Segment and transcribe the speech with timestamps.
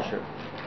[0.00, 0.16] 老师。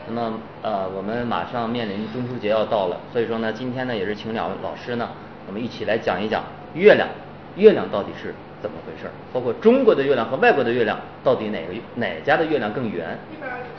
[0.08, 5.10] 那么呃，我们马上面临中秋节要到了，所以说呢，今天呢也是请两位老师呢，
[5.48, 6.44] 我们一起来讲一讲
[6.76, 7.08] 月亮，
[7.56, 9.12] 月亮到底是怎么回事儿？
[9.34, 13.18] 包括中国的月亮和外国的月亮，到底哪个哪家的月亮更圆？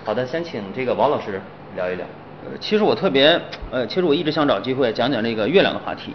[0.04, 1.40] 好的，先请这个王老师
[1.76, 2.04] 聊一聊。
[2.44, 3.40] 呃，其实我特别，
[3.70, 6.14] 呃，其实我一直想找机会讲讲这个月亮的话题，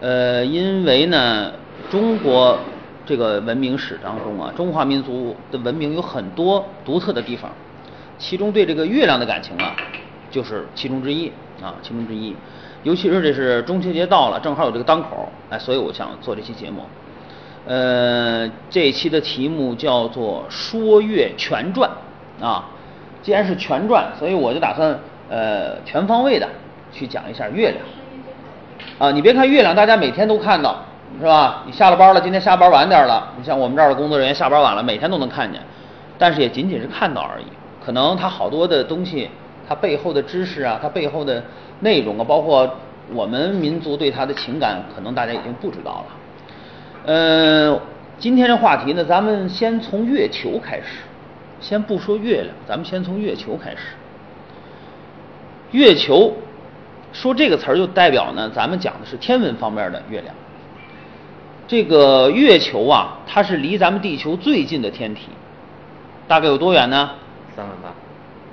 [0.00, 1.50] 呃，因为呢，
[1.90, 2.58] 中国
[3.06, 7.50] 这个文明史当中啊，中华民族的文明有很多独特的地方。
[8.20, 9.74] 其中对这个月亮的感情啊，
[10.30, 12.36] 就是其中之一啊，其中之一。
[12.82, 16.82] 尤其是这是中秋节到了，正好有这个当口，哎，所以我想做这期节目。
[17.66, 21.90] 呃，这一期的题目叫做《说月全传》
[22.44, 22.68] 啊。
[23.22, 26.48] 既然是全传，所以我就打算呃全方位的
[26.92, 27.82] 去讲一下月亮。
[28.98, 30.84] 啊，你别看月亮，大家每天都看到，
[31.18, 31.62] 是吧？
[31.66, 35.60] 你下了班了，今天下班晚点了，你像我们这儿的工作人员下班晚了，每天都能看见，
[36.16, 37.44] 但是也仅仅是看到而已。
[37.84, 39.28] 可能它好多的东西，
[39.68, 41.42] 它背后的知识啊，它背后的
[41.80, 42.68] 内容啊，包括
[43.12, 46.06] 我们民族对它的情感，可能大家已经不知道了。
[47.06, 47.80] 呃，
[48.18, 51.00] 今天这话题呢，咱们先从月球开始，
[51.60, 53.78] 先不说月亮，咱们先从月球开始。
[55.72, 56.34] 月球，
[57.12, 60.34] 说这个词儿就代表呢，咱们讲的是天文方面的月亮。
[61.66, 65.28] 这个月球啊，它是离咱们地球最近的天体，
[66.28, 67.10] 大概有多远呢？
[67.60, 67.94] 三万八，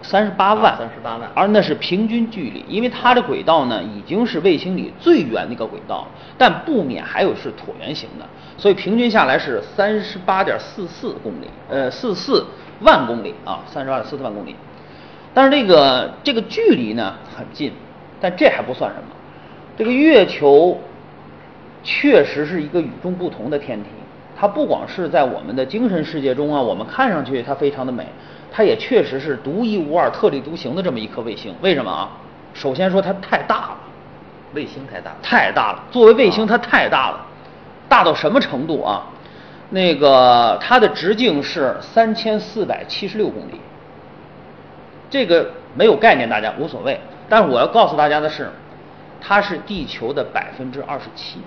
[0.01, 8.25] 三十八万，三十八万，而那是平均距离，因为它的轨道呢已经是卫星里最远的一个轨道，但不免还有是椭圆形的，
[8.57, 12.45] 所以平均下来是三十八点四四公里，呃，四四
[12.81, 14.55] 万公里啊，三十八点四四万公里。
[15.33, 17.71] 但是这个这个距离呢很近，
[18.19, 19.15] 但这还不算什么，
[19.77, 20.79] 这个月球
[21.81, 23.89] 确实是一个与众不同的天体，
[24.35, 28.05] 它不光是在我们的精神世界中啊，我们看上去它非常的美。
[28.51, 31.53] 它也确实是独一无二、特立独行的这么一颗卫星。
[31.61, 32.09] 为什么啊？
[32.53, 33.77] 首先说它太大了，
[34.53, 35.83] 卫星太大，太大了。
[35.91, 37.25] 作为卫星，它太大了，
[37.87, 39.03] 大到什么程度啊？
[39.69, 43.59] 那个它的直径是三千四百七十六公里。
[45.09, 46.99] 这个没有概念，大家无所谓。
[47.29, 48.49] 但是我要告诉大家的是，
[49.21, 51.39] 它是地球的百分之二十七，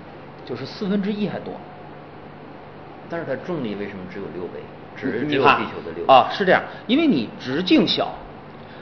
[0.45, 1.55] 就是四分之一还多。
[3.09, 4.61] 但是它重力为什么只有六倍？
[5.01, 8.13] 只有地球的六啊，是这样，因为你直径小，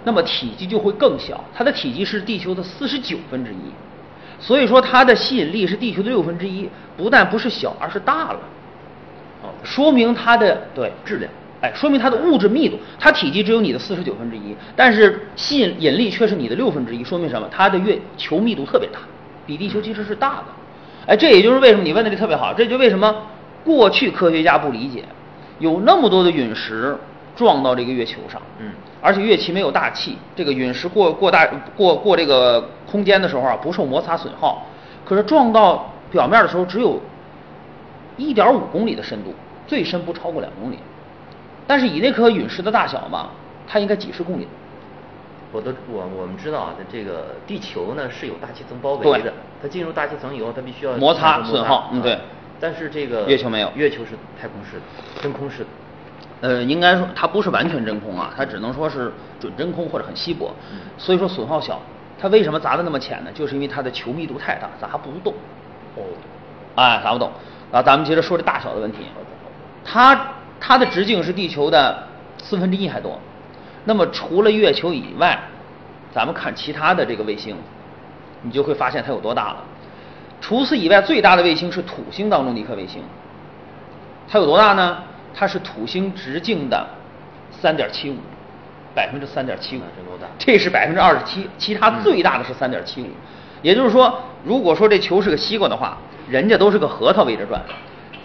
[0.04, 1.42] 那么体积就会更小。
[1.54, 3.72] 它的体积是地球的四十九分之一，
[4.40, 8.40] 所以说它的吸引力是地球的六分之一，不但不是小，而是大了。
[9.42, 11.30] 哦，说明它的对质量，
[11.60, 17.48] 哎，说明它的物质密度，它体积只有你的四十九分之一，但是吸引引力却是你的六分之一，说明什么？
[17.50, 18.98] 它的月球密度特别大，
[19.46, 20.44] 比地球其实是大的。
[21.06, 23.14] 哎，这也就是为什么你问的这特别好，这就为什么
[23.64, 25.04] 过去科学家不理解。
[25.58, 26.96] 有那么多的陨石
[27.36, 31.46] 撞到这个月球上，嗯，而且月球没有大气，这个陨石过过大
[31.76, 32.60] 过过这个
[32.90, 34.66] 空间的时候啊，不受摩擦损耗。
[35.04, 37.00] 可是撞到表面的时候，只有
[38.16, 39.32] 一点五公里的深度，
[39.66, 40.78] 最深不超过两公里。
[41.66, 43.30] 但是以那颗陨石的大小嘛，
[43.66, 44.48] 它应该几十公里。
[45.50, 49.32] 我都我我们知道啊，这个地球呢是有大气层包围的，
[49.62, 52.18] 它进入大气层以后，它必须要摩擦损耗，嗯，对。
[52.60, 55.66] 但是这个月球没有，月球是太空式的，真空式的。
[56.40, 60.54] 呃，应该说它不是完全真空啊，它只能说是准真空或者很稀薄，
[60.96, 61.80] 所以说损耗小。
[62.20, 63.30] 它为什么砸的那么浅呢？
[63.32, 65.32] 就是因为它的球密度太大，砸不动。
[65.94, 66.02] 哦，
[66.76, 67.30] 哎，砸不动。
[67.70, 68.98] 啊咱们接着说这大小的问题。
[69.84, 72.06] 它它的直径是地球的
[72.42, 73.18] 四分之一还多。
[73.84, 75.38] 那么除了月球以外，
[76.12, 77.56] 咱们看其他的这个卫星，
[78.42, 79.64] 你就会发现它有多大了。
[80.40, 83.02] 除此以外，最大的卫星是土星当中的一颗卫星，
[84.28, 84.98] 它有多大呢？
[85.34, 86.86] 它是土星直径的
[87.50, 88.16] 三点七五，
[88.94, 90.26] 百分之三点七五，这多大？
[90.38, 93.08] 这是百分之二十七，其他最大的是三点七五。
[93.62, 95.96] 也就是说，如果说这球是个西瓜的话，
[96.28, 97.60] 人家都是个核桃围着转，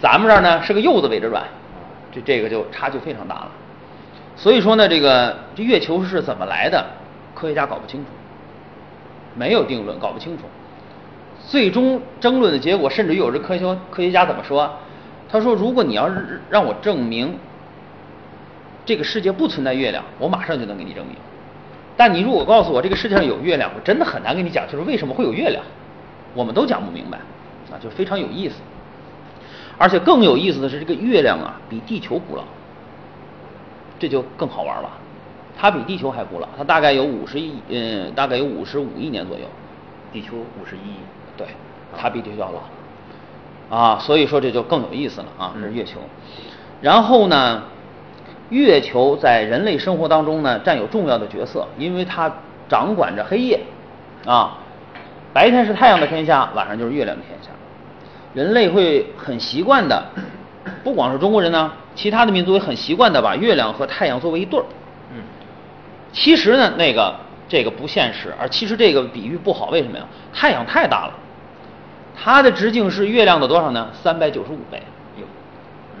[0.00, 1.42] 咱们这儿呢是个柚子围着转，
[2.12, 3.50] 这这个就差距非常大了。
[4.36, 6.84] 所以说呢，这个这月球是怎么来的？
[7.34, 8.10] 科学家搞不清楚，
[9.34, 10.44] 没有定论，搞不清楚。
[11.46, 14.70] 最终争论的结果，甚至于有这科学科学家怎么说？
[15.30, 17.36] 他说：“如果你要是让我证明
[18.86, 21.16] 这个世界不存在月亮，我马上就能给你证明。
[21.96, 25.64] 但你如果告诉我这个世界上有月亮，我真的很难跟你讲，就是为什么会有月亮，
[26.34, 27.18] 我们都讲不明白
[27.72, 28.56] 啊，就非常有意思。
[29.76, 32.44] 而且更有意思的是，这个月亮啊比地球古老，
[33.98, 34.90] 这就更好玩了。
[35.58, 39.44] 它比地球还古老，它大概有五十亿，嗯，大概有五十五亿年左右。
[40.12, 40.94] 地球五十亿。”
[41.36, 41.46] 对，
[41.96, 45.98] 它比地球要老，啊，所以说这就更有意思了啊，这是月球。
[46.80, 47.62] 然后呢，
[48.50, 52.30] 月球在人类生活当中呢占有重要的角色，因为它
[52.68, 53.60] 掌管着黑夜，
[54.26, 54.58] 啊，
[55.32, 57.50] 白天是太阳的天下，晚上就是月亮的天下。
[58.34, 60.04] 人类会很习惯的，
[60.82, 64.64] 不光是中国人呢，其他的民族也很习惯的把月亮和太阳作为一对儿。
[65.14, 65.22] 嗯，
[66.12, 67.14] 其实呢，那个
[67.48, 70.04] 这个不现实，而其实这个比喻不好，为什么呀？
[70.32, 71.14] 太阳太大了，
[72.16, 73.90] 它的直径是月亮的多少呢？
[73.92, 74.82] 三百九十五倍。
[75.16, 75.26] 有，
[75.94, 76.00] 嗯，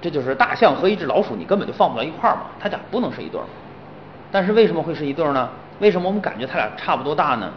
[0.00, 3.44] 这就是大象和一只老鼠，你根本就放不到一块儿嘛，它俩不能是一对儿。
[4.30, 5.48] 但是为什么会是一对儿呢？
[5.80, 7.50] 为什么我们感觉它俩差不多大呢？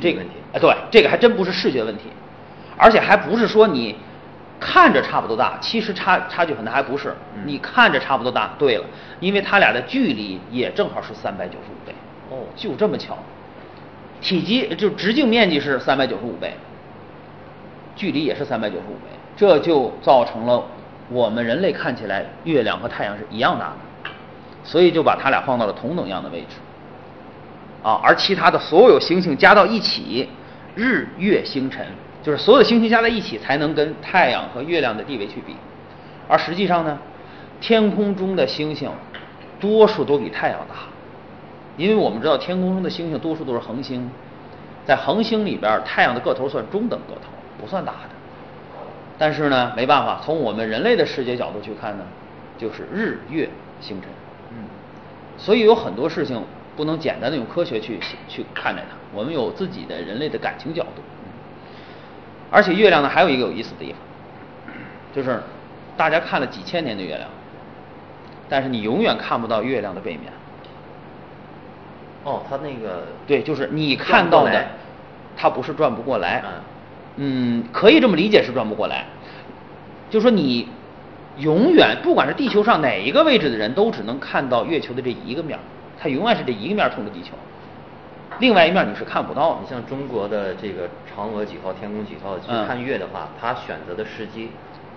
[0.00, 2.04] 这个问题哎，对，这个还真不是视觉问题，
[2.76, 3.96] 而且还不是说你
[4.60, 8.50] 看着差不多大，其实差差距很大，还不是，嗯你看着差不多大。
[8.56, 8.84] 对了，
[9.18, 11.92] 因为它俩的距离也正好是三百九十五倍，
[12.30, 13.18] 哦就这么巧，
[14.20, 16.54] 体积就直径面积是三百九十五倍，
[17.96, 20.62] 距离也是三百九十五倍，这就造成了
[21.08, 23.66] 我们人类看起来月亮和太阳是一样大
[24.04, 24.10] 的，
[24.62, 26.56] 所以就把它俩放到了同等样的位置。
[27.82, 30.28] 啊，而其他的所有星星加到一起，
[30.74, 31.86] 日月星辰，
[32.22, 35.56] 就是所有星星加在一起，才能跟太阳和月亮的地位去比。
[36.28, 36.98] 而实际上呢，
[37.58, 38.90] 天空中的星星
[39.58, 40.74] 多数都比太阳大，
[41.76, 44.10] 因为我们知道天空中的星星多数都是恒星，
[44.84, 47.30] 在恒星里边，太阳的个头算中等个头，
[47.60, 48.10] 不算大的。
[49.18, 52.04] 但是呢，没办法，从我们人类的视觉角度去看呢，
[52.58, 53.48] 就是日月
[53.80, 54.10] 星辰。
[54.50, 54.64] 嗯，
[55.38, 56.42] 所以有很多事情
[56.76, 61.02] 不能简单的用科学去去看待它，我们有自己的人类的感情角度。
[62.50, 64.00] 而且月亮呢，还有一个有意思的地方，
[65.14, 65.40] 就是
[65.96, 67.28] 大家看了几千年的月亮，
[68.48, 70.32] 但是你永远看不到月亮的背面。
[72.24, 74.66] 哦，他那个对，就是你看到的
[75.36, 76.42] 他不是转不过来。
[76.44, 76.50] 嗯
[77.16, 79.04] 嗯，可以这么理解是转不过来，
[80.08, 80.68] 就说你
[81.38, 85.60] 永远不管是地球上哪一个位置的人都只能看到月球的这一个面儿，
[86.00, 87.32] 它永远是这一个面儿冲着地球，
[88.38, 89.68] 另外一面你是看不到的你。
[89.68, 94.50] 像中国的这个嫦娥几号、天宫几号去嗯看月的话，他选择的时机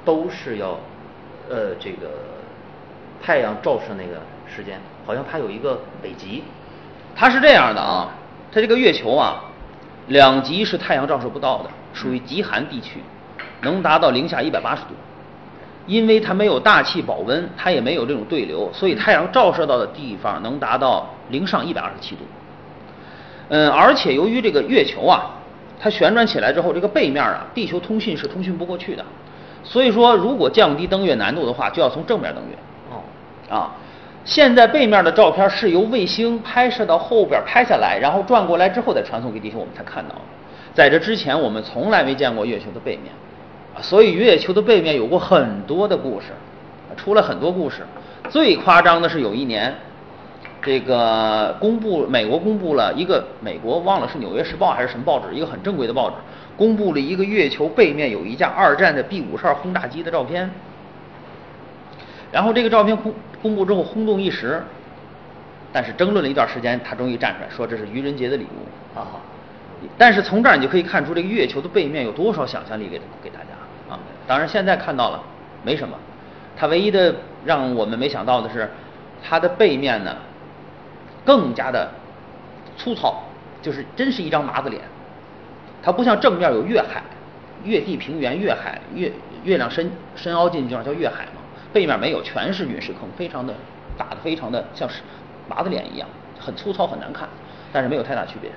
[0.06, 0.80] 都是要，
[1.50, 2.12] 呃，这个
[3.22, 6.44] 太阳照射那个时间，好像它有一个北极。
[7.16, 8.10] 它是这样的啊，
[8.52, 9.44] 它这个月球啊，
[10.08, 13.00] 两极是太阳照射不到的，属于极寒地区，
[13.62, 14.90] 能达到零下一百八十度。
[15.86, 22.22] 因为它没有大气保温，它也没有这种对流，所以太阳照射到的地方能达到零上一百二十七度。
[23.50, 25.32] 嗯，而且由于这个月球啊，
[25.82, 29.04] 它旋转起来之后，这个背面啊，地球通讯是通讯不过去的，
[29.62, 32.58] 所以说如果降低登月难度的话，就要从正面登月。
[32.90, 33.04] 哦，
[33.54, 33.72] 啊，
[34.26, 40.16] 现在背面的照片是由卫星拍摄到后边拍下来，然后转过来之后再传送给地球，我们才看到。
[40.74, 43.12] 在这之前，我们从来没见过月球的背面，
[43.76, 46.28] 啊所以月球的背面有过很多的故事，
[46.96, 47.84] 出了很多故事。
[48.30, 49.76] 最夸张的是有一年，
[50.62, 56.16] 这个公布美国公布了一个美国忘了是《纽约时报》还是什么报纸，一个很正规的报纸，
[56.56, 60.50] 公布了一个月球背面有一架二战的 B 五十二轰炸机的照片。
[62.32, 64.64] 然后这个照片公公布之后轰动一时，
[65.72, 69.22] 但是争论了一段时间，他终于站出来说这是愚人节的礼物啊。
[69.98, 74.00] 但是从这儿你就可以看出这个月球的背面有多少想象力给给大家啊。
[74.26, 75.22] 当然现在看到了
[75.62, 75.96] 没什么，
[76.56, 77.14] 它唯一的
[77.44, 78.72] 让我们没想到的是，
[79.22, 80.16] 它的背面呢
[81.26, 81.92] 更加的
[82.78, 83.24] 粗糙，
[83.62, 84.82] 就是真是一张麻子脸。
[85.82, 87.04] 它不像正面有月海、
[87.66, 89.12] 月地平原、月海、月
[89.44, 91.42] 月亮深深凹进去叫月海嘛，
[91.74, 93.54] 背面没有，全是陨石坑，非常的
[93.98, 95.02] 打的非常的像是
[95.50, 96.08] 麻子脸一样，
[96.40, 97.28] 很粗糙很难看，
[97.72, 98.52] 但是没有太大区别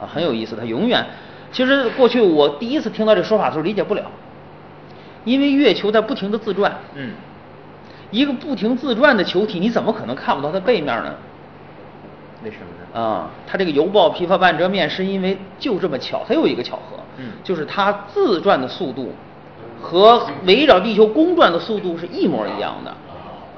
[0.00, 0.56] 啊，很有意思。
[0.56, 1.04] 它永远，
[1.50, 4.02] 其实过去我第一次听到这说法的时候理解不了，
[5.24, 7.12] 因为月球在不停的自转，嗯，
[8.10, 11.14] 一个不停自转的球体，你怎么可能看不到它背面呢？
[12.44, 13.00] 为什么呢？
[13.00, 19.12] 啊，它这个犹抱琵琶半遮面，是因为就这么巧，它有一个巧合，嗯就是它自转的速度
[19.82, 22.94] 和围绕地球公转的速度是一模一样的，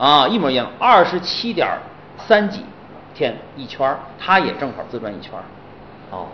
[0.05, 1.69] 啊，一模一样，二十七点
[2.17, 2.65] 三几
[3.15, 5.45] 天一圈儿，它也正好自转一圈儿，
[6.11, 6.27] 哦，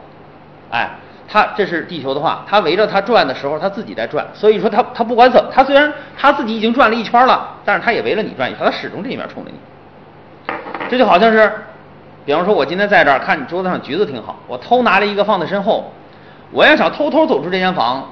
[0.71, 0.91] 哎，
[1.29, 9.59] 它这是地球的话，它围着它转的时候，它自己在转，所以说它它不管怎么，它虽然它自己已经转了一圈了，但是它也围着你转一圈，它始终这一面冲着你。
[10.89, 11.53] 这就好像是，
[12.25, 15.93] 比方说，我今天在这儿看你桌子上橘子挺好，我偷拿了一个放在身后，
[16.51, 18.09] 我要想偷偷走出这间房，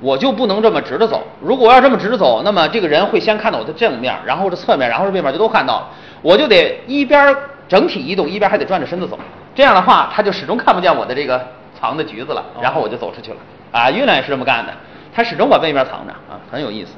[0.00, 1.22] 我就不能这么直着走。
[1.40, 5.88] 如果我要这么直着走，那么这个人会先看到我的正面，然后是侧面，然后是背面就都看到了，
[6.22, 7.36] 我就得一边
[7.68, 9.18] 整体移动，一边还得转着身子走。
[9.54, 11.44] 这样的话，他就始终看不见我的这个
[11.78, 13.36] 藏的橘子了，然后我就走出去了。
[13.72, 14.72] 啊，月亮也是这么干的，
[15.12, 16.92] 它始终把背面藏着啊，很有意思。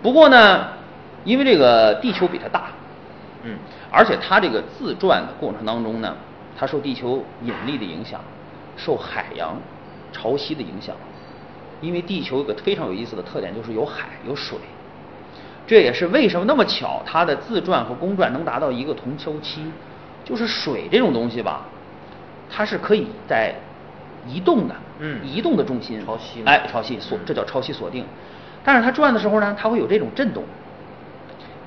[0.00, 0.68] 不过呢，
[1.24, 2.66] 因为这个地球比它大，
[3.42, 3.58] 嗯，
[3.90, 6.14] 而且它这个自转的过程当中呢，
[6.58, 8.20] 它受地球引力的影响，
[8.76, 9.56] 受海洋
[10.12, 10.94] 潮汐的影响。
[11.82, 14.56] 因为地球有个非常有意思的特点，就是有海有水，
[15.66, 19.64] 这也是为什么那么巧，它的自转和公转能达到一个同周期。
[20.24, 21.66] 就是水这种东西吧，
[22.48, 23.52] 它是可以在
[24.24, 25.18] 移动的，嗯。
[25.26, 26.52] 移动的重心，潮汐嘛。
[26.52, 28.06] 哎，潮汐锁，这叫潮汐锁定。
[28.62, 30.44] 但是它转的时候呢，它会有这种震动。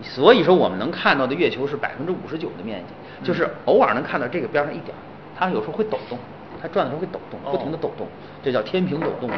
[0.01, 4.99] 所以说，我们能看到的月球是百分之五十九的面积，就是偶尔能看到这个边上一点儿，
[5.37, 6.17] 它有时候会抖动，
[6.61, 8.07] 它转的时候会抖动，不停的抖动，
[8.41, 9.29] 这叫天平抖动，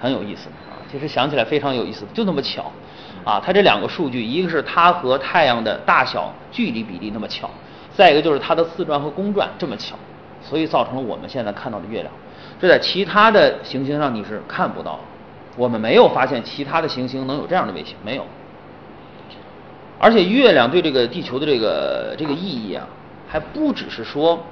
[0.00, 0.80] 很有意思啊。
[0.90, 2.72] 其实想起来非常有意思，就那么巧
[3.24, 3.40] 啊。
[3.44, 7.48] 它这两个数据，一个是它和太阳的大小距离比例那么巧，
[7.94, 9.94] 再一个就是它的自转和公转这么巧，
[10.42, 12.12] 所以造成了我们现在看到的月亮。
[12.60, 15.00] 这在其他的行星上你是看不到的，
[15.56, 18.26] 我们没有发现其他的行星能有这样的卫星，没有。
[19.98, 22.86] 而且月亮对这个地球的这个这个意义啊，
[23.28, 24.42] 还不只是说，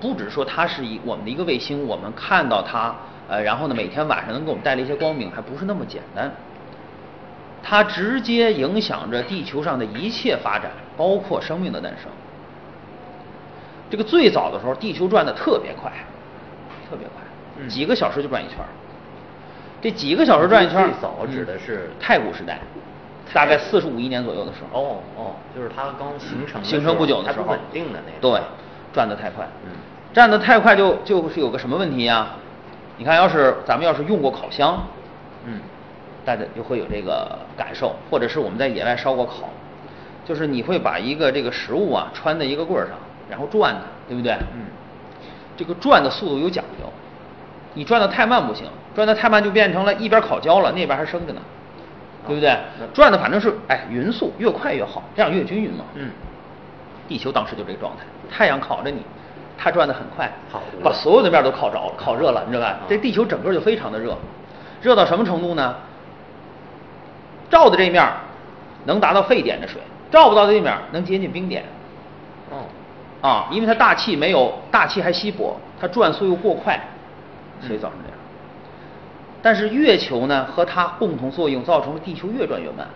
[0.00, 2.94] 不只是说它是一我们的一个卫星，我们看到它，
[3.28, 6.32] 呃，然后呢每天晚上能给我们带来一些光明，还不是那么简单。
[7.62, 12.10] 它直接影响着地球上的一切发展，包括生命的诞生。
[13.90, 15.90] 这个最早的时候，地球转的特别快，
[16.88, 17.22] 特别快，
[17.58, 18.68] 嗯几个小时就转一圈儿。
[19.80, 22.58] 这几个小时转一圈儿，最早指的是太古时代，
[23.34, 24.80] 大概四十五亿年左右的时候。
[24.80, 28.18] 哦哦，就是它刚形成形成不久的时候，不稳定的那个。
[28.20, 28.40] 对，
[28.92, 29.72] 转的太快，嗯
[30.14, 32.28] 转的太快就就是有个什么问题呀？
[32.98, 34.82] 你看，要是咱们要是用过烤箱，
[35.46, 35.60] 嗯
[36.24, 39.48] 大家就会有这个感受，或者是我们在野外烧过烤，
[40.26, 42.98] 就是你会把一个这个食物啊穿在一个棍儿上，
[43.30, 44.32] 然后转它，对不对？
[44.52, 44.66] 嗯，
[45.56, 46.92] 这个转的速度有讲究，
[47.72, 51.40] 你转的太慢不行，转的太慢就变成了一边烤焦了，那边还生着呢，
[52.26, 52.58] 对不对？
[52.92, 55.84] 转的反正是哎匀速，越快越好，这样越均匀嘛。
[55.94, 56.10] 嗯，
[57.06, 59.00] 地球当时就这个状态，太阳烤着你，
[59.60, 62.80] 它转得很快好，把所有的面都烤着了，烤热了，你知道吧啊？
[62.88, 64.16] 这地球整个就非常的热，
[64.80, 65.74] 热到什么程度呢？
[67.50, 68.08] 照的这面
[68.84, 69.80] 能达到沸点的水，
[70.12, 71.64] 照不到的这面能接近冰点。
[72.50, 72.66] 哦，
[73.20, 76.78] 啊，因为它大气没有，大气还稀薄，它转速又过快，
[77.60, 78.18] 所以造成这样。
[79.42, 82.86] 但是月球呢和它共同作用，造成了地球越转越慢。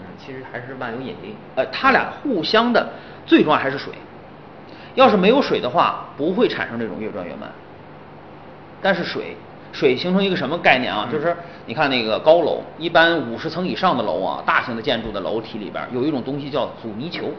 [0.00, 1.36] 嗯，其实还是万有引力。
[1.54, 2.88] 呃，它俩互相的
[3.24, 3.92] 最重要还是水。
[4.94, 7.50] 要是没有水的话，不会产生这种越转越慢。
[8.82, 9.36] 但是水，
[9.72, 11.08] 水形成一个什么概念啊？
[11.10, 17.30] 就是你看那个高楼，一般五十层以上的楼啊，大型的建筑的楼体里边有一种东西叫阻尼球。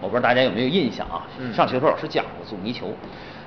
[0.00, 1.26] 我不知道大家有没有印象啊？
[1.38, 2.92] 嗯上学的时候老师讲过阻尼球。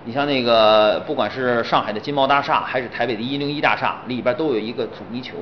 [0.07, 5.37] 你像那个，不管是上海的金茂大厦，还是台北的一零一大厦，里边都有一个阻尼球，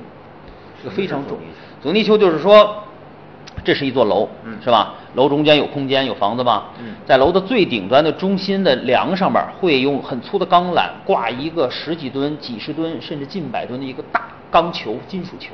[0.82, 1.84] 这个非常重什么是。
[1.84, 2.82] 阻尼球就是说，
[3.64, 4.96] 这是一座楼，嗯是吧？
[5.16, 6.70] 楼中间有空间，有房子吧？
[6.80, 15.54] 嗯在楼的最顶端的中心的梁上面，会用很粗的钢缆挂一个十几吨、几十吨甚至近百吨的一个大钢球、金属球。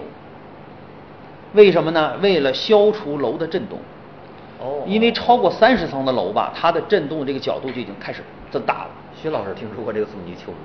[1.54, 2.14] 为什么呢？
[2.22, 3.80] 为了消除楼的震动。
[4.62, 8.90] 哦，因为超过三十层的楼吧，它的震动这个角度就已经开始增大了。
[9.16, 10.58] 徐老师听说过这个阻尼球吗？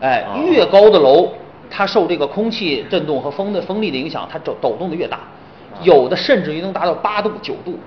[0.00, 1.32] 哎啊，越高的楼，
[1.70, 5.20] 它受这个空气震动和风的风力的影响，它抖抖动的越大，
[5.82, 7.78] 有的甚至于能达到八度、九度。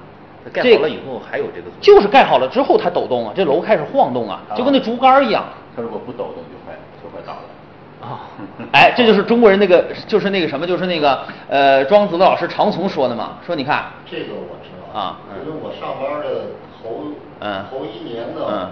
[0.53, 5.43] 盖这好了以后还有这个就是盖好了之后它抖动啊，这楼开始晃动啊，就跟那竹竿一样。
[5.75, 8.07] 它如果不抖动就快就快倒了。
[8.07, 8.29] 啊，
[8.71, 14.99] 哎，这就是中国人那个，就是那个什么，就是那个呃，庄子的老师常从说的嘛，说你看，这个我知道。
[14.99, 15.17] 啊。
[15.43, 16.41] 因为我上班的
[16.83, 17.05] 头
[17.39, 17.65] 嗯。
[17.71, 18.41] 头一年嗯。
[18.47, 18.71] 呢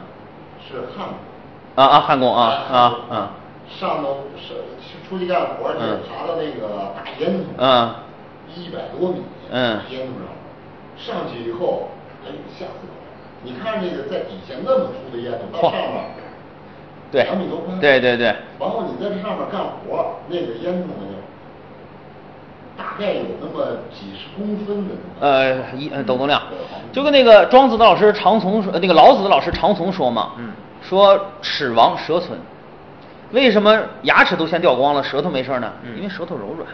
[0.66, 1.16] 是焊工
[1.76, 2.78] 啊啊，焊工啊啊
[3.10, 3.32] 啊，
[3.68, 7.96] 上头是是出去干活去嗯，爬到那个大烟囱，嗯
[8.56, 9.78] 一百多米，嗯。
[9.78, 11.90] 大烟囱上，上去以后，
[12.26, 13.12] 哎呦吓死我了！
[13.44, 16.06] 你看那个在底下那么粗的烟囱，到上面。
[17.12, 18.26] 对两米多宽，对对对，
[18.60, 21.14] 然后你在这上面干活，那个烟囱呢，
[22.76, 24.96] 大概有那么几十公分的。
[25.20, 26.42] 呃，一呃抖动量，
[26.92, 30.52] 就跟那个庄子的老师常从说，呃那个老子的老师常从说嘛，嗯。
[30.82, 32.38] 说齿亡舌存，
[33.32, 35.72] 为什么牙齿都先掉光了，舌头没事呢？
[35.84, 35.96] 嗯。
[35.96, 36.68] 因为舌头柔软，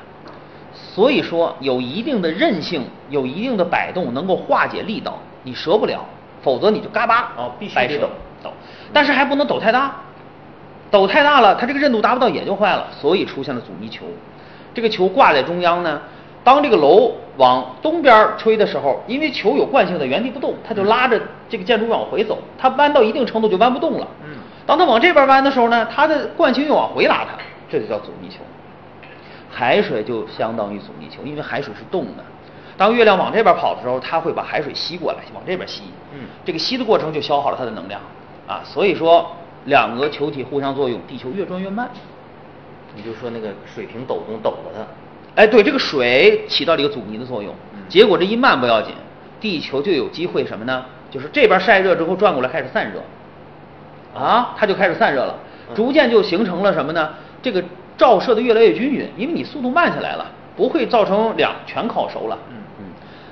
[0.96, 6.04] 所以说有一定的韧性，有一定的摆动，能够化解力道，你折不了，
[6.42, 8.10] 否则你就嘎巴哦必须得抖
[8.44, 8.52] 抖，
[8.92, 9.96] 但是还不能抖太大，
[10.90, 14.06] 抖太大了，它这个韧度达不到也就坏了，所以出现了阻尼球。
[14.74, 16.02] 这个球挂在中央呢，
[16.44, 24.08] 当这个楼往东边儿吹的时候，因为球有惯性的原地不动，它就拉着这个建筑物往回走，它弯到一定程度就弯不动了。
[24.24, 27.36] 嗯当它往这边弯的时候呢，它的惯性又往回拉它，
[27.72, 28.36] 这就叫阻尼球。
[29.52, 32.24] 海水就相当于阻尼球，因为海水是动的。
[32.78, 35.84] 当月亮往这边跑的时候，它会把海水吸过来，往这边吸。
[36.14, 38.00] 嗯这个吸的过程就消耗了它的能量
[38.48, 39.32] 啊，所以说
[39.66, 41.90] 两个球体互相作用，地球越转越慢。
[42.96, 48.94] 你就说那个水平抖动抖了它，哎，对，这个水起到了一个阻尼的作用，嗯结果这一慢不要紧，
[49.40, 50.86] 地球就有机会什么呢？
[51.12, 53.02] 就是这边晒热之后转过来开始散热，
[54.20, 55.36] 啊，它就开始散热了，
[55.70, 57.10] 嗯逐渐就形成了什么呢？
[57.42, 57.64] 这个
[58.00, 60.26] 照射的越来越均匀，因为你速度慢下来了，
[60.56, 62.38] 不会造成两全烤熟了。
[62.50, 62.86] 嗯嗯，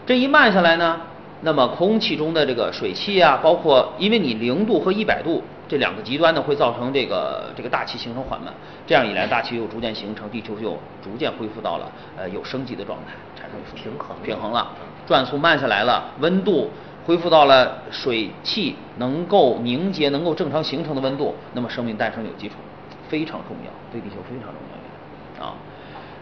[0.06, 1.00] 这一慢下来呢，
[1.42, 8.54] 那么空气中的这个水汽啊，包括因为你零度和一百度这两个极端呢，会造成这个这个大气形成缓慢，
[8.86, 14.68] 这样一来，大气又逐渐形成，地球就逐渐恢复到了呃有生机的状态，产生平衡平衡了。
[14.82, 16.70] 嗯，转速慢下来了，温度
[17.06, 22.56] 恢复到了水汽能够凝结、能够正常形成的温度，那么生命诞生有基础，
[23.10, 24.62] 非常重要，对地球非常重
[25.40, 25.54] 要啊。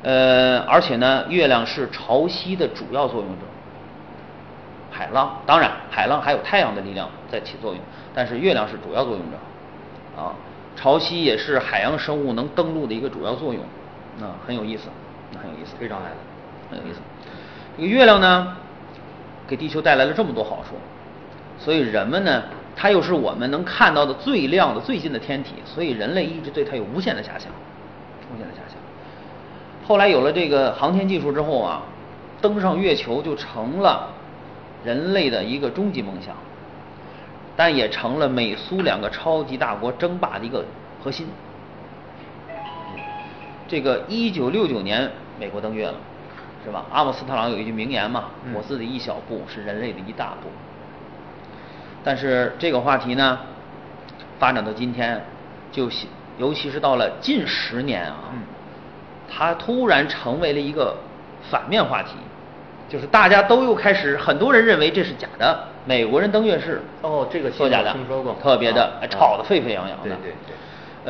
[0.03, 3.45] 呃，而且呢，月亮是潮汐的主要作用者。
[4.91, 7.81] 海浪，当然，海浪还有太阳的力量在起作用，
[8.13, 9.37] 但是月亮是主要作用者，
[10.15, 10.31] 啊，
[10.77, 13.61] 潮汐也是海洋生物能登陆的一个主要作用，
[14.21, 14.87] 啊，很有意思，
[15.33, 16.15] 那很有意思，非常来的
[16.71, 17.01] 很有意思。
[17.75, 18.55] 这个月亮呢，
[19.45, 20.77] 给地球带来了这么多好处，
[21.59, 22.43] 所以人们呢，
[22.75, 27.51] 它又是我们能看到的最亮的、最近的天体，所以人类一直对它有无限的遐想，
[28.33, 28.77] 无限的遐想。
[29.87, 31.83] 后来有了这个航天技术之后啊，
[32.41, 34.09] 登上月球就成了
[34.83, 36.35] 人类的一个终极梦想，
[37.55, 40.65] 但也成了美苏两个超级大国争霸的一个
[41.03, 41.27] 核心。
[43.67, 45.95] 这个一九六九年美国登月了，
[46.63, 46.85] 是吧？
[46.91, 50.49] 阿姆斯特朗有一句名言嘛，嗯我自己一小步是人类的一大步。
[52.05, 53.39] 但是这个话题呢，
[54.39, 55.21] 发展到今天，
[55.71, 56.07] 就喜
[56.37, 58.43] 尤其是到了近十年啊，嗯。
[59.27, 60.95] 它突然成为了一个
[61.49, 62.11] 反面话题，
[62.87, 68.35] 就是大家都又开始，很多人认为这是假的，美国人登月是哦这个新闻作假的，听说过。
[68.41, 70.55] 特别的、吵得沸沸扬扬的，对对对。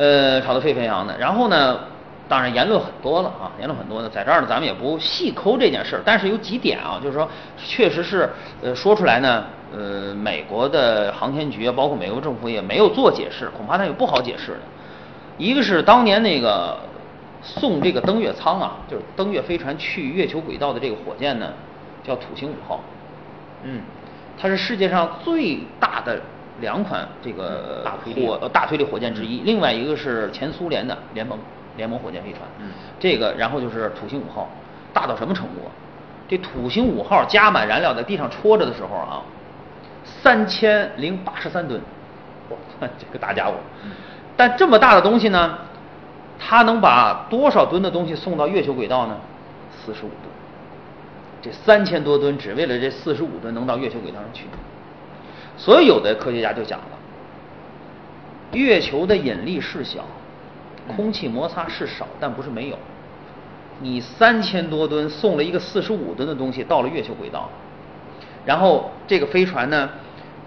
[0.02, 1.16] 呃，吵得沸沸扬扬的。
[1.18, 1.78] 然后呢，
[2.26, 7.28] 当然言论很多了啊，言论很多的，在这儿呢，咱们也不细抠这件事儿，但是有几点啊，就是说，
[7.58, 8.30] 确实是
[8.62, 14.58] 呃说出来呢，呃，美国的航天局啊，包括美国政府也没有做解释，恐怕它有不好解释的。
[15.38, 16.78] 一个是当年那个
[17.42, 21.52] 送这个登月舱啊，就是登月飞船去月球轨道的这个火箭呢，
[22.04, 22.80] 叫土星五号。
[23.64, 23.80] 嗯
[24.38, 26.20] 它是世界上最大的
[26.60, 31.38] 两款这个大推力火呃大推力火箭之一，另外一个是前苏联的联盟
[31.76, 32.42] 联盟火箭飞船。
[32.60, 34.48] 嗯这个然后就是土星五号，
[34.92, 35.72] 大到什么程度啊？
[36.28, 39.22] 这土星五号加满燃料在地上戳着的时候啊，
[40.26, 41.80] 三千零八十三吨，
[42.50, 42.56] 哇，
[42.98, 43.52] 这个大家伙！
[44.36, 45.56] 但这么大的东西呢，
[46.36, 49.16] 它能把多少吨的东西送到月球轨道呢？
[49.70, 50.22] 四十五吨。
[51.40, 54.46] 这三千多吨只为了这四十五吨能到月球轨道上去。
[55.56, 56.86] 所以有的科学家就讲了，
[58.50, 60.04] 月球的引力是小，
[60.96, 62.76] 空气摩擦是少，但不是没有。
[63.78, 67.48] 你三千多吨送了一个四十五吨的东西到了月球轨道，
[68.44, 69.88] 然后这个飞船呢，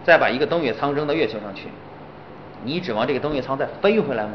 [0.03, 1.67] 再把一个登月舱扔到月球上去，
[2.63, 4.31] 你指望这个登月舱再飞回来吗？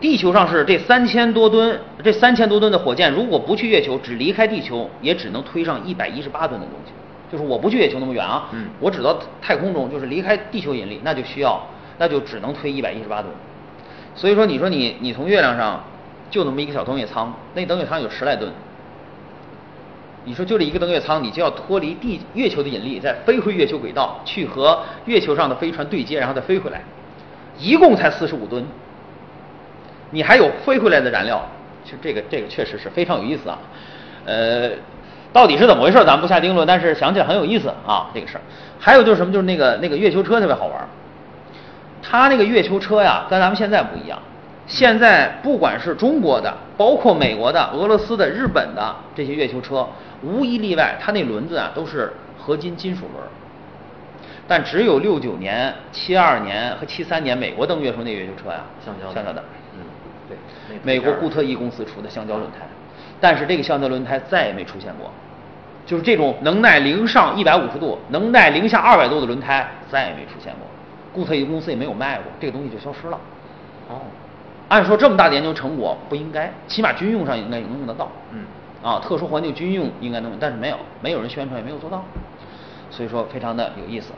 [0.00, 6.92] 地球上是这三千多吨，这三千多吨的火箭，如果不去月球，只离开地球，也只能推上一百一十八吨的东西。
[7.30, 11.64] 就是我不去月球那么远啊，嗯我只到太空中，就是离开地球引力，那就需要，
[11.98, 13.32] 那就只能推一百一十八吨。
[14.16, 15.84] 所以说，你说你你从月亮上
[16.30, 18.52] 就那么一个小登月舱，那登月舱有十来吨，
[20.24, 26.82] 你说就这一个登月舱，你就要脱离地月球的引力，再飞回月球轨道，去和月球上的飞船对接，然后再飞回来，
[27.58, 28.64] 一共才四十五吨。
[30.10, 31.44] 你还有飞回来的燃料，
[31.84, 33.58] 就这个这个确实是非常有意思啊。
[34.24, 34.70] 呃，
[35.32, 38.40] 到底是怎么回事，咱们不下定论，但是想起来很有意思啊，这个事儿。
[38.78, 40.88] 还有就是什么，就是那个那个月球车特别好玩，
[42.00, 44.20] 它那个月球车呀，跟咱们现在不一样。
[44.72, 49.86] 现在不管是中国的，包括美国的、俄罗斯的、日本的这些月球车，
[50.22, 53.28] 无一例外，它那轮子啊都是合金金属轮儿。
[54.48, 59.84] 但只有六九年、七二年和七三年美国登月时候那月球车呀，橡胶的橡胶的，嗯
[60.26, 60.38] 对
[60.82, 62.60] 美国固特异公司出的橡胶轮胎，
[63.20, 65.10] 但是这个橡胶轮胎再也没出现过，
[65.84, 70.66] 就是这种能耐零上一百五十度、能耐零下二百度的轮胎再也没出现过，
[71.12, 73.20] 固特异公司也没有卖过，这个东西就消失了。
[73.90, 74.00] 哦
[74.72, 78.08] 按说这么大的研究成果不应该，起码军用上应该能用得到。
[78.30, 78.46] 嗯
[78.82, 82.02] 啊，特殊环境军用应该能用，但是没有，没有人宣传，也没有做到，
[82.90, 84.12] 所以说非常的有意思。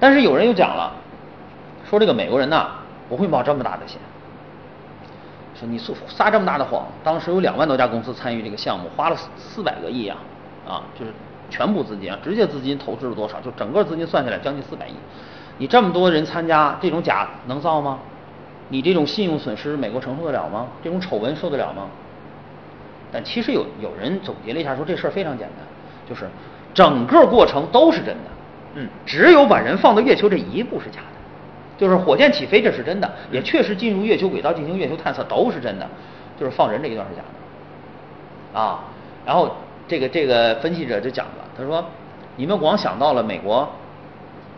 [0.00, 0.92] 但是有人又讲了，
[1.88, 2.70] 说这个美国人呐
[3.08, 4.00] 不会冒这么大的险，
[5.54, 10.16] 说你说撒这么大的谎，当时有两万多家公司参与这个项目，花了四四百个亿啊，
[10.68, 11.12] 啊，就是
[11.48, 13.40] 全部资金啊，直接资金投资了多少？
[13.40, 14.94] 就整个资金算下来将近四百亿。
[15.58, 18.00] 你这么多人参加，这种假能造吗？
[18.68, 20.68] 你这种信用损失，美国承受得了吗？
[20.82, 21.86] 这种丑闻受得了吗？
[23.12, 25.58] 但其实有有人总结了一下，说这事儿非常简单，
[26.08, 26.28] 就是
[26.72, 28.30] 整个过程都是真的，
[28.74, 31.06] 嗯，只有把人放到月球这一步是假的。
[31.76, 35.84] 就是火箭起飞这是真的，也确实进入月球轨道进行月球探测都是真的，
[36.38, 37.22] 就是放人这一段是假
[38.52, 38.84] 的，啊，
[39.26, 39.56] 然后
[39.88, 41.84] 这个这个分析者就讲了，他说
[42.36, 43.68] 你们光想到了美国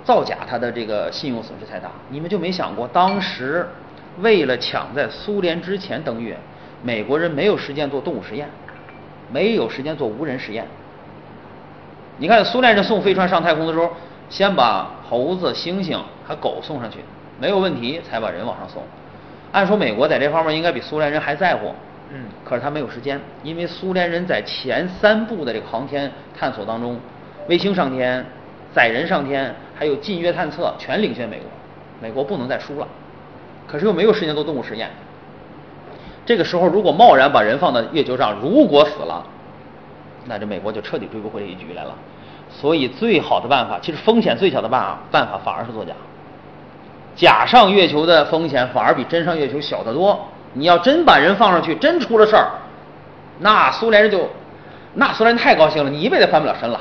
[0.05, 3.67] 造假，它的这个信用损失太大，你们就没想过当时
[4.21, 6.37] 为了抢在苏联之前登月，
[6.83, 8.49] 美国人没有时间做动物实验，
[9.31, 10.67] 没有时间做无人实验。
[12.19, 13.91] 你看苏联人送飞船上太空的时候，
[14.31, 16.99] 先把猴子、猩猩和狗送上去，
[17.39, 18.83] 没有问题，才把人往上送。
[19.53, 21.75] 按说美国在这方面应该比苏联人还在乎，
[22.11, 26.99] 嗯可是他没有时间，因为苏联人在前三步的这个航天探索当中，
[27.49, 28.25] 卫星上天、
[28.75, 31.47] 载人上天，还有近月探测，全领先美国，
[32.01, 32.89] 美国不能再输了。
[33.67, 34.91] 可是又没有时间做动物实验，
[36.25, 39.25] 这个时候如果贸然把人放到月球上，如果死了，
[40.27, 41.95] 那这美国就彻底追不回这一局来了。
[42.49, 45.93] 所以最好的办法，其实风险最小的办法，办法反而是作假。
[47.15, 50.19] 假上月球的风险反而比真上月球小得多。
[50.53, 52.49] 你要真把人放上去，真出了事儿，
[53.41, 54.27] 那苏联人就，
[54.95, 56.81] 那苏联人太高兴了，你一辈子翻不了身了，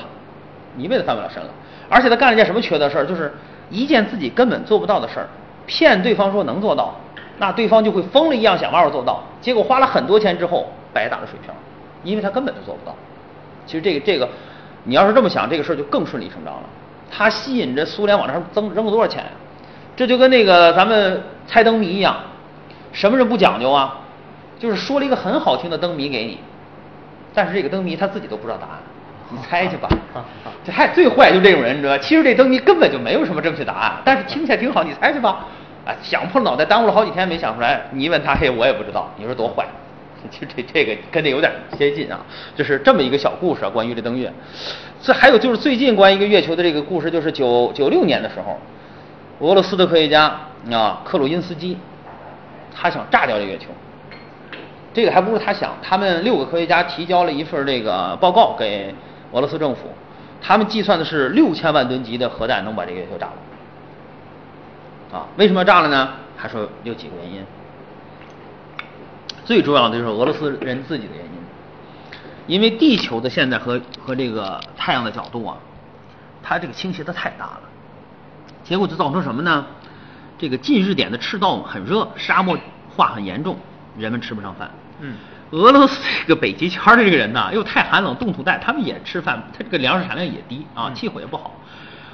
[0.75, 1.49] 你一辈子翻不了身了。
[1.89, 3.33] 而且他干了件什么缺德事儿，就是
[3.69, 5.27] 一件自己根本做不到的事儿，
[5.65, 6.93] 骗对方说能做到，
[7.37, 11.53] 那对方就会疯了一样想办法做到，结果花了很多钱之后白打了水漂，
[12.03, 12.95] 因为他根本就做不到。
[13.65, 14.29] 其实这个这个，
[14.83, 16.63] 你要是这么想，这个事儿就更顺理成章了。
[17.11, 19.31] 它吸引着苏联往这扔扔了多少钱呀、
[19.95, 22.15] 这就跟那个咱们猜灯谜一样，
[22.91, 24.01] 什么人不讲究啊？
[24.59, 26.39] 就是说了一个很好听的灯谜给你，
[27.33, 28.79] 但是这个灯谜他自己都不知道答案，
[29.29, 29.87] 你猜去吧。
[30.63, 31.99] 这还最坏就这种人，你知道吧？
[32.01, 35.45] 其实这灯谜根本就没有什么正确答案，但是听起来挺好，你猜去吧。
[35.85, 39.65] 啊，想破了脑袋耽误了好几天没想出来，你问他，嘿，我也不知道，你说多坏？
[40.31, 42.19] 其实这这个跟这有点接近啊，
[42.55, 44.31] 就是这么一个小故事啊，关于这登月。
[44.99, 48.59] 这还有就是最近关于一个月球的这个故事，就是九九六年的时候，
[49.39, 50.35] 俄罗斯的科学家
[50.71, 51.77] 啊克鲁因斯基，
[52.75, 53.67] 他想炸掉这月球。
[54.91, 58.95] 这个还不是他想，他们六个科学家提交了一份这个报告给
[59.35, 59.93] 俄罗斯政府，
[60.41, 63.33] 他们计算的是六千万吨级的核弹能把这个月球炸了。
[65.19, 66.09] 啊，为什么要炸了呢？
[66.37, 67.45] 他说有几个原因。
[69.43, 71.31] 最重要的就是俄罗斯人自己的原因，
[72.47, 75.57] 因为地球的现在和和这个太阳的角度啊，
[76.41, 77.61] 它这个倾斜的太大了，
[78.63, 79.65] 结果就造成什么呢？
[80.37, 82.57] 这个近日点的赤道很热，沙漠
[82.95, 83.57] 化很严重，
[83.97, 84.71] 人们吃不上饭。
[85.01, 85.15] 嗯，
[85.51, 91.51] 俄罗斯这个北极圈的这个人呐，又太寒冷，冻土带，他们也吃饭，他这个粮食产量也低啊，气候也不好。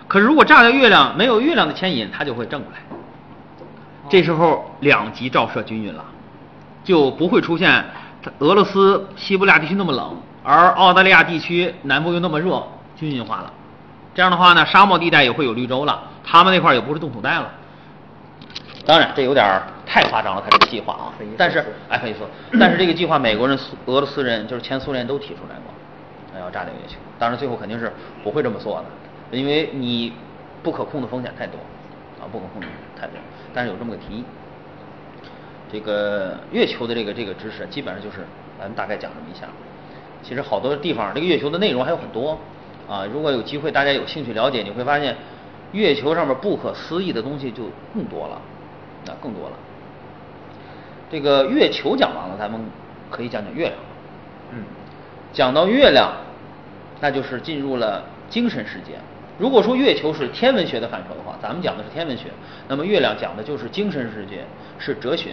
[0.08, 2.80] 可是如果炸掉月亮，没有月亮的牵引，它就会正过来。
[4.10, 6.04] 这时候两极照射均匀了，
[6.84, 7.86] 就不会出现
[8.40, 12.62] 俄罗斯西伯利亚地区那么冷，而澳大利亚地区南部又那么热，
[12.98, 13.54] 均匀化了。
[14.14, 17.50] 这样的话呢，沙漠地带也会有绿洲了，他们那块儿也不是冻土带了。
[18.86, 21.12] 当然，这有点儿太夸张了，他这个计划啊。
[21.38, 22.26] 但是，哎，可 以说，
[22.58, 26.96] 但是这个计划，美国人、俄罗斯人，就是前苏联都提出来过，要炸掉月球。
[27.20, 27.92] 当然，最后肯定是
[28.24, 28.82] 不会这么做
[29.30, 30.14] 的，因为你
[30.64, 31.60] 不可控的风险太多，
[32.22, 33.16] 啊，不可控的太多。
[33.54, 34.24] 但是有这么个提议。
[35.70, 38.20] 这个月球的这个这个知识，基本上就是
[38.58, 39.48] 咱们大概讲这么一下。
[40.24, 42.40] 其实好多地方，这个月球的内容还有很多
[42.90, 43.06] 啊。
[43.06, 45.18] 如果有机会，大家有兴趣了解，你会发现
[45.74, 48.42] 月球上面不可思议的东西就更多了，
[49.06, 49.56] 那更多了。
[51.12, 52.60] 这个月球讲完了，咱们
[53.10, 53.74] 可以讲讲月亮。
[54.54, 54.64] 嗯，
[55.34, 56.14] 讲到月亮，
[57.02, 58.94] 那就是进入了精神世界。
[59.38, 62.28] 如果说月球是天文学的范畴的话，咱们讲的是天文学，
[62.70, 64.46] 那么月亮讲的就是精神世界，
[64.80, 65.32] 是哲学，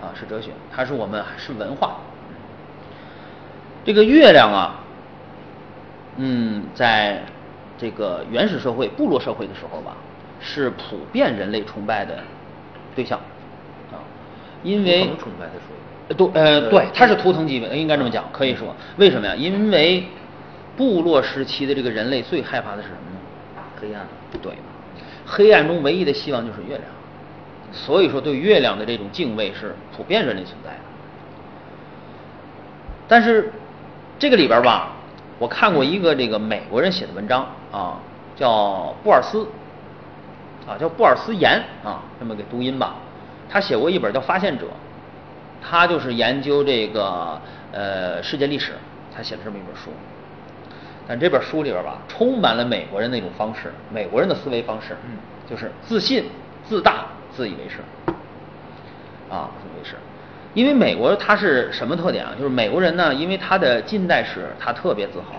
[0.00, 1.96] 啊，是哲学，它是我们是文化。
[3.84, 4.80] 这个月亮啊，
[6.18, 7.22] 嗯，在
[7.76, 9.96] 这个原始社会、部落社会的时候吧，
[10.38, 12.22] 是普遍人类崇拜的
[12.94, 13.31] 对象，啊，
[14.62, 19.34] 因为图腾崇拜的属于呃对，呃，对，它是图腾级别，应该这么讲，可以说，为什么呀？
[19.34, 20.04] 因为
[20.76, 23.62] 部落时期的这个人类最害怕的是什么呢？
[23.80, 24.06] 黑暗。
[24.42, 24.52] 对，
[25.26, 26.82] 黑暗中唯一的希望就是月亮，
[27.72, 30.76] 所以说对月亮的这种敬畏是普遍人类存在的。
[33.08, 33.52] 但是
[34.18, 34.92] 这个里边吧，
[35.38, 37.98] 我看过一个这个美国人写的文章啊，
[38.36, 39.46] 叫布尔斯，
[40.66, 42.96] 啊叫布尔斯岩啊，这么个读音吧。
[43.52, 44.66] 他写过一本叫《发现者》，
[45.60, 47.38] 他就是研究这个
[47.70, 48.72] 呃世界历史，
[49.14, 49.90] 他写了这么一本书。
[51.06, 55.18] 但这本书里边吧，充满了美国人那种方式，美国人的思维方式，嗯
[55.50, 56.24] 就是自信、
[56.64, 57.04] 自大、
[57.36, 57.80] 自以为是，
[59.28, 59.96] 啊，自以为是。
[60.54, 62.32] 因为美国它是什么特点啊？
[62.38, 65.34] 就是美国人呢，因为他的近代史他特别自豪，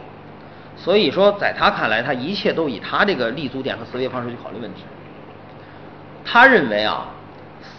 [0.75, 4.83] 所以说在他看来，他一切都以他这个立足点和思维方式去考虑问题。
[6.25, 7.07] 他认为啊，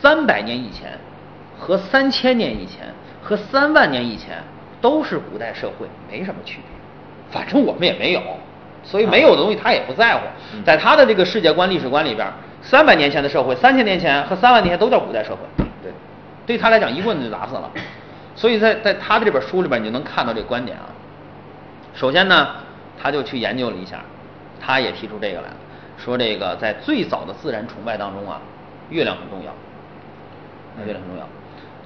[0.05, 0.99] 三百年以前
[1.59, 4.37] 和三千年以前和三万年以前
[4.83, 8.21] 都是古代社会，没什么区别，反正我们也没有，
[8.83, 10.21] 所以没有的东西他也不在乎。
[10.53, 15.39] 嗯在他的这个世界观、历史观里边，三百年前的社会、三千年前和三万年前都叫古代社会。
[15.83, 15.91] 对，
[16.45, 17.71] 对他来讲一棍子就打死了。
[18.37, 20.85] 所以在在他的这本书里边，你就能看到这个观点啊。
[21.95, 22.57] 首先呢，
[23.03, 24.03] 他就去研究了一下，
[24.61, 25.57] 他也提出这个来了，
[25.97, 28.39] 说这个在最早的自然崇拜当中啊，
[28.91, 29.51] 月亮很重要，
[30.77, 31.27] 啊月亮很重要。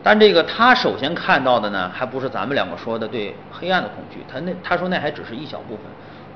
[0.03, 5.85] 但这个他首先看到的呢，还不是咱们两个说的对黑暗的恐惧，他那他说那还只是一小部分，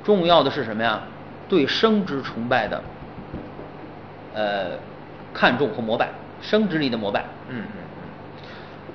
[0.02, 1.00] 重要的是什么呀？
[1.48, 2.82] 对生殖崇拜的
[4.34, 4.70] 呃
[5.34, 6.08] 看重和膜拜，
[6.40, 7.24] 生殖力的膜拜。
[7.48, 7.82] 嗯嗯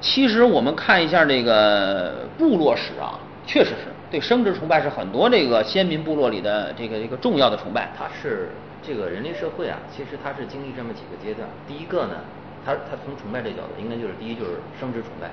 [0.02, 7.90] 其实我们看一下这个部落史啊，确实是对生殖崇拜是很多这个先民部落里的这个这个重要的崇拜。
[7.98, 8.50] 它是
[8.82, 11.48] 这个人类社会啊，其实它是经历这么几个阶段。
[11.68, 12.18] 第一个呢，
[12.66, 15.32] 它它从崇拜这角度，应该就是第一就是生殖崇拜，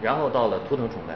[0.00, 1.14] 然后到了图腾崇拜，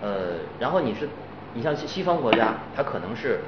[0.00, 1.08] 呃，然后你是
[1.54, 3.40] 你像西西方国家，它可能是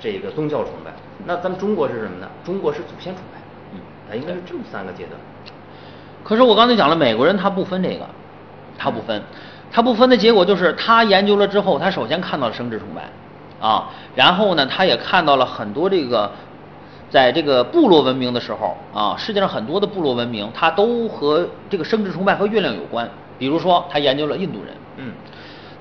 [0.00, 0.92] 这个宗教崇拜，
[1.26, 2.28] 那咱们中国是什么呢？
[2.44, 3.40] 中国是祖先崇拜，
[3.74, 5.18] 嗯它应该是这么三个阶段。
[6.24, 8.04] 可是我刚才讲了，美国人他不分这个，
[8.76, 9.22] 他不分，
[9.70, 13.08] 他不分的结果就是他研究了之后，他首先看到了生殖崇拜，
[13.64, 16.32] 啊，然后呢，他也看到了很多这个，
[17.08, 23.08] 在这个部落文明的时候啊，世界上很多的部落文明，它都和这个生殖崇拜和月亮有关。
[23.38, 25.12] 比如说，他研究了印度人，嗯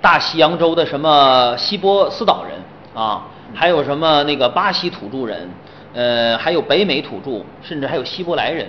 [0.02, 2.60] 大西洋洲的什么西波斯岛人
[2.94, 5.50] 啊，还有什么那个巴西土著人，
[5.94, 8.68] 呃，还有北美土著，甚至还有希伯来人，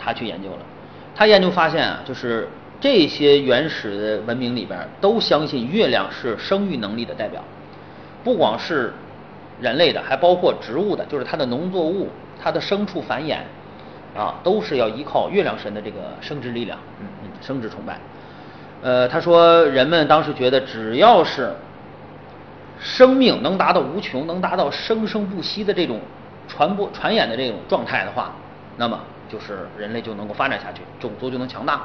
[0.00, 0.58] 他去研究了。
[1.14, 2.48] 他研究发现啊，就是
[2.80, 7.40] 这些原始的文明里边都相信月亮是生育能力的代表，
[8.24, 8.92] 不光是
[9.64, 13.38] 人类的，还包括植物的，就是它的农作物、它的牲畜繁衍
[14.14, 17.98] 啊，都是要依靠月亮神的这个生殖力量，嗯嗯，生殖崇拜。
[18.82, 21.54] 呃，他说人们当时觉得只要是
[22.78, 25.98] 生命能达到无穷，能达到生生不息的这种
[26.46, 28.32] 传播、传衍的这种状态的话，
[28.76, 29.00] 那么
[29.32, 31.84] 就是人类就能够发展下去，种族就能强大。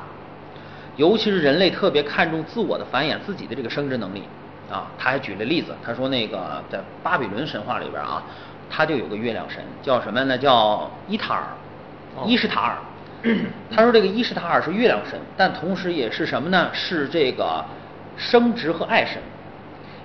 [0.97, 4.23] 尤其是人类特别看重自我的繁衍，自己的这个生殖能力
[4.69, 4.88] 啊。
[4.97, 8.23] 他还举了例子，他说那个在巴比伦神话里边啊，
[8.69, 10.38] 他就有个月亮神，叫什么呢？
[10.38, 11.43] 叫伊塔尔，
[12.15, 12.77] 哦伊什塔尔。
[13.69, 16.69] 他说这个伊什塔尔是月亮神，但同时也是什么呢？
[16.71, 17.65] 是这个
[18.15, 19.21] 生殖和爱神，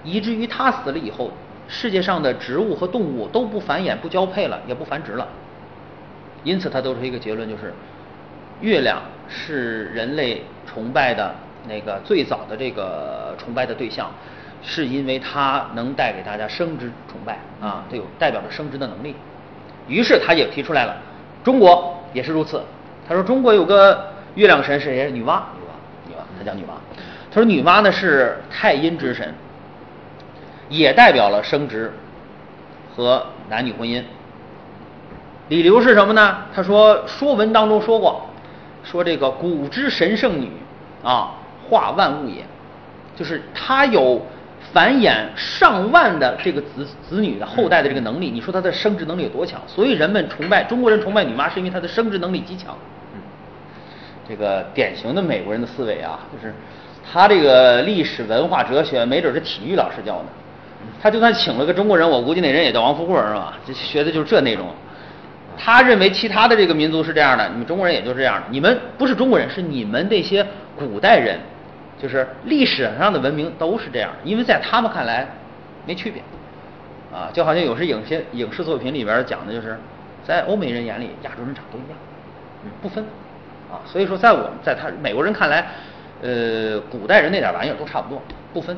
[0.03, 1.31] 以至于他死了以后，
[1.69, 5.29] 世界上的植物和动物都不繁衍、不交配了，也不繁殖了。
[6.43, 7.73] 因此，他得出一个结论，就是
[8.61, 11.33] 月亮是人类崇拜的
[11.69, 14.11] 那个最早的这个崇拜的对象，
[14.65, 19.15] 是因为它能带给大家生殖崇拜啊，它有代表着生殖的能力。
[19.87, 20.97] 于是他也提出来了，
[21.45, 22.63] 中国也是如此。
[23.07, 25.11] 他说中国有个月亮神是谁？
[25.11, 26.69] 女娲，女娲，女娲，她叫女娲。
[27.31, 29.35] 他说女娲呢是太阴之神，
[30.71, 31.93] 也代表了生殖
[32.97, 34.03] 和男女婚姻。
[35.49, 36.39] 理由是什么呢？
[36.55, 38.25] 他说《说文》当中说过，
[38.83, 40.51] 说这个古之神圣女
[41.03, 41.33] 啊，
[41.69, 42.47] 化万物也，
[43.15, 44.23] 就是她有
[44.75, 48.31] 繁衍上万的这个子子女的后代的这个能力。
[48.31, 49.59] 你说他的生殖能力有多强？
[49.67, 52.77] 所以人们崇拜中国人崇拜女娲，是因为她的生殖能力极强。
[53.15, 53.21] 嗯
[54.27, 56.55] 这个典型的美国人的思维啊，就是
[57.13, 60.25] 他这个历史文化哲学，没准是体育老师教的。
[61.03, 63.59] 他就算请了个中国人，我估计那人也叫王富贵儿是吧？
[63.67, 64.67] 这学的就是这内容。
[65.59, 68.43] 他认为其他的这个民族是这样的，你们中国人也就这样的。
[68.51, 71.39] 你们不是中国人，是你们这些古代人，
[72.05, 75.27] 就是历史上的文明都是这样，因为在他们看来
[75.87, 76.23] 没区别。
[77.11, 79.79] 啊，就好像有时影些影视作品里边讲的就是，
[80.23, 81.97] 在欧美人眼里，亚洲人长都一样，
[82.63, 83.03] 嗯，不分。
[83.73, 85.67] 啊，所以说在我们在他美国人看来，
[86.21, 88.21] 呃，古代人那点玩意儿都差不多，
[88.53, 88.77] 不分。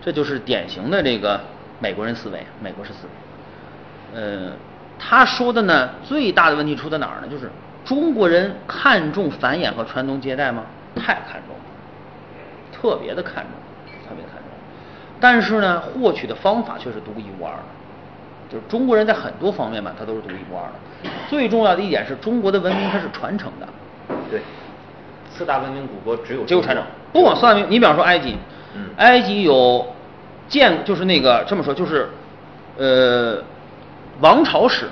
[0.00, 1.38] 这就是典型的这个
[1.80, 3.06] 美国人思维，美国式思
[4.14, 4.18] 维。
[4.18, 4.52] 呃，
[4.98, 7.28] 他说的呢，最大的问题出在哪儿呢？
[7.28, 7.50] 就是
[7.84, 10.64] 中国人看重繁衍和传宗接代吗？
[10.94, 11.64] 太看重了，
[12.72, 13.52] 特别的看重，
[14.08, 14.50] 特别看重。
[15.20, 17.62] 但是呢，获取的方法却是独一无二的。
[18.50, 21.10] 就是中国人在很多方面吧，他都是独一无二的。
[21.30, 23.66] 最重要的一点是中国的文明它是传承的，
[24.30, 24.42] 对，
[25.30, 28.36] 四大文明古国只有只有传承，不光四大文明，你比方说埃及，
[28.74, 29.86] 嗯埃及有
[30.48, 32.10] 建就是那个这么说就是，
[32.76, 33.42] 呃，
[34.20, 34.86] 王朝史，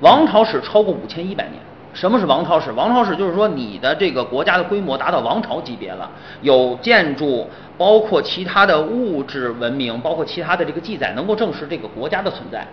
[0.00, 1.60] 王朝史超过五千一百年。
[1.94, 2.70] 什么是王朝史？
[2.72, 6.10] 王朝史就是说你的这个国家的规模达到王朝级别了，
[6.42, 12.66] 有建筑，包括其他的物质文明，包括其他的这个记载，能够证实这个国家的存在。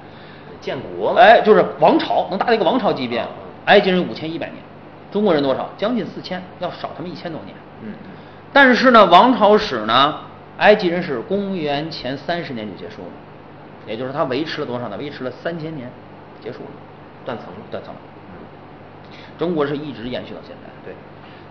[0.60, 3.28] 建国了，哎，就是王朝能达到一个王朝级别啊。
[3.66, 4.58] 埃及人五千一百年，
[5.12, 5.70] 中国人多少？
[5.78, 7.56] 将近四千，要少他们一千多年。
[7.84, 7.94] 嗯
[8.54, 10.20] 但是呢，王朝史呢，
[10.58, 13.12] 埃及人是公元前三十年就结束了，
[13.88, 14.98] 也就是他维持了多少呢？
[14.98, 15.90] 维持了三千年，
[16.44, 16.72] 结束了，
[17.24, 18.00] 断层了断层了。
[19.42, 20.70] 嗯，中国是一直延续到现在。
[20.86, 20.94] 对，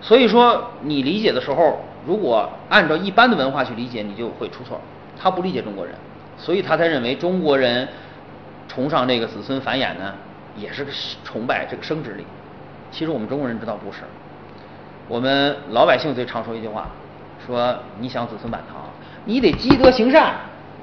[0.00, 4.80] 所以说你理解的时候，如果按照一般的文化去理解，你就会出错。
[5.20, 5.94] 他不理解中国人，
[6.38, 7.86] 所以他才认为中国人
[8.68, 10.14] 崇尚这个子孙繁衍呢，
[10.56, 10.92] 也是个
[11.24, 12.24] 崇拜这个生殖力。
[12.92, 13.98] 其实我们中国人知道不是，
[15.08, 16.86] 我们老百姓最常说一句话，
[17.44, 18.88] 说你想子孙满堂，
[19.24, 20.34] 你得积德行善。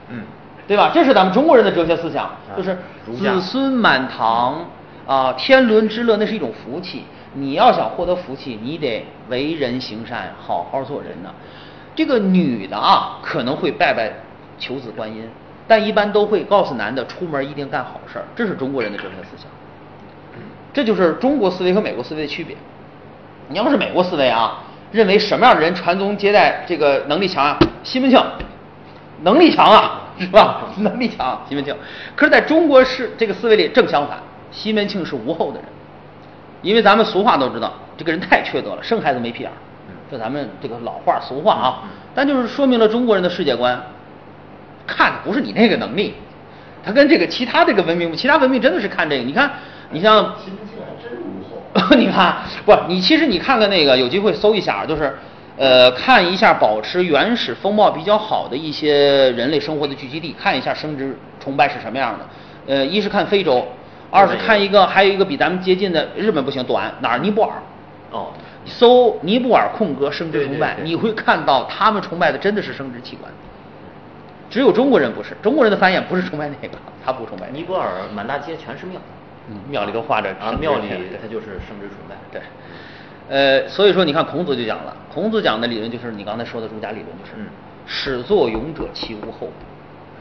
[0.09, 0.23] 嗯，
[0.67, 0.91] 对吧？
[0.93, 2.77] 这是咱们中国人的哲学思想，就是
[3.17, 4.65] 子孙满堂
[5.07, 7.05] 啊，天伦之乐，那是一种福气。
[7.33, 11.33] 你要想获得福气，你得为人行善，好好做人呢。
[11.95, 14.11] 这个女的啊，可能会拜拜
[14.59, 15.27] 求子观音，
[15.67, 18.25] 但一般都会告诉男的，出门一定干好事儿。
[18.35, 19.47] 这是中国人的哲学思想，
[20.73, 22.55] 这就是中国思维和美国思维的区别。
[23.49, 27.57] 你要是美国思维啊，认为什么样的人传宗接代这个能力强啊？
[27.83, 28.21] 西门庆，
[29.21, 30.67] 能力强啊，是吧？
[30.79, 31.75] 能力强，西门庆。
[32.15, 34.19] 可是在中国是这个思维里正相反，
[34.51, 35.65] 西门庆是无后的人，
[36.61, 39.55] 因为咱们俗话都知道，这个人太缺德了，生孩子没屁眼儿，
[40.09, 41.83] 这咱们这个老话俗话啊，
[42.15, 43.81] 但就是说明了中国人的世界观，
[44.85, 46.13] 看的不是你那个能力，
[46.83, 49.23] 他跟这个其他这个文明，其他文明真的是看这个。
[49.23, 49.51] 你看，
[49.91, 51.95] 你像西门庆还真无后。
[51.97, 55.13] 你看，不，你其实你看看那个，有机会搜一下，就是，
[55.57, 62.25] 呃，看一下保持原始风貌比较好的一些人类生活的聚集地，看一下生殖崇拜是什么样的。
[62.73, 63.67] 呃，一是看非洲，
[64.09, 67.19] 二是看一个，还有一个比咱们接近的日本不行，短哪儿？
[67.19, 67.53] 尼泊尔。
[68.09, 68.31] 哦，
[68.65, 73.29] 搜尼泊尔空格生殖崇拜，对对对你会看到他们崇拜的真的是生殖器官。
[74.49, 77.57] 只有中国人不是，中国人的繁衍不是崇拜那个，他不崇拜那个。
[77.57, 78.97] 尼泊尔满大街全是庙，
[79.49, 82.41] 嗯，庙里都画着啊，庙里对它就是生殖崇拜，对，
[83.27, 87.47] 呃，所以说你看孔子就讲了，孔子讲的理论就是你刚才说的儒家理论，就是嗯
[87.85, 89.49] 始作俑者其无后，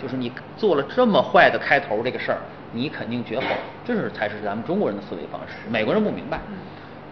[0.03, 2.39] 就是你做了这么坏的开头这个事儿，
[2.73, 3.45] 你肯定绝后，
[3.85, 6.41] 这是才是咱们中国人的思维方式，美国人不明白，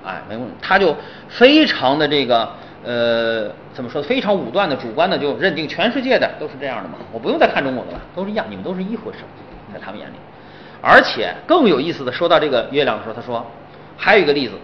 [0.04, 0.94] 哎，美国人他就
[1.28, 2.48] 非常的这个
[2.84, 9.18] 呃怎么说，非常武断的主观的就认定全世界的都是这样的嘛，我不用再看中国的了，都是一样，你们都是一回事，
[9.72, 10.14] 在他们眼里。
[10.82, 13.46] 而且更有意思的，说到这个月亮的时候，他说
[13.96, 14.54] 还有一个例子，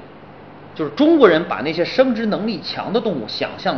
[0.74, 3.76] 就是中国人把那些生殖能力强的动物想象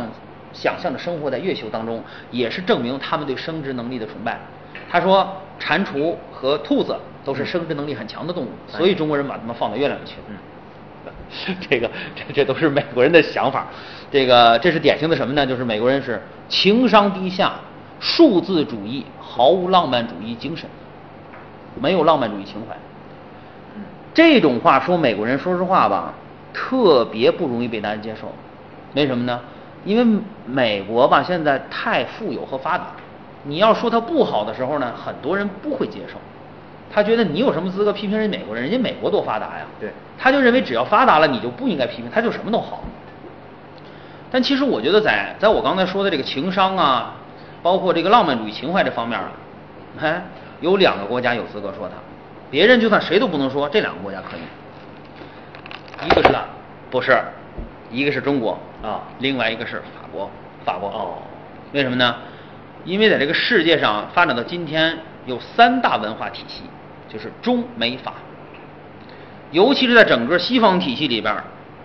[0.51, 4.37] 想象着生活在月球当中，也是证明他们对生殖能力的崇拜。
[4.89, 10.15] 他说蟾蜍和兔子都是生殖能力很强的动物，所以中国人把它们放到月亮里去。
[10.29, 10.35] 嗯
[11.59, 13.67] 这个这这都是美国人的想法，
[14.11, 15.45] 这个这是典型的什么呢？
[15.45, 17.53] 就是美国人是情商低下、
[17.99, 20.69] 数字主义，毫无浪漫主义精神，
[21.81, 22.75] 没有浪漫主义情怀。
[24.13, 26.13] 这种话说美国人，说实话吧，
[26.53, 28.31] 特别不容易被大家接受。
[28.93, 29.39] 为什么呢？
[29.83, 32.91] 因为美国吧现在太富有和发达，
[33.43, 36.15] 你要说它不好的时候呢，很多人不会接受。
[36.93, 38.63] 他觉得你有什么资格批评人美国人？
[38.63, 39.65] 人家美国多发达呀！
[39.79, 42.83] 对他就认为只要发达了，你就不应该批评，他就什么都好。
[44.29, 47.15] 但其实我觉得在在我刚才说的这个情商啊，
[47.63, 49.31] 包括这个浪漫主义情怀这方面啊，
[49.99, 50.23] 哎，
[50.61, 51.95] 有两个国家有资格说他，
[52.51, 54.41] 别人就算谁都不能说，这两个国家可以。
[56.05, 56.35] 一个是
[56.91, 57.19] 不是，
[57.89, 60.29] 一个是中国啊另外一个是法国，
[60.63, 61.17] 法国哦，
[61.71, 62.15] 为什么呢？
[62.85, 66.63] 因为在这个世界上发展到今天，有三大文化体系，
[67.07, 68.13] 就是中美法。
[69.51, 71.35] 尤其是在整个西方体系里边，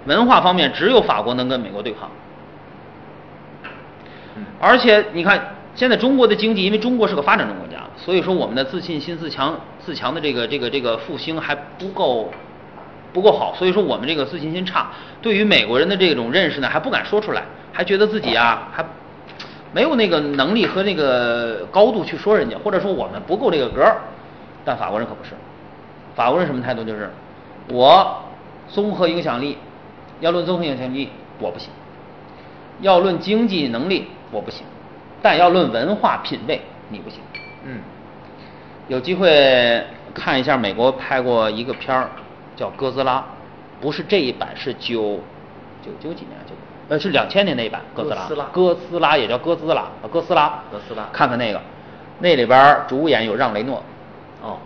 [0.07, 2.11] 文化方面只有法国能跟美国对抗。
[4.37, 12.33] 嗯而且你看，现在中国的经济，因为中国是个发展中国家，所以说我们的自信心、自强、自强的这个这个这个复兴还不够
[13.12, 17.43] 不够好，所以说我们这个自信心差，对于美国人的这种认识呢，还不敢说出来，
[17.73, 18.85] 还觉得自己啊还
[19.73, 23.99] 没有那个能力和那个高度去说人家，或者说我们不够这个格儿。
[24.64, 25.31] 但法国人可不是，
[26.14, 26.85] 法国人什么态度？
[26.85, 27.11] 就是
[27.69, 28.23] 我
[28.69, 29.57] 综合影响力，
[30.21, 31.09] 要论综合影响力
[31.39, 31.71] 我不行，
[32.81, 34.66] 要论经济能力我不行，
[35.23, 36.61] 但要论文化品味
[36.91, 37.21] 你不行。
[37.64, 37.81] 嗯
[38.89, 42.09] 有机会看一下美国拍过一个片儿，
[42.57, 43.19] 叫《哥斯拉》，
[43.83, 45.21] 不是这一版，是九
[45.83, 46.55] 九九几年就
[46.89, 49.16] 呃，是两千年那一版哥斯拉，哥斯拉。
[49.16, 51.09] 也叫哥斯拉，呃哥斯拉，哥斯拉。
[51.12, 51.61] 看看那个，
[52.20, 53.82] 那里边儿主演有让雷诺，
[54.43, 54.57] 哦，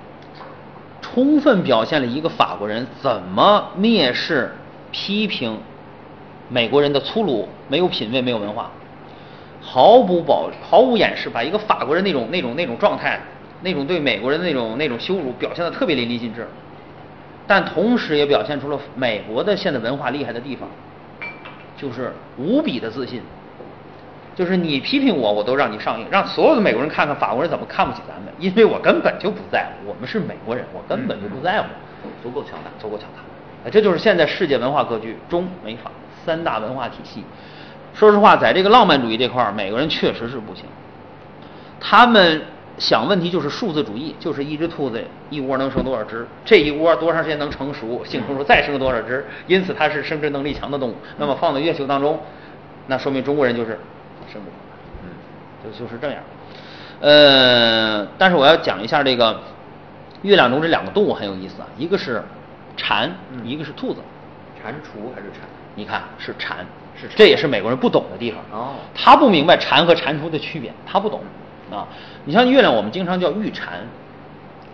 [1.00, 4.52] 充分表现了一个法国人怎么蔑视、
[4.92, 5.58] 批评
[6.48, 8.70] 美国人的粗鲁、没有品位、没有文化，
[9.60, 13.20] 毫不保、毫无掩饰，把一个法国人那种、那种、那种状态，
[13.62, 16.46] 那种对美国人的那种、那种羞辱表现的特别淋漓尽致，
[17.48, 20.68] 但同时也表现出了美国的现在文化厉害的地方，
[21.82, 23.20] 就是无比的自信。
[24.34, 31.66] 就是你批评我，我都让你上映，让所有的美国人看看法国人怎么看不起咱们，因为我根本就不在乎，我们是美国人，我根本就不在乎，
[32.22, 32.70] 足够强大。
[32.80, 33.20] 足够强大。
[33.66, 35.90] 哎，这就是现在世界文化格局，中美法
[36.24, 37.22] 三大文化体系。
[37.92, 40.64] 说实话，在这个浪漫主义这块儿，美国人确实是不行。
[41.78, 42.40] 他们
[42.78, 50.96] 想问题就是数字主义，就是一只兔子一窝能生多少只，这一窝多长时间能成熟，性成熟再生多少只，因此它是生殖能力强的动物。
[51.18, 52.18] 那么放到月球当中，
[52.86, 53.78] 那说明中国人就是
[54.32, 54.76] 生不出来。
[55.04, 55.08] 嗯，
[55.72, 56.22] 就就是这样。
[57.00, 59.40] 呃，但是我要讲一下这个
[60.22, 62.22] 月亮中这两个动物很有意思啊，一个是
[62.76, 64.00] 蝉，嗯一个是兔子。
[64.62, 65.40] 蟾蜍还是蝉？
[65.74, 66.64] 你看是蟾，
[66.94, 68.40] 是这也是美国人不懂的地方。
[68.52, 71.20] 哦他不明白蟾和蟾蜍的区别，他不懂
[71.72, 71.88] 啊。
[72.26, 73.80] 你像月亮，我们经常叫玉蝉，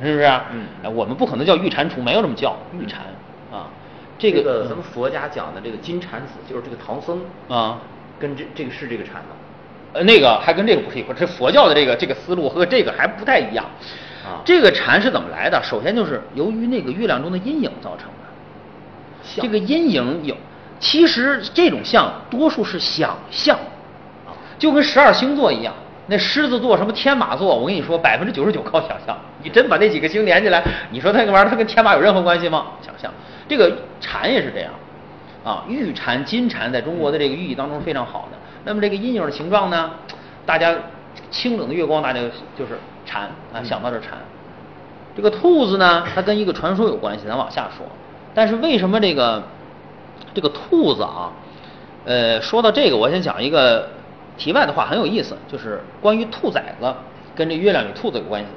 [0.03, 0.47] 是不是啊？
[0.53, 2.97] 嗯哎我们不可能叫玉蟾蜍，没有这么叫玉蟾
[3.51, 3.69] 啊。
[4.19, 7.79] 这这个咱们佛家讲的这个金蝉子，就是这个唐僧啊，
[8.19, 9.37] 跟这这个是这个蝉吗？
[9.95, 13.65] 呃，那个还跟这个不是一回事，这佛教的这个这个思路和这个还不太一样。
[14.25, 15.63] 啊这个蝉是怎么来的？
[15.63, 18.13] 首先就是由于那个月亮中的阴影造成的。
[19.23, 20.37] 像这个阴影有，
[20.79, 23.57] 其实这种像多数是想象，
[24.27, 25.73] 啊就跟十二星座一样。
[26.11, 29.17] 那狮子座什么天马座，我跟你说，百分之九十九靠想象。
[29.43, 32.69] 你真把那几个星连起来，你说那个玩意儿它跟天马有任何关系吗？
[32.81, 33.13] 想象。
[33.47, 34.73] 这个蝉也是这样，
[35.45, 38.39] 啊，玉蝉、金蝉在中国的这个寓意当中是非常好的。
[38.65, 39.91] 那么这个阴影的形状呢，
[40.47, 40.75] 大家
[41.31, 42.21] 清冷的月光，大家
[42.57, 44.19] 就是蝉啊，想到这蝉。
[45.15, 47.87] 这个兔子呢，它跟一个传说有关系，咱往下说。
[48.35, 49.43] 但是为什么这个
[50.33, 51.33] 这个兔子啊？
[52.05, 53.89] 呃，说到这个，我先讲一个
[54.39, 56.95] 题外的话，很有意思，就是关于兔崽子
[57.35, 58.49] 跟这月亮与兔子有关系。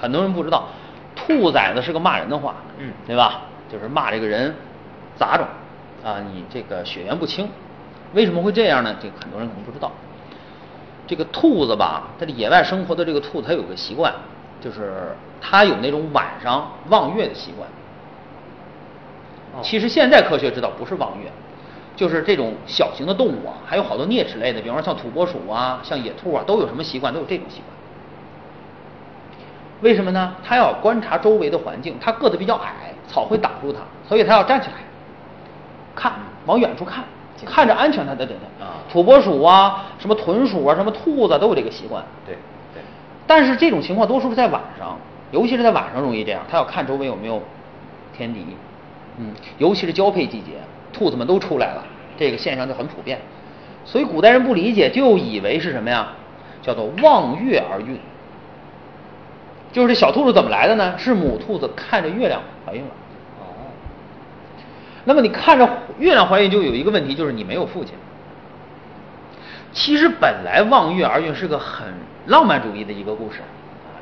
[0.00, 0.68] 很多人不知道，
[1.14, 3.42] 兔崽子是个骂人的话，嗯对吧？
[3.70, 4.54] 就是骂这个人
[5.16, 5.46] 杂种
[6.04, 7.48] 啊，你这个血缘不清。
[8.14, 8.96] 为什么会这样呢？
[9.00, 9.92] 这个很多人可能不知道。
[11.06, 14.12] 这个兔子吧，它的野外生活的这个兔子，它有个习惯，
[14.60, 17.68] 就是它有那种晚上望月的习惯。
[19.54, 21.30] 哦其实现在科学知道不是望月，
[21.96, 27.12] 就是这种小型的动物啊，还有好多啮齿类的，比方说像土拨鼠啊、像野兔啊，都有什么习惯？
[27.12, 27.76] 都有这种习惯。
[29.80, 30.34] 为什么呢？
[30.44, 34.74] 它要观察周围的环境，它个子比较矮，草会挡住它，所以它要站起来
[35.94, 36.12] 看，
[36.46, 37.04] 往远处看，
[37.44, 38.36] 看着安全，它才对对。
[38.64, 42.02] 啊土拨鼠啊，什么豚鼠啊，什么兔子都有这个习惯。
[42.24, 42.36] 对
[42.72, 42.82] 对，
[43.26, 44.96] 但是这种情况多数是在晚上，
[45.30, 47.42] 尤其是在晚上容易这样，它要看周围有没有
[48.16, 48.46] 天敌，
[49.18, 50.52] 嗯，尤其是交配季节，
[50.96, 51.84] 兔子们都出来了，
[52.16, 53.20] 这个现象就很普遍。
[53.84, 56.08] 所以古代人不理解，就以为是什么呀？
[56.62, 57.98] 叫做望月而孕。
[59.72, 60.94] 就是这小兔子怎么来的呢？
[60.96, 62.90] 是母兔子看着月亮怀孕了。
[63.40, 63.44] 哦，
[65.04, 65.68] 那么你看着
[65.98, 67.94] 月亮怀孕，就有一个问题，就是你没有父亲。
[69.72, 71.86] 其实本来望月而孕是个很
[72.26, 73.46] 浪漫主义的一个故事啊，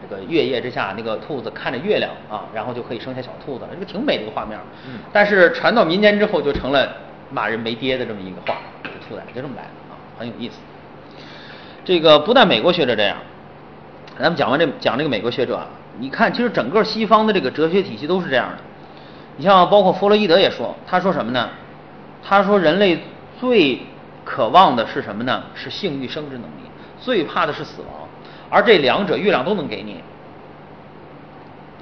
[0.09, 4.59] 这个月夜之下，那个兔子看着月亮啊，然后就可以生下小兔子了，这个挺美的一个画面。
[4.86, 6.88] 嗯但是传到民间之后，就成了
[7.30, 10.57] 骂人没爹的这么一个话，这个兔崽子就这么来的啊，很有意思。
[11.84, 13.16] 这个不但美国学者这样，
[14.18, 15.66] 咱们讲完这讲这个美国学者啊，
[15.98, 18.59] 你看，其实整个西方的这个哲学体系都是这样的。
[19.36, 21.50] 你像包括弗洛伊德也说，他说什么呢？
[22.22, 22.98] 他说人类
[23.40, 23.80] 最
[24.24, 25.42] 渴望的是什么呢？
[25.55, 28.03] 是性欲生殖能力，最怕的是死亡，
[28.55, 29.96] 而这两者月亮都能给你。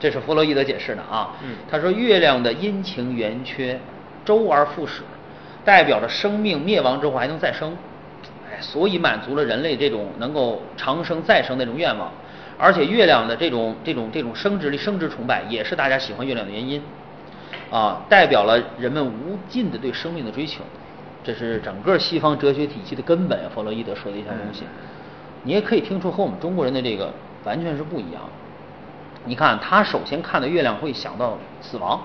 [0.00, 1.36] 这是弗洛伊德解释的啊。
[1.44, 3.78] 嗯他说月亮的阴晴圆缺，
[4.24, 5.02] 周而复始，
[5.66, 7.76] 代表着生命灭亡之后还能再生。
[8.50, 12.10] 哎，所以满足了人类这种能够长生再生那种愿望。
[12.58, 16.82] 而且月亮的这种这种这种生殖力、生殖崇拜，也是大家喜欢月亮的原因。
[17.70, 20.62] 啊，代表了人们无尽的对生命的追求，
[21.22, 23.38] 这是整个西方哲学体系的根本。
[23.54, 24.64] 弗洛伊德说的一项东西，
[25.44, 27.12] 你也可以听出和我们中国人的这个
[27.44, 28.22] 完全是不一样。
[29.24, 32.00] 你看，他首先看到月亮会想到死亡，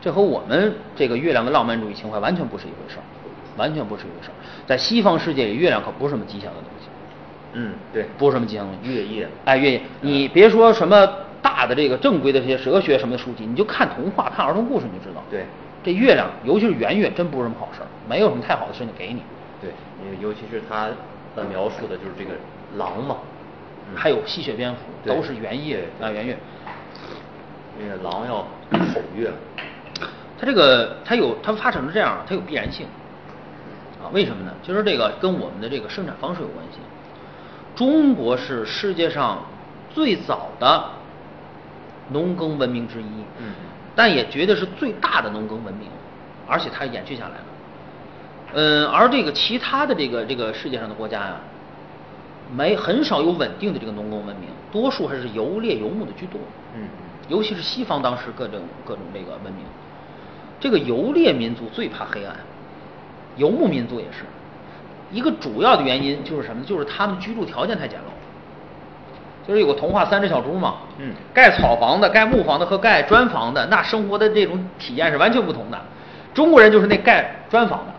[0.00, 3.04] 这和我们这个月亮的浪漫主义情怀完全不是一回事儿，
[3.56, 4.34] 完全不是一回事儿。
[4.66, 6.88] 在西方世界里，月亮可不是什么吉祥的东西。
[7.54, 8.94] 嗯对，不是什么吉祥的东西。
[8.94, 11.08] 月夜哎，月夜，你别说什么
[11.42, 15.22] 大的这个正规的这些哲学什么的书籍，你就看童话、看儿童故事你就知道。
[15.30, 15.44] 对，
[15.82, 19.22] 这月亮，尤其是圆月，真不是什么好事儿，没有什么太好的事情给你。
[19.60, 19.70] 对，
[20.20, 20.88] 尤其是他
[21.38, 22.32] 呃描述的就是这个
[22.76, 23.18] 狼嘛，
[23.90, 26.36] 嗯还有吸血蝙蝠，都是圆夜啊圆月。
[27.80, 28.38] 因为狼要
[28.72, 29.30] 吼月，
[30.36, 32.86] 它这个它有它发展成这样，它有必然性
[34.02, 34.10] 啊？
[34.12, 34.52] 为什么呢？
[34.64, 36.80] 就是这个跟我们的这个生产方式有关系。
[37.76, 39.44] 中国是世界上
[39.94, 40.86] 最早的
[42.10, 43.52] 农耕文明之一，嗯
[43.94, 45.88] 但也绝对是最大的农耕文明，
[46.48, 47.44] 而且它延续下来了。
[48.54, 51.36] 嗯，而这个其他的这个这个世界上的国家呀、
[52.56, 56.40] 没很少有稳定的这个农耕文明，多数还是游猎游牧的居多。
[56.74, 56.88] 嗯
[57.28, 59.62] 尤其是西方当时各种各种这个文明，
[60.58, 62.34] 这个游猎民族最怕黑暗，
[63.36, 64.24] 游牧民族也是，
[65.12, 66.66] 一个主要的原因就是什么呢？
[66.66, 68.04] 就是他们居住条件太简陋。
[69.46, 75.78] 就是有个童话《三只小猪》嘛，嗯盖草房的、盖木房的和盖砖房的，那生活的这种体验是完全不同的。
[76.32, 77.92] 中国人就是那盖砖房的，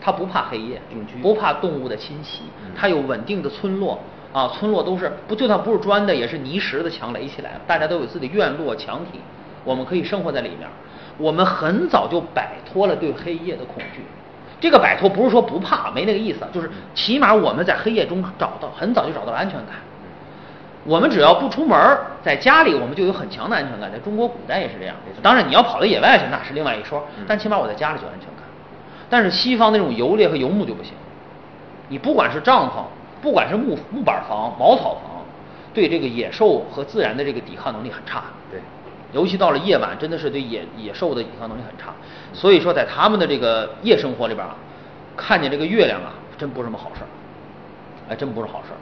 [0.00, 0.80] 他不怕黑夜
[1.20, 3.98] 不怕动物的侵袭嗯，他有稳定的村落
[4.32, 9.20] 啊，村落都是不就算不是砖的，也是泥石的墙垒起来的，大家都有自己的院落墙体，
[9.64, 10.68] 我们可以生活在里面。
[11.18, 14.02] 我们很早就摆脱了对黑夜的恐惧。
[14.58, 19.76] 这个摆脱不是说不怕，没那个意思，就是起码我们在黑夜中找到很早就找到了安全感。
[20.84, 21.78] 我们只要不出门，
[22.22, 23.92] 在家里我们就有很强的安全感。
[23.92, 24.96] 在中国古代也是这样。
[25.22, 27.24] 当然，你要跑到野外去，那是另外一说嗯。
[27.28, 28.39] 但起码我在家里就安全感。
[29.10, 30.94] 但是西方那种游猎和游牧就不行。
[31.88, 32.84] 你不管是帐篷，
[33.20, 35.26] 不管是木木板房、茅草房，
[35.74, 38.22] 对这个野兽和自然的这个抵抗能力很差。
[38.50, 38.60] 对，
[39.12, 41.92] 尤其到了夜晚，真的是对野野兽的抵抗能力很差。
[42.32, 44.54] 所以说，在他们的这个夜生活里边啊，
[45.16, 47.10] 看见这个月亮啊，真不是什么好事儿，
[48.08, 48.78] 哎，真不是好事儿。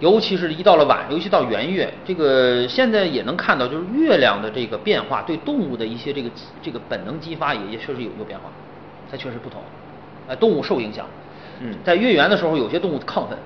[0.00, 6.30] 尤其是一到了晚，尤其到圆月，这个现在也能看到，就是月亮的这个变化对动物的一些这个
[6.62, 8.44] 这个本能激发也也确实有有变化，
[9.10, 9.60] 它确实不同，
[10.26, 11.06] 呃，动物受影响。
[11.60, 13.36] 嗯在月圆的时候，有些动物亢奋，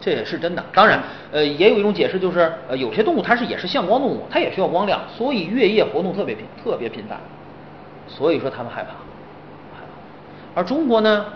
[0.00, 0.64] 这也是真的。
[0.72, 0.98] 当然，
[1.30, 7.18] 呃，也有一种解释就是，呃，有些动物它是也是向光动物，它也需要光亮，所以月夜活动特别频特别频繁，
[8.06, 8.90] 所以说它们害怕，
[9.76, 10.60] 害怕。
[10.60, 11.26] 而中国呢，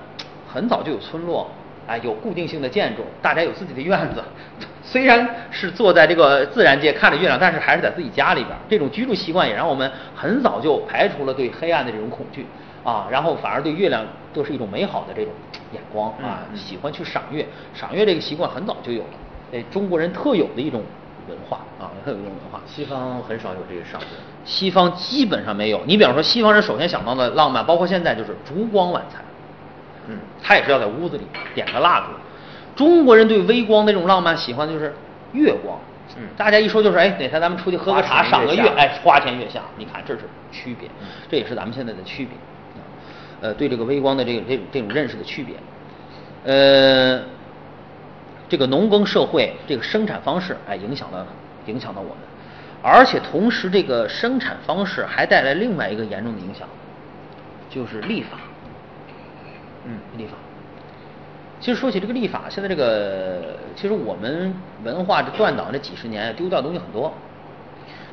[0.50, 1.50] 很早就有村落，
[1.86, 4.22] 哎，有固定性的建筑，大家有自己的院子。
[4.82, 8.58] 虽然是坐在这个自然界看着月亮，但是还是在自己家里边儿。
[8.68, 12.46] 这种居住习惯也让我们很早就排除了对黑暗的这种恐惧
[12.84, 15.32] 啊，然后反而对月亮都是一种美好的这种
[15.72, 17.46] 眼光啊，嗯嗯喜欢去赏月。
[17.74, 19.08] 赏月这个习惯很早就有了，
[19.52, 20.82] 哎，中国人特有的一种
[21.28, 22.60] 文化啊，特有一种文化。
[22.66, 24.06] 西方很少有这个赏月。
[24.44, 25.80] 西方基本上没有。
[25.86, 29.22] 你比方说，西方人首先想到的浪漫，包括现在就是烛光晚餐，
[30.08, 31.24] 嗯他也是要在屋子里
[31.54, 32.06] 点个蜡烛。
[32.74, 34.92] 中国人对微光那种浪漫喜欢的就是
[35.32, 35.78] 月光。
[36.16, 42.36] 嗯大家一说就是哎，哪天咱们出去喝个茶，赏个月哎，花前月下，你看这是区别嗯，这也是咱们现在的区别。
[43.42, 45.56] 呃，对这个微光的这个这种这种认识的区别。
[46.44, 47.22] 呃，
[48.48, 51.26] 这个农耕社会这个生产方式，哎，影响了
[51.66, 52.18] 影响到我们，
[52.82, 56.68] 而且同时这个生产方式还带来另外一个严重的影响，
[57.68, 58.38] 就是立法。
[59.86, 60.34] 嗯，立法。
[61.58, 67.12] 其实说起这个立法，现在这个其实我们文化这断档这几十年丢掉东西很多，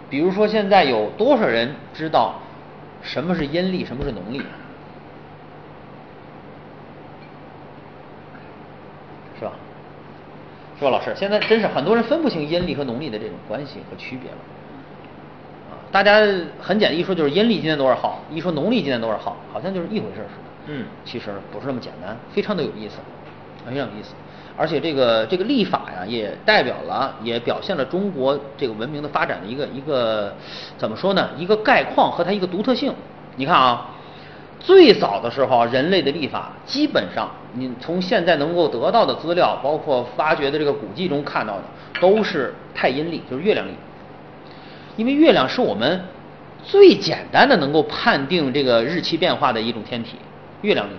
[0.10, 2.40] 比如说现在有多少人知道
[3.02, 4.40] 什么是阴历，什么是农历？
[9.40, 9.52] 是吧？
[10.80, 11.14] 是吧，老师？
[11.14, 14.38] 现在真是很多人分不清阴历和农历的这种关系和区别了。
[15.70, 16.22] 啊，大家
[16.62, 20.50] 很简单一说就是阴历今天多少号，一说农历今天多少号，好像就是一回事儿似的。
[20.68, 23.00] 嗯其实不是那么简单，非常的有意思，
[23.66, 24.14] 非常有意思。
[24.56, 30.34] 而且这个这个历法呀，也代表了，也表现了中国这个文明的发展的一个一个
[30.78, 31.30] 怎么说呢？
[31.38, 32.94] 一个概况和它一个独特性。
[33.36, 33.90] 你看啊，
[34.60, 41.64] 最早的时候，人类的历法基本上，你从现在能够得到的资料，包括发掘的这个古迹中看到的，
[42.00, 43.72] 都是太阴历，就是月亮历。
[44.98, 46.02] 因为月亮是我们
[46.62, 50.18] 最简单的能够判定这个日期变化的一种天体，
[50.62, 50.92] 月亮历。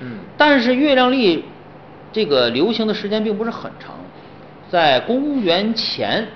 [0.00, 1.44] 嗯但是月亮历
[2.12, 3.94] 这个流行的时间并不是很长，
[4.70, 6.26] 在公元前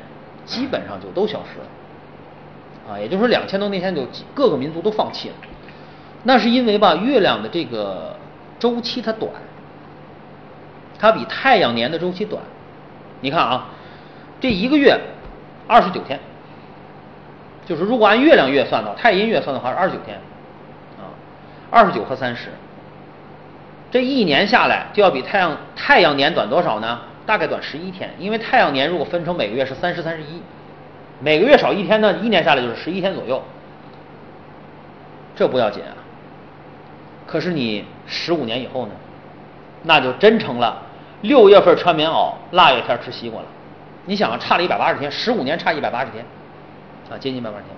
[0.47, 4.03] 基本上就都消失了，啊，也就是说两千多年前就
[4.33, 5.35] 各个民族都放弃了。
[6.29, 8.17] 那是因为吧，月亮的这个
[8.59, 9.31] 周期它短，
[10.99, 12.43] 它比太阳年的周期短。
[13.21, 13.69] 你看啊，
[14.41, 14.99] 这一个月
[15.69, 16.19] 二十九天，
[17.65, 20.17] 就是如果按月亮月算的话，太阴月算的话是二十九天，
[20.99, 21.15] 啊，
[21.71, 22.49] 二十九和三十。
[23.93, 27.03] 这一年下来就要比太阳太阳年短多少呢？
[27.25, 30.43] 大概短十一天，因为太阳年如果分成每个月是三十三十一，
[31.21, 33.41] 每个月少一天呢，一年下来就是十一天左右。
[35.37, 35.95] 这不要紧啊。
[37.27, 38.93] 可是你十五年以后呢，
[39.83, 40.81] 那就真成了
[41.23, 43.47] 六月份穿棉袄，腊月天吃西瓜了。
[44.05, 46.25] 你想啊，差了一百八十天，十五年差一百八十天，
[47.11, 47.75] 啊，接近一百八十天。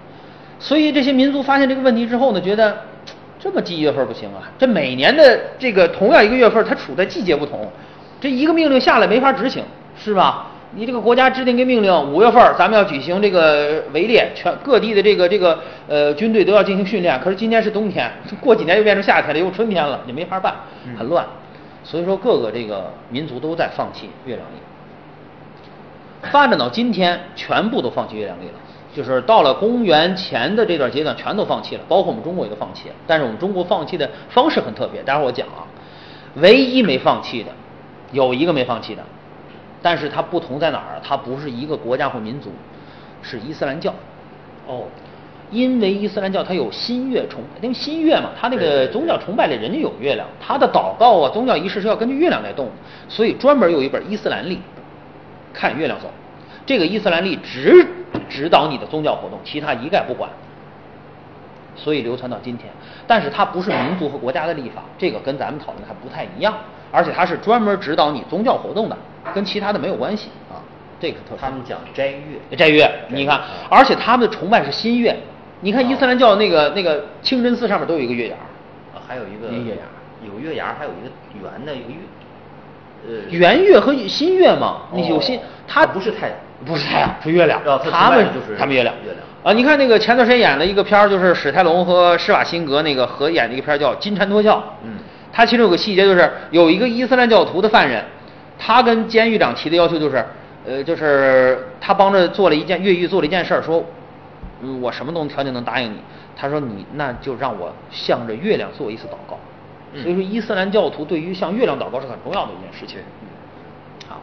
[0.60, 2.76] 所以这些民族发现这个问题之后呢，觉得
[3.38, 7.70] 这么记月份不行啊，这每年的这个同样一个月份，它处在季节不同，
[8.20, 9.64] 这一个命令下来没法执行，
[9.96, 10.48] 是吧？
[10.74, 15.58] 你这个国家制定一个命令，五月份咱们要举行这个围猎，全各地的这个这个
[15.88, 17.18] 呃军队都要进行训练。
[17.20, 18.10] 可是今年是冬天，
[18.40, 20.54] 过几年又变成夏天了，又春天了，你没法办，
[20.98, 21.24] 很乱。
[21.82, 28.54] 所以说各个这个民族都在放弃月亮历，发展到今天，全部都放弃月亮历了。
[28.94, 32.94] 就是到了公元前的这段阶段，全都放弃了，包括我们中国也都放弃了。
[33.06, 35.64] 但是我们中国放弃的方式很特别，待会儿我讲啊。
[36.34, 37.50] 唯一没放弃的，
[38.12, 39.02] 有一个没放弃的。
[39.80, 41.00] 但是它不同在哪儿？
[41.02, 42.50] 它不是一个国家或民族，
[43.22, 43.94] 是伊斯兰教。
[44.66, 44.84] 哦，
[45.50, 52.72] 因为伊斯兰教它有新月崇，因为新月嘛，它那个宗教崇拜里人家有月亮，它的祷告啊、宗教仪式是要根据月亮来动的，
[53.08, 54.60] 所以专门有一本伊斯兰历，
[55.52, 56.10] 看月亮走。
[56.66, 57.86] 这个伊斯兰历只
[58.28, 60.28] 指导你的宗教活动，其他一概不管。
[61.78, 62.70] 所以流传到今天，
[63.06, 66.52] 但是它不是民族和国家的立法，这个跟咱们讨论还不太一样，
[66.90, 68.96] 而且它是专门指导你宗教活动的。
[69.34, 70.56] 跟其他的没有关系啊，
[70.98, 71.36] 这个特。
[71.38, 75.14] 他们讲斋月，斋月，你看，而且他们的崇拜是新月。
[75.60, 78.36] 你看伊斯兰教那个那个清真寺上面都有一个月牙，
[78.94, 79.82] 啊，还有一个月牙，
[80.26, 81.10] 有月牙，还有一个
[81.42, 81.98] 圆的一个月，
[83.06, 87.60] 呃，圆月和新月嘛，你有新，它不是太阳，不是太阳，是月亮。
[87.90, 89.27] 他们就是他们月亮，月亮。
[89.42, 94.48] 啊，你看那个前段时间演了一个片儿，就是史泰龙和施瓦辛格那个合演的一个片儿叫《金蝉脱壳》。
[94.82, 94.98] 嗯。
[95.32, 98.04] 它其中有个细节，就是有一个伊斯兰教徒的犯人。
[98.58, 100.24] 他跟监狱长提的要求就是，
[100.66, 103.84] 呃，就是他帮着做了一件越狱做了一件事儿，说，
[104.60, 105.98] 嗯，我什么东西条件能答应你？
[106.34, 109.38] 他说你那就让我向着月亮做一次祷告。
[110.02, 112.98] 所以说伊斯兰教徒对于向月亮祷告是很重要的一件事情。
[114.08, 114.20] 好，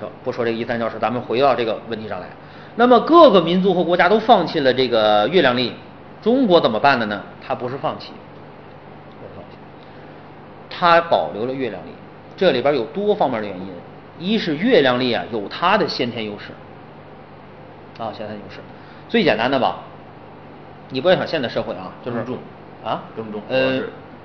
[0.00, 2.28] 就不说这个伊斯兰教事，咱们回到这个问题上来。
[2.76, 5.72] 那么各个民族和国家都放弃了这个月亮历，
[6.22, 7.22] 中国怎么办的呢？
[7.46, 8.12] 他不是放弃，
[9.20, 9.56] 不是放弃，
[10.68, 11.90] 他保留了月亮历。
[12.36, 13.68] 这里边有多方面的原因，
[14.18, 16.52] 一是月亮历啊有它的先天优势，
[17.98, 18.60] 啊先天优势，
[19.08, 19.78] 最简单的吧，
[20.90, 22.18] 你不要想现代社会啊，就是
[22.84, 23.80] 啊耕种，呃，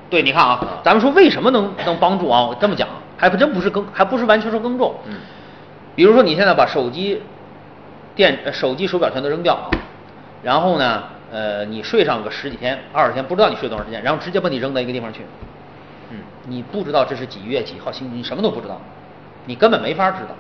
[0.10, 2.42] 对，你看啊，咱们说为什么能能帮助啊？
[2.48, 2.86] 我这么讲，
[3.18, 5.20] 还不真不是耕，还不是完全说耕种，嗯，
[5.96, 7.22] 比如说你现在把手机
[8.16, 9.70] 电、手机手表全都扔掉啊，
[10.44, 15.22] 然后呢，呃，你睡上个十几天、二十天，不知道你睡多长时间，然后直接把你扔到一个地方去。
[16.10, 18.80] 嗯，你不知道这是几月几号星期，你什么都不知道，
[19.46, 20.36] 你根本没法知道。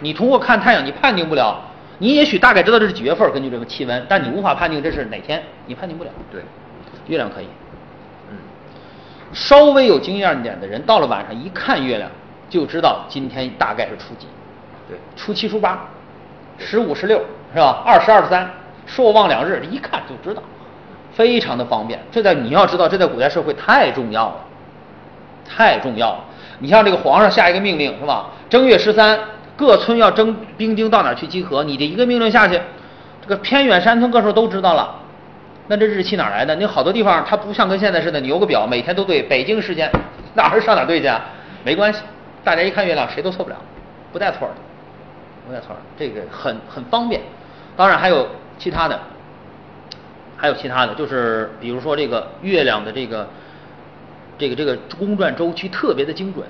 [0.00, 1.60] 你通过看太阳，你判定不了。
[1.98, 6.10] 你也许大概知道这是几月份，根据这个气温，但你无法判定这是哪天，你判定不了。
[6.32, 6.42] 对，
[7.06, 7.46] 月亮可以。
[8.30, 8.36] 嗯，
[9.32, 12.10] 稍微有经验点的人，到了晚上一看月亮，
[12.48, 14.26] 就知道今天大概是初几。
[14.88, 15.86] 对，初七、初八、
[16.58, 17.20] 十五、十六，
[17.52, 17.82] 是吧？
[17.84, 18.50] 二十二、三，
[18.86, 20.42] 朔望两日，一看就知道，
[21.12, 21.98] 非常的方便。
[22.10, 24.36] 这在你要知道，这在古代社会太重要了。
[25.44, 26.24] 太重要了！
[26.60, 28.26] 你像这个皇上下一个命令是吧？
[28.48, 29.18] 正月十三，
[29.56, 31.62] 各村要征兵丁到哪去集合？
[31.64, 32.58] 你这一个命令下去，
[33.20, 34.94] 这个偏远山村各处都知道了。
[35.66, 36.54] 那这日期哪来的？
[36.54, 39.22] 你好多地方它不像跟现在似的，你有个表，每天都对。
[39.22, 39.90] 北京时间
[40.34, 41.06] 哪儿上哪儿对去？
[41.06, 41.20] 啊？
[41.64, 42.00] 没关系，
[42.42, 43.56] 大家一看月亮，谁都错不了，
[44.12, 44.54] 不带错的，
[45.46, 47.20] 不带错的，这个很很方便。
[47.76, 48.28] 当然还有
[48.58, 49.00] 其他的，
[50.36, 53.28] 还有其他的，就是比如说这个月亮的这个。
[54.38, 56.44] 这个这个公转周期特别的精准。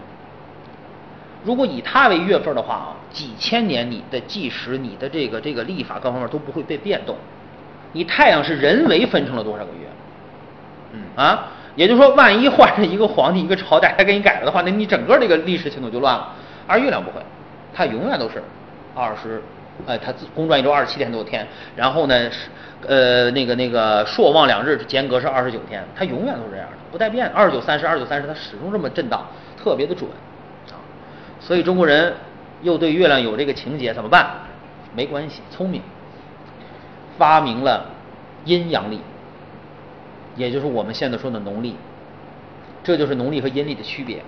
[1.45, 7.17] 如果以它为月份的话啊，几千年你的计时、你的这个这个历法各方面都不会被变动。
[7.93, 9.89] 你太阳是人为分成了多少个月？
[10.93, 16.29] 嗯啊，也就是说，万一换成一个皇帝、一个朝代他给你改了的话，那你整个这个历史系统就乱了。
[16.67, 17.21] 而月亮不会，
[17.75, 18.43] 它永远都是
[18.95, 19.43] 二十，
[19.87, 22.49] 呃，它公转一周二十七天多天，然后呢是。
[22.85, 27.29] 呃，那个那个朔望两日间隔是二十九天，它永远都是这样的，不带变。
[27.29, 29.25] 二十九、三十、二十九、三十，它始终这么震荡，
[29.57, 30.11] 特别的准
[30.69, 30.75] 啊。
[31.39, 32.13] 所以中国人
[32.61, 34.29] 又对月亮有这个情节，怎么办？
[34.97, 35.81] 没关系，聪明，
[37.17, 37.87] 发明了
[38.47, 39.01] 阴阳历，
[40.35, 41.77] 也就是我们现在说的农历。
[42.83, 44.21] 这就是农历和阴历的区别。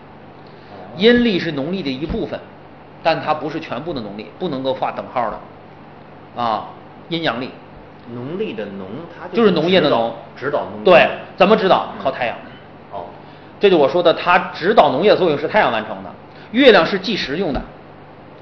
[0.97, 2.39] 阴历是农历的一部分，
[3.05, 6.71] 但它不是全部的农历，不能够画等号的啊。
[7.11, 7.51] 阴阳历。
[8.15, 8.87] 农历的农，
[9.19, 10.83] 它就是农业的农，指导农。
[10.85, 11.89] 对，怎么指导？
[12.03, 12.37] 靠太阳。
[12.93, 13.07] 哦，
[13.61, 16.11] 这就我说的，它指导农业作用是太阳完成的，
[16.51, 17.63] 月亮是计时用的，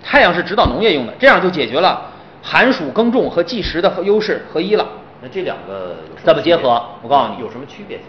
[0.02, 2.02] 太阳是指导农业用的，这样就解决了
[2.42, 4.84] 寒暑耕种和计时的优势合一了。
[5.20, 5.94] 那这两个
[6.24, 8.00] 怎么结合我告诉你有什么区别？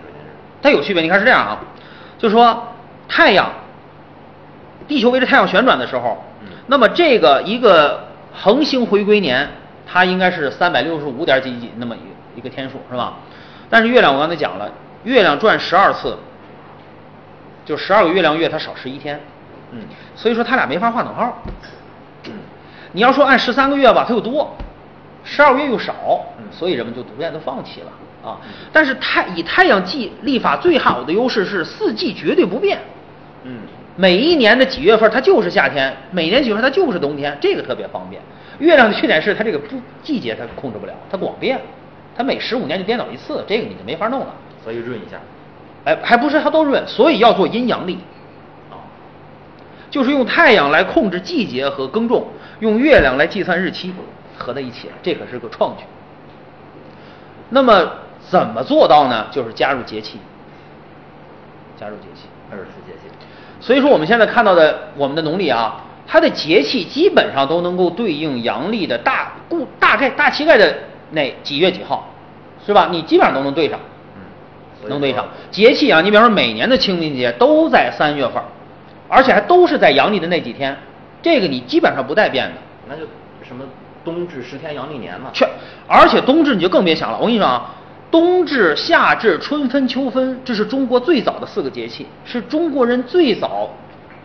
[0.61, 1.03] 它有区别。
[1.03, 1.59] 你看是这样啊，
[2.17, 2.67] 就是说
[3.07, 3.47] 太阳，
[4.87, 6.32] 地球围着太阳旋转的时候，嗯
[6.67, 9.49] 那么这个一个恒星回归年，
[9.85, 13.15] 它应该是三百六十五点几几那么一一个天数是吧？
[13.69, 14.71] 但是月亮我刚才讲了，
[15.03, 16.17] 月亮转十二次，
[17.65, 19.19] 就十二个月亮月它少十一天，
[19.71, 19.79] 嗯
[20.15, 21.41] 所以说它俩没法画等号。
[22.91, 24.55] 你要说按十三个月吧，它又多，
[25.23, 25.93] 十二个月又少，
[26.37, 27.91] 嗯所以人们就逐渐都放弃了
[28.29, 28.37] 啊。
[28.71, 32.79] 但是太以太阳纪历法最好的优势是四季绝对不变，
[33.43, 33.61] 嗯
[33.95, 38.21] 每一年的几月份它就是夏天，每年几月份它就是冬天，这个特别方便。
[38.59, 41.59] 月亮的缺点是它这个不季节它控制不了，它光变，
[42.15, 44.33] 它每十五年就颠倒一次，这个你就没法弄了。
[44.63, 45.19] 所以润一下。
[45.85, 47.95] 哎，还不是它都润，所以要做阴阳历。
[48.71, 48.81] 啊，
[49.91, 52.27] 就是用太阳来控制季节和耕种，
[52.59, 53.93] 用月亮来计算日期，
[54.37, 55.83] 合在一起，这可是个创举。
[57.49, 57.91] 那么
[58.29, 59.27] 怎么做到呢？
[59.29, 60.19] 就是加入节气，
[61.77, 62.27] 加入节气。
[62.49, 62.92] 二十四节气。
[63.63, 70.75] 所以说我们现在看到的我们的农历啊，它的节气基本上都能够对应阳历的大固大概大膝盖的
[71.11, 72.09] 那几月几号，
[72.65, 72.89] 是吧？
[72.91, 73.79] 你基本上都能对上。
[74.89, 75.25] 能对上。
[75.49, 78.43] 节气啊，你比方说每年的清明节都在三月份儿，
[79.07, 80.77] 而且还都是在阳历的那几天，
[81.21, 82.55] 这个你基本上不带变的。
[82.89, 83.03] 那就
[83.47, 83.63] 什么
[84.03, 85.29] 冬至十天阳历年嘛。
[85.31, 85.45] 去，
[85.87, 87.17] 而且冬至你就更别想了。
[87.17, 87.73] 我跟你说啊，
[88.13, 93.67] 冬至、夏至、春分、秋分，这是中国最早的四个节气，是中国人最早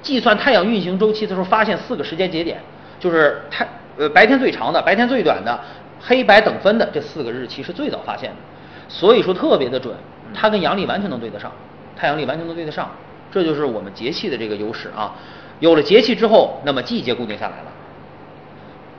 [0.03, 2.61] 计算太阳运行周期的时候发现四个时间节点，
[3.01, 3.67] 就是太
[3.97, 5.59] 呃白天最长的、白天最短的、
[6.03, 8.37] 黑白等分的这四个日期是最早发现的，
[8.91, 9.95] 所以说特别的准，
[10.35, 11.51] 它跟阳历完全能对得上，
[11.97, 12.91] 太阳历完全能对得上，
[13.33, 15.15] 这就是我们节气的这个优势啊。
[15.61, 17.73] 有了节气之后，那么季节固定下来了。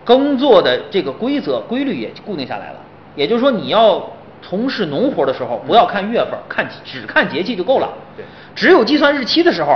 [0.04, 2.80] 耕作的这个规则规律也固定下来了。
[3.16, 4.00] 也就是说，你要
[4.42, 7.90] 从事农活的时候，不要看月份，看只看节气就够了。
[8.16, 8.26] 对
[8.56, 9.72] 只有计算日期的时候，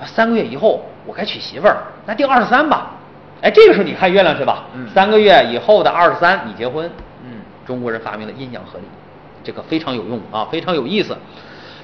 [0.00, 2.92] 啊，三个月以后我该娶媳妇儿，那定二十三吧。
[3.40, 4.64] 哎，这个时候你看月亮去吧。
[4.74, 6.88] 嗯三个月以后的二十三你结婚。
[7.24, 8.84] 嗯中国人发明了阴阳合历，
[9.42, 11.16] 这个非常有用啊，非常有意思。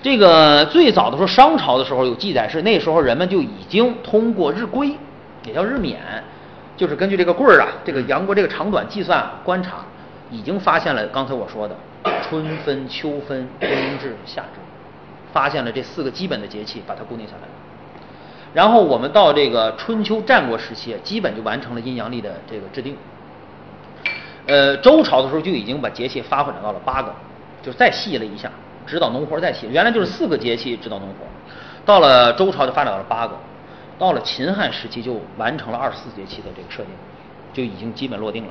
[0.01, 4.95] 这个最早的时候，商朝的时候有记载是那时候人们就已经通过日晷，
[5.45, 5.99] 也叫日冕，
[6.76, 9.79] 就是根据这个棍儿啊，这个阳国这个长短计算观察，
[10.31, 11.74] 已经发现了刚才我说的
[12.22, 13.68] 春分、秋分、冬
[14.00, 14.61] 至、夏至，
[15.32, 17.48] 发现了这四个基本的节气，把它固定下来了。
[18.54, 22.96] 然后我们到这个春秋战国时期，基本就完成了阴阳历的这个制定。
[24.46, 27.14] 呃，周朝的时候就已经把节气发展到了八个，
[27.62, 28.50] 就是再细了一下，
[28.86, 29.66] 指导农活再细。
[29.70, 31.26] 原来就是四个节气指导农活，
[31.84, 33.36] 到了周朝就发展到了八个，
[33.98, 36.92] 到了秦汉时期就完成了二十四节气的这个设定，
[37.52, 38.50] 就已经基本落定了，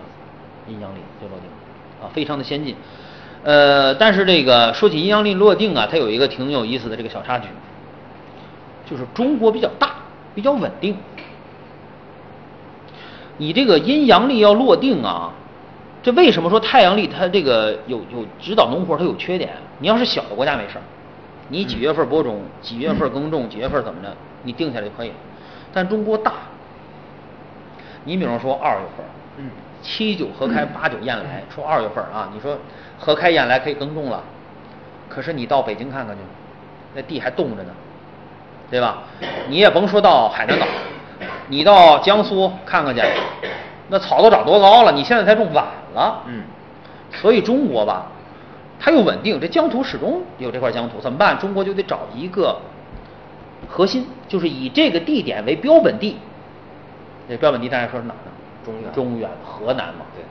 [0.67, 2.75] 阴阳历就落定了，啊，非常的先进。
[3.43, 7.45] 呃，但是这个说起阴阳历落定啊，它有一个挺有意思的这个小插曲，
[8.89, 9.91] 就是中国比较大，
[10.35, 10.97] 比较稳定。
[13.37, 15.31] 你这个阴阳历要落定啊，
[16.01, 19.51] 这为什么说太阳历它这个有有指导农活它有缺点？
[19.79, 20.81] 你要是小的国家没事儿，
[21.49, 24.11] 你几月份播种，几月份耕种，几月份怎么着，
[24.43, 25.15] 你定下来就可以了。
[25.71, 26.33] 但中国大，
[28.05, 29.05] 你比方说二月份，
[29.37, 29.51] 嗯，
[29.81, 32.57] 七九合开，八九雁来，说二月份啊，你说
[32.99, 34.21] 合开雁来可以耕种了，
[35.07, 36.21] 可是你到北京看看去，
[36.95, 37.71] 那地还冻着呢，
[38.69, 39.03] 对吧？
[39.49, 40.65] 你也甭说到海南岛，
[41.47, 43.01] 你到江苏看看去，
[43.89, 46.23] 那草都长多高了，你现在才种晚了。
[46.27, 46.43] 嗯，
[47.11, 48.07] 所以中国吧，
[48.79, 51.37] 它又稳定，这疆土始终有这块疆土，怎么办？
[51.39, 52.59] 中国就得找一个
[53.67, 56.17] 核心，就是以这个地点为标本地。
[57.29, 58.31] 这标本地大家说是哪儿呢？
[58.67, 60.05] 中原中原，河南嘛。
[60.13, 60.23] 对。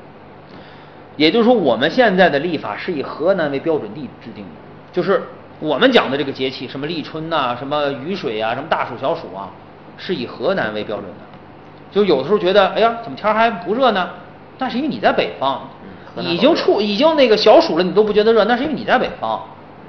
[1.17, 4.51] 也就是说，我们现在的历法是以河南为标准地制定的，
[4.93, 5.23] 就是
[5.59, 9.49] 我们讲的这个节气，什么立春呐、什么雨水啊，什么大暑小暑啊，
[9.97, 11.17] 是以河南为标准的。
[11.91, 14.11] 就有的时候觉得，哎呀，怎么天还不热呢？
[14.59, 15.67] 那是因为你在北方，
[16.21, 19.43] 已经处已经那个小暑了，你都不觉得热，那是因为你在北方，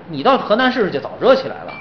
[0.08, 1.74] 你到河南试试去，早热起来了。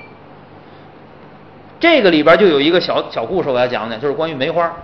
[1.78, 4.74] 这个里边就有一个小小故事，我要讲讲，就是关于梅花。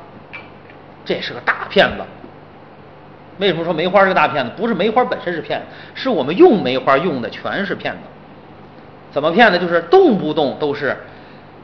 [1.05, 2.05] 这是个大骗子。
[3.39, 4.53] 为什么说梅花是个大骗子？
[4.57, 8.01] 不是梅花本身是骗子，是我们用梅花用的全是骗子。
[9.11, 9.59] 怎么骗呢？
[9.59, 10.97] 就是动不动都是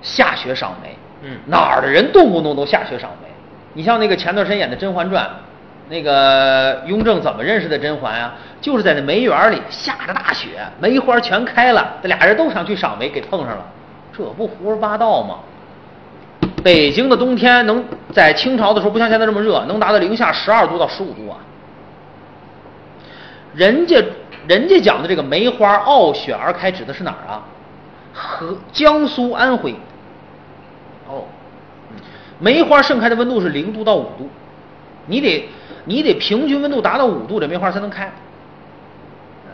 [0.02, 0.96] 下雪赏梅。
[1.22, 3.28] 嗯哪儿的人动不动都下雪赏梅？
[3.74, 5.24] 你像那个前段时间演的《甄嬛传》，
[5.88, 8.34] 那个雍正怎么认识的甄嬛啊？
[8.60, 10.48] 就是在那梅园里下着大雪，
[10.80, 13.64] 梅花全开了，这俩人都想去赏梅，给碰上了，
[14.16, 15.38] 这不胡说八道吗？
[16.62, 21.38] 北京的冬天能在清朝的时候不像现在这么热，能达到零下十二度到十五度啊。
[23.54, 24.02] 人家
[24.46, 27.42] 人家讲的这个梅花傲雪而开，指的是哪儿啊？
[28.12, 29.74] 和江苏安徽。
[31.08, 31.24] 哦，
[32.38, 34.28] 梅花盛开的温度是零度到五度，
[35.06, 35.48] 你得
[35.84, 38.10] 你得平均温度达到五度，这梅花才能开。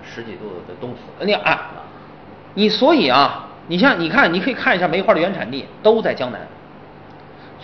[0.04, 1.24] 十几度的冻死。
[1.24, 1.70] 你啊，
[2.54, 6.40] 你所以啊，你像你看，你可以看一下梅花的原产地都在江南，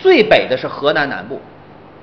[0.01, 1.39] 最北的是河南南部，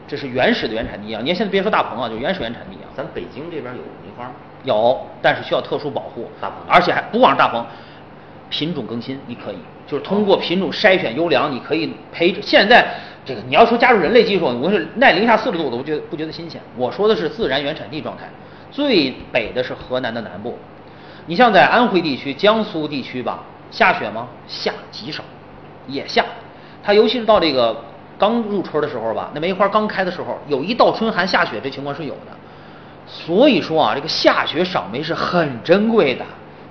[0.07, 1.21] 这是原始的原产地啊。
[1.21, 2.87] 你看现在别说大棚啊，就原始原产地啊。
[2.97, 4.31] 咱北京这边有梅花吗？
[4.63, 7.67] 有，但是需要特殊保护，大棚而且还不光是大棚，
[8.49, 12.33] 品种更新，你可以就是通过品种筛选优良，你可以培。
[12.41, 12.87] 现在
[13.25, 16.61] 这个你要说加入人类技术，我是耐零下四十度，我都不觉得不觉得新鲜。
[16.77, 18.29] 我说的是自然原产地状态，
[18.71, 20.57] 最北的是河南的南部，
[21.27, 23.43] 你像在安徽地区、江苏地区吧，
[23.73, 24.29] 下雪吗？
[24.47, 25.25] 下极少，
[25.89, 26.25] 也下。
[26.83, 27.77] 它尤其是到这个
[28.19, 32.33] 刚入春的时候吧，那梅花刚开的时候，有一到春寒下雪，这情况是有的。
[33.07, 36.25] 所以说啊，这个下雪赏梅是很珍贵的，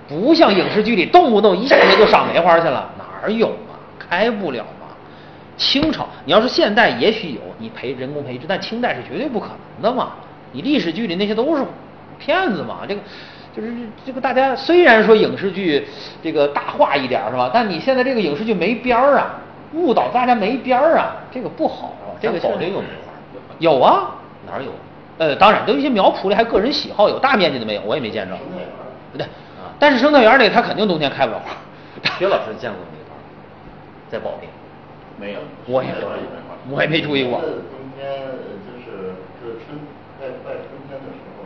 [0.08, 3.74] 不像影视剧里动不动一下雪就赏梅花去了，哪儿有啊？
[3.97, 4.88] 开不了嘛。
[5.58, 9.47] 清朝，你要是现代也许有，你培人工培植，但清代是绝对不可
[9.82, 10.12] 能的嘛。
[10.51, 11.64] 你历史剧里那些都是
[12.20, 12.82] 骗子嘛。
[12.88, 13.01] 这个
[13.55, 13.74] 就是
[14.05, 15.88] 这个大家虽然说影视剧
[16.22, 19.34] 这个大话一点是吧，但你现在这个影视剧没边儿啊，
[19.74, 22.15] 误导大家没边儿啊，这个不好啊。
[22.20, 23.13] 这个保是定有梅花，
[23.59, 24.15] 有啊，
[24.45, 24.72] 哪儿有？
[25.18, 28.36] 呃，当然，都一些苗圃里还个人喜好有，大面积的没有，我也没见着。
[28.36, 29.28] 生态园儿对，
[29.80, 31.51] 但是生态园里它肯定冬天开不了花。
[32.20, 33.15] 薛老 师见过梅花，
[34.09, 34.47] 在保定。
[35.20, 36.07] 没有，我也没有
[36.70, 37.41] 我也没注意过。
[37.41, 37.49] 冬
[37.97, 39.80] 天呃就是就是春
[40.20, 41.45] 快快春天的时候。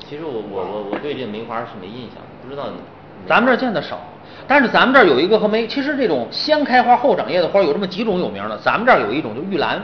[0.00, 2.78] 其实我我我我对这梅花是没印象，不知道你。
[3.26, 3.98] 咱们这儿见的少，
[4.46, 9.82] 但是咱们这儿有一个和梅，其实这种先开花后长叶的花有这么几种有名的，咱们这儿有一种就玉兰，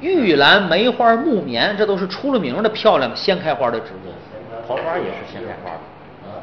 [0.00, 4.12] 玉兰、梅花、木棉，这都是出了名的漂亮的先开花的植物。
[4.66, 6.42] 桃花也是先开花的，啊，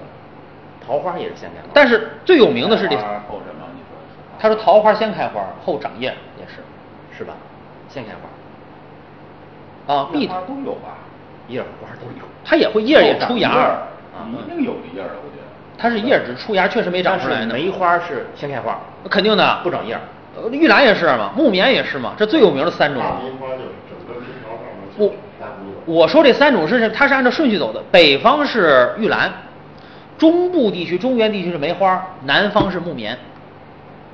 [0.86, 1.70] 桃花也是先开花。
[1.74, 3.66] 但是最有名的是这，花后什么？
[3.74, 3.98] 你说？
[4.40, 6.62] 他说桃花先开花后长叶也是
[7.18, 7.34] 是吧？
[7.90, 8.12] 先开
[9.88, 10.98] 花，啊，必花都有吧？
[11.48, 12.26] 叶儿花都有。
[12.46, 13.82] 它也会叶儿也出芽儿，
[14.14, 15.29] 啊一定有的叶儿，我觉得。
[15.80, 17.54] 它是叶儿只出芽，确实没长出来呢。
[17.54, 18.78] 梅花是先开花，
[19.10, 20.02] 肯定的，不长叶儿。
[20.36, 23.02] 呃玉兰也是嘛，木棉也是嘛，这最有名的三种。
[23.02, 24.60] 大梅花就是整个枝条上
[24.98, 25.12] 面
[25.86, 29.32] 我说这三种是它是按照顺序走的，北方是玉兰，
[30.18, 33.18] 中部地区、中原地区是梅花，南方是木棉。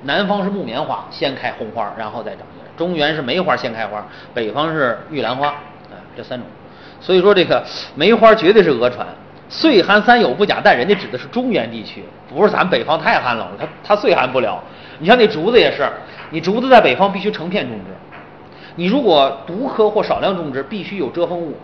[0.04, 4.06] 南方是木棉花先开红花，然后再长叶；中原是梅花先开花，
[4.36, 6.48] 北方是玉兰花，啊，这三种。
[7.02, 7.64] 所以说这个
[7.96, 9.06] 梅花绝对是讹传，
[9.50, 14.62] 岁寒三友不假，但人家指的是中原地区，不是咱北方太寒冷了，它它岁寒不了。
[15.00, 15.88] 你像那竹子也是，
[16.32, 17.92] 你竹子在北方必须成片种植，
[18.76, 21.56] 你如果独棵或少量种植，必须有遮风物，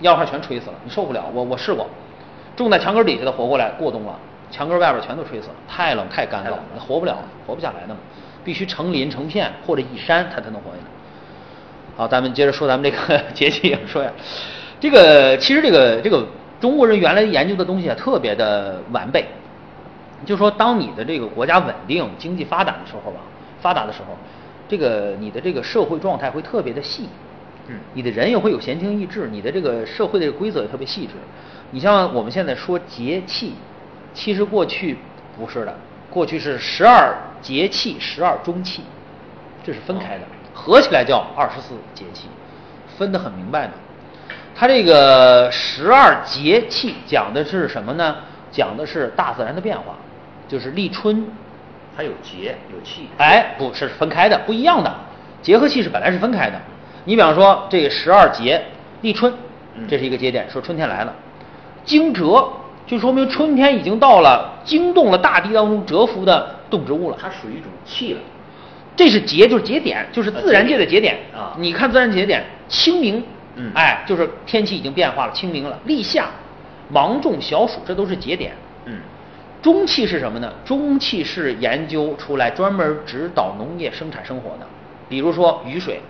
[0.00, 1.24] 要不然全吹死了，你受不了。
[1.32, 1.88] 我我试过，
[2.56, 4.18] 种在墙根底下的活过来，过冬了，
[4.50, 8.00] 墙根外边全都吹死了，太冷太干燥了，活不了，活不下来的嘛。
[8.44, 10.84] 必须成林成片或者一山，它才能活下来。
[11.96, 14.10] 好，咱们接着说咱们这个 节气，说呀，
[14.80, 16.26] 这个其实这个这个
[16.60, 19.24] 中国人原来研究的东西啊，特别的完备。
[20.26, 23.20] 就说当你的这个国家稳定、经济发达的时候吧，
[23.60, 24.16] 发达的时候，
[24.68, 27.08] 这个你的这个社会状态会特别的细，
[27.68, 31.12] 嗯你的人也会有闲情逸致，你的这个社会的规则也特别细致。
[31.70, 33.54] 你像我们现在说节气，
[34.12, 34.98] 其实过去
[35.38, 35.72] 不是的，
[36.10, 38.82] 过去是十二节气、十二中气，
[39.62, 42.26] 这是分开的，合起来叫二十四节气，
[42.96, 43.72] 分得很明白的。
[44.58, 48.16] 它这个十二节气讲的是什么呢？
[48.50, 49.94] 讲的是大自然的变化，
[50.48, 51.24] 就是立春。
[51.96, 53.08] 它有节有气。
[53.18, 54.92] 哎，不是分开的，不一样的。
[55.42, 56.60] 节和气是本来是分开的。
[57.04, 58.60] 你比方说这个十二节
[59.02, 59.32] 立春，
[59.76, 61.14] 嗯这是一个节点，说春天来了。
[61.84, 62.52] 惊蛰
[62.84, 67.16] 就说明春天已经到了，惊动了大地当中蛰伏的动植物了。
[67.20, 68.20] 它属于一种气了。
[68.96, 73.24] 这是节，就是节点，就是自然界的节点啊你看自然节点，清明，
[73.58, 75.78] 嗯哎，就是天气已经变化了，清明了。
[75.84, 76.26] 立夏、
[76.88, 78.52] 芒种、小暑，这都是节点。
[78.86, 78.98] 嗯，
[79.60, 80.52] 中气是什么呢？
[80.64, 84.66] 中气是研究出来专门指导农业生产生活的，
[85.08, 86.00] 比如说雨水。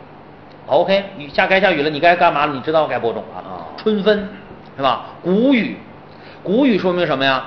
[0.66, 2.52] OK，雨下该下雨了，你该干嘛了？
[2.52, 3.38] 你知道该播种了。
[3.38, 4.28] 啊春分
[4.76, 5.06] 是吧？
[5.22, 5.76] 谷雨，
[6.42, 7.46] 谷雨说明什么呀？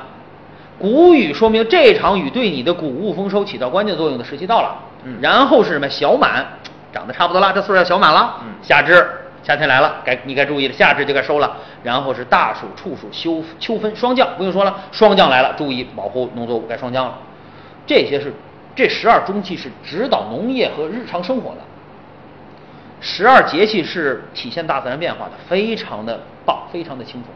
[0.79, 4.75] 谷雨说明这场雨对你的谷物丰收起到关键作用的时期到了。
[5.03, 5.87] 嗯然后是什么？
[5.87, 6.43] 小满，
[6.91, 8.37] 长得差不多了，这岁数要小满了。
[8.41, 9.07] 嗯夏至，
[9.43, 11.57] 夏天来了，该你该注意了，夏至就该收了。
[11.83, 17.17] 然后是大暑、处暑、秋秋分、霜降，不用说了，霜降来了，注意保护农作物，该霜降了。
[17.87, 18.31] 这些是
[18.75, 21.61] 这十二中气是指导农业和日常生活的。
[22.99, 27.29] 十二节气是体现大自然变化的，非常的棒，非常的清楚。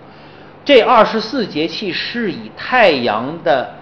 [0.64, 3.74] 这二十四节气是以太阳的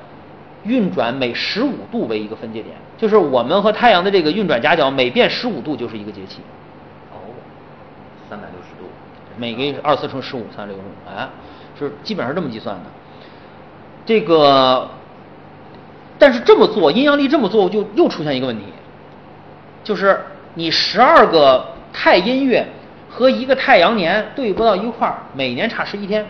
[0.64, 6.40] 运转每十五度为一个分界点，就是我们和太阳的这个运转夹角每变十五度就是一个节气。
[9.38, 11.28] 每个二十四乘十五，三六五，哎，
[11.78, 12.84] 是基本上这么计算的。
[14.06, 14.90] 这个，
[16.20, 18.66] 但是这么做，阴阳历这么做，就又出现一个问题，
[19.84, 20.22] 就是
[20.56, 22.68] 你十二个太阴月
[23.10, 26.26] 和一个太阳年对不到一块儿，每年差十一天，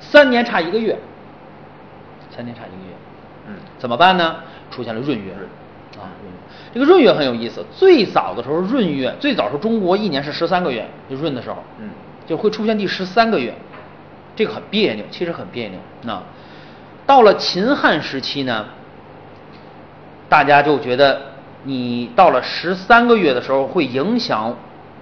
[0.00, 0.96] 三年差一个月，
[2.30, 2.94] 三年差一个月，
[3.48, 4.36] 嗯，怎么办呢？
[4.70, 5.63] 出现了闰月，啊，闰月。
[6.74, 11.88] 这个闰月很有意思，最早的时候闰月，最早时候中国一年是十三个月，就闰的时候，嗯，
[12.26, 13.54] 就会出现第十三个月，
[14.34, 15.78] 这个很别扭，其实很别扭。
[16.02, 16.20] 那
[17.06, 18.66] 到了秦汉时期呢，
[20.28, 21.20] 大家就觉得
[21.62, 24.52] 你到了十三个月的时候，会影响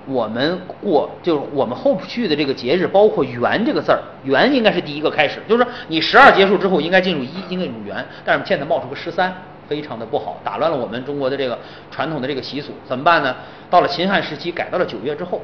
[0.04, 9.34] 我们过，就是我们后续的这个节日，包括元这个字儿，元应该是第一个开始，就是说你十二结束之后应该进入一，应该进入元，但是现在冒出个十三，
[9.72, 11.58] 非常的不好，打乱了我们中国的这个
[11.90, 13.34] 传统的这个习俗，怎么办呢？
[13.70, 15.40] 到了秦汉时期，改到了九月之后，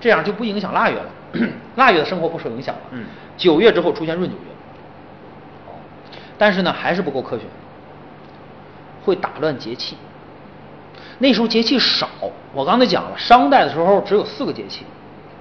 [0.00, 1.06] 这样就不影响腊月了，
[1.76, 2.80] 腊月的生活不受影响了。
[2.90, 3.04] 嗯
[3.36, 4.42] 九月之后出现闰九月，
[5.68, 5.78] 哦，
[6.36, 7.44] 但是呢还是不够科学，
[9.04, 9.96] 会打乱节气。
[11.20, 12.08] 那时候节气少，
[12.52, 14.84] 我刚才讲了，商代的时候只有四个节气，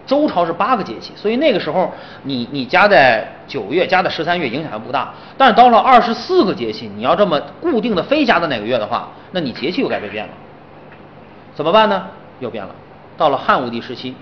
[0.09, 1.93] 周朝是八个节气，所以那个时候
[2.23, 5.13] 你你加在九月、加在十三月影响还不大。
[5.37, 10.33] 但是到了二十四个节气，你要这么固定的非加在哪个月的话，那你节气又该被变了。
[11.53, 12.07] 怎么办呢？
[12.39, 12.73] 又变了。
[13.17, 14.15] 到了汉武帝时期，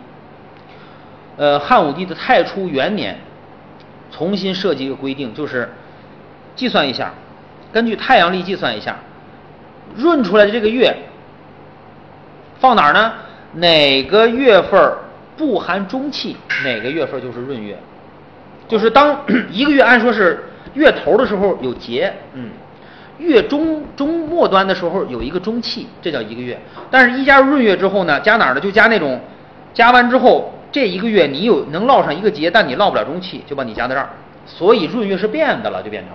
[1.38, 3.18] 呃，汉武帝的太初元年，
[4.12, 5.74] 重新设计一个规定，就是
[6.54, 7.14] 计算一下，
[7.72, 8.98] 根据太阳历计算一下，
[9.96, 10.94] 闰出来的这个月
[12.60, 13.14] 放哪儿呢？
[13.54, 14.98] 哪个月份儿
[15.38, 17.78] 不含中气，哪个月份儿就是闰月。
[18.68, 22.50] 就是当 一个月按说是月头的时候有节，嗯，
[23.20, 26.60] 月中中末端的时候有一个中气，这叫一个月。
[26.92, 28.60] 但是，一加入闰月之后呢，加哪儿呢？
[28.60, 29.20] 就加那种，
[29.74, 34.10] 加完之后这一个月你有能落上一个节，但你落不了中气，就把你加在这儿。
[34.46, 36.12] 所以闰月是变的了，就变成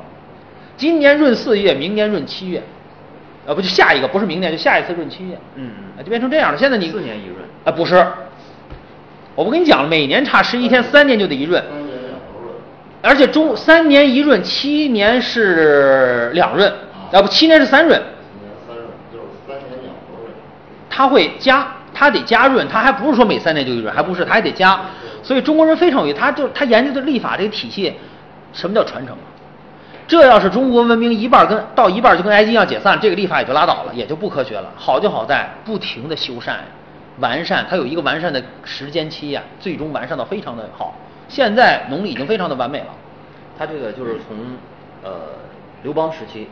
[0.77, 2.63] 今年闰四月，明年闰七月，
[3.47, 6.59] 啊，不就下一个不是明年，就下一次闰七月，嗯嗯啊，就变成这样了。
[6.59, 7.95] 现在你四年一闰啊，不是，
[9.35, 11.63] 我不跟你讲了，每年差十一天，三年就得一闰。
[13.01, 16.73] 而且中三年一闰，七年是两闰，
[17.13, 20.31] 啊不，七年是三闰，今年三闰就是三年两头了。
[20.89, 24.81] 它会加，他得加闰，他还不是说每三年就一闰，还不是，他还得加。
[25.23, 27.93] 所以中国人非常有意，他就他研究的历法这个体系，
[28.53, 29.27] 什么叫传承啊？
[30.07, 34.71] 这要是中国文明一半跟到一半就跟埃及一样解散，这个历法也就拉倒了，也就不科学了。
[34.77, 36.53] 好就好在不停的修缮、
[37.21, 40.95] 完善，它有一个完善的时间期呀、最终完善到非常的好。
[41.29, 42.87] 现在农历已经非常的完美了。
[43.59, 44.37] 他这个就是从
[45.03, 45.11] 呃
[45.83, 46.49] 刘邦时期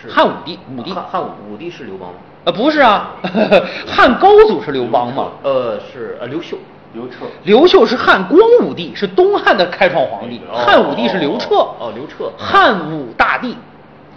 [0.00, 2.16] 是汉武帝武帝汉汉武武帝是刘邦吗？
[2.44, 3.12] 呃，不是啊，
[3.86, 5.28] 汉高祖是刘邦嘛？
[5.42, 6.56] 呃，是呃刘秀，
[6.94, 11.54] 刘彻，刘秀是汉光武帝，是东汉的开创皇帝，哦汉武帝是刘彻。
[11.78, 13.56] 哦刘彻汉武大帝。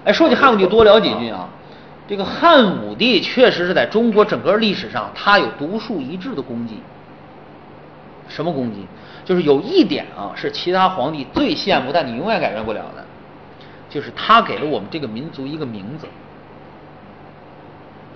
[0.06, 1.48] 哎，说起汉武帝，多聊几句啊。
[2.08, 6.80] 这个汉武帝确实是在中国整个历史上，他有独树一帜的功绩。
[8.28, 8.86] 什么功绩？
[9.24, 13.06] 就是有一点啊，是其他皇帝最羡慕，但你永远改变不了的，
[13.90, 16.08] 就是他给了我们这个民族一个名字。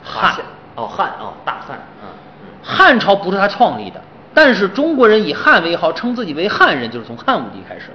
[0.04, 0.36] 汉。
[0.76, 4.00] 哦汉哦大汉嗯嗯汉朝不是他创立的，
[4.32, 7.94] 但是中国人以汉为号，称自己为汉人，就是从汉武帝开始的。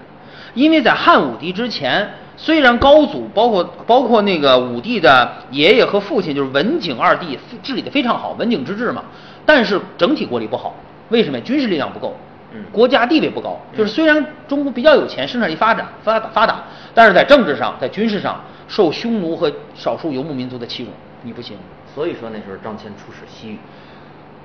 [0.55, 9.05] 因为在汉武帝之前，虽然高祖包括包括那个武帝的爷爷和父亲，就是文景二帝治理的非常好，文景之治嘛，
[9.47, 10.75] 但是整体国力不好。
[11.11, 11.39] 为什么？
[11.41, 12.17] 军事力量不够，
[12.55, 13.61] 嗯国家地位不高。
[13.77, 16.65] 就是虽然中国比较有钱，生产力发展发达发达，
[16.95, 20.89] 但是在政治上、在军事上受匈奴和少数游牧民族的欺辱，
[21.23, 21.57] 你不行。
[21.95, 23.59] 所以说那时候张骞出使西域，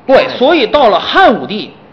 [0.06, 1.87] 对，所以到了汉武帝，嗯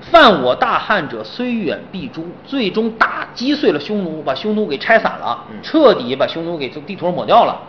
[0.00, 2.26] 犯我大汉者，虽远必诛。
[2.44, 7.60] 最终打击碎了匈奴，把匈奴给拆散了，嗯彻底把匈奴给从地图上抹掉了。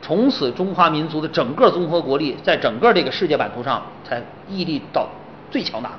[0.00, 5.08] 从此，中华民族的整个综合国力，在整个这个世界版图上才屹立到
[5.50, 5.90] 最强大。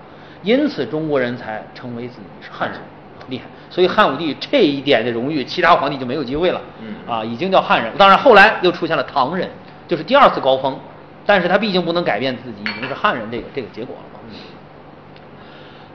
[0.43, 2.79] 因此，中国人才成为自己是汉人，
[3.27, 3.45] 厉害。
[3.69, 6.61] 所以，汉武帝这一点的荣誉，其他皇帝就没有机会了。
[6.81, 7.91] 嗯啊，已经叫汉人。
[7.97, 9.49] 当然，后来又出现了唐人，
[9.87, 10.79] 就是第二次高峰。
[11.25, 14.16] 但是他毕竟不能改变自己已经是汉人这个这个结果了嘛。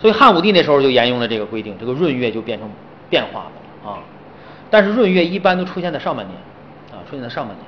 [0.03, 2.69] 所以汉武帝那时候就沿用了这个规定，这个闰月就变成
[3.09, 4.01] 变化的了啊。
[4.69, 6.37] 但是闰月一般都出现在上半年，
[6.91, 7.65] 啊，出现在上半年，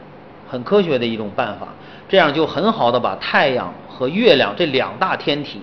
[0.49, 1.69] 很科学的一种办法，
[2.09, 5.61] 这样就很好的把太阳和月亮这两大天体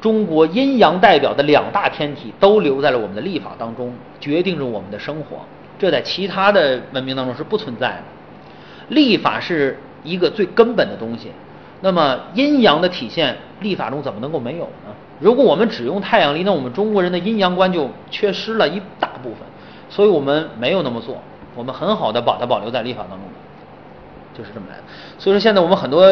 [0.00, 5.44] 中国阴阳代表的两大天体都留在了我们的历法当中，决定着我们的生活。
[5.78, 8.02] 这在其他的文明当中是不存在的。
[8.88, 11.30] 历法是一个最根本的东西，
[11.80, 14.94] 那么阴阳的体现，历法中怎么能够没有呢？
[15.20, 19.38] 如果我们只用太阳历，那我们中国人的阴阳观就缺失了一大部分，
[19.88, 21.18] 所以我们没有那么做，
[21.54, 23.20] 我们很好的把它保留在历法当中，
[24.36, 24.82] 就是这么来的。
[25.18, 26.02] 所以说现在我们很多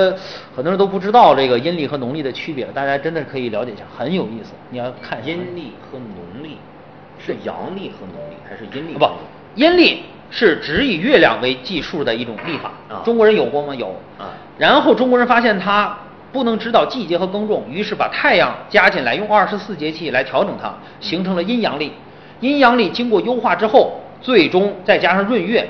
[0.55, 4.55] 很多人都不知道这个阴历和农历的区别，大家真的可以了解一下，很有意思。
[4.71, 6.59] 你要看一下阴历和农历
[7.19, 9.05] 是阳历和农历，还是阴历和不
[9.57, 12.71] 阴历是只以月亮为计数的一种历法。
[12.89, 13.75] 啊中国人有过吗？
[13.75, 13.89] 有。
[14.19, 15.95] 啊然后中国人发现它
[16.33, 21.93] 不能知道季节和耕种，于是把太阳加进来，用二十四节气来调整它，形成了阴阳历。
[22.41, 25.67] 阴阳历经过优化之后，最终再加上闰月，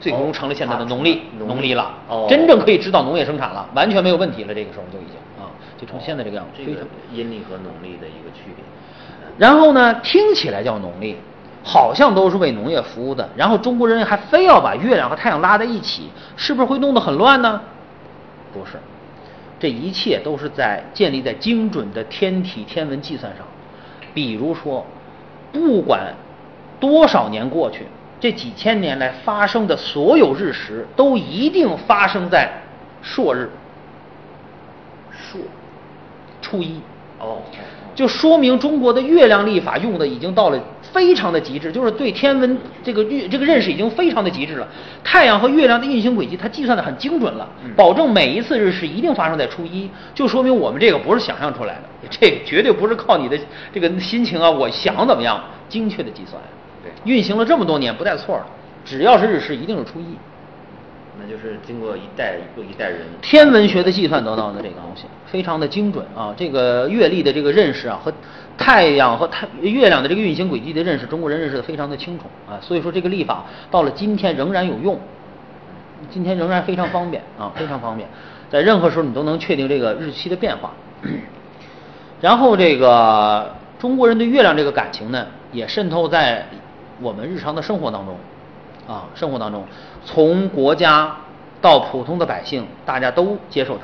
[0.00, 1.94] 最终成了现在的农历、哦农历了。
[2.08, 4.54] 哦真正可以指导农业生产了，完全没有问题了。
[4.54, 6.86] 这个时候就已经啊，就成现在这个样子，这个。
[7.12, 8.64] 阴历和农历的一个区别。
[9.38, 11.16] 然后呢，听起来叫农历，
[11.66, 13.28] 好像都是为农业服务的。
[13.36, 17.60] 然后中国人还非要把月亮和太阳拉在一起，是不是会弄得很乱呢？
[18.54, 18.78] 不是，
[19.58, 23.44] 这一切都是在建立在精准的天体天文计算上。
[24.14, 24.86] 比如说，
[25.52, 26.14] 不管
[26.78, 27.86] 多少年过去，
[28.20, 32.50] 这几千年来发生的所有日食，都一定发生在
[33.02, 33.50] 朔日
[35.12, 35.40] 朔
[36.40, 36.80] 初一。
[37.18, 37.42] 哦，
[37.96, 40.60] 就说明中国的月亮历法用的已经到了
[40.92, 44.68] 非常的极致，就是对天文这个月这个认识已经非常的极致了。
[45.02, 53.38] 太阳和月亮的运行轨迹，它计算的很精准了，保证每一次日食一定发生在初一，就说明我们这个不是想象出来的，这个绝对不是靠你的
[53.72, 56.40] 这个心情啊，我想怎么样，精确的计算。
[56.84, 58.44] 对运行了这么多年不带错的，
[58.84, 60.04] 只要是日食一定是初一。
[61.18, 66.34] 那就是经过一代又一代人天文学的计算得到的这个东西，非常的精准啊。
[66.36, 68.12] 这个月历的这个认识啊，和
[68.58, 72.60] 太阳和太月亮的这个运行轨迹的认识，中国人认识的非常的清楚啊。
[72.60, 74.98] 所以说这个历法到了今天仍然有用，
[76.10, 78.08] 今天仍然非常方便啊，非常方便，
[78.50, 80.72] 在任何时候你都能确定这个日期的变化。
[82.20, 86.46] 然后这个中国人对月亮这个感情呢，也渗透在
[87.00, 88.16] 我们日常的生活当中，
[88.88, 89.62] 啊，生活当中，
[90.06, 91.14] 从国家
[91.60, 93.82] 到普通的百姓，大家都接受它。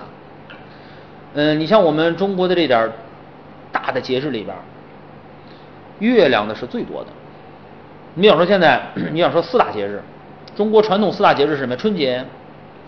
[1.35, 2.93] 嗯，你像我们中国的这点儿
[3.73, 4.61] 大的节日里边儿，
[5.99, 7.09] 月亮的是最多的。
[8.15, 8.81] 你比方说现在，
[9.13, 10.01] 你想说四大节日，
[10.55, 11.77] 中国传统四大节日是什么？
[11.77, 12.25] 春节、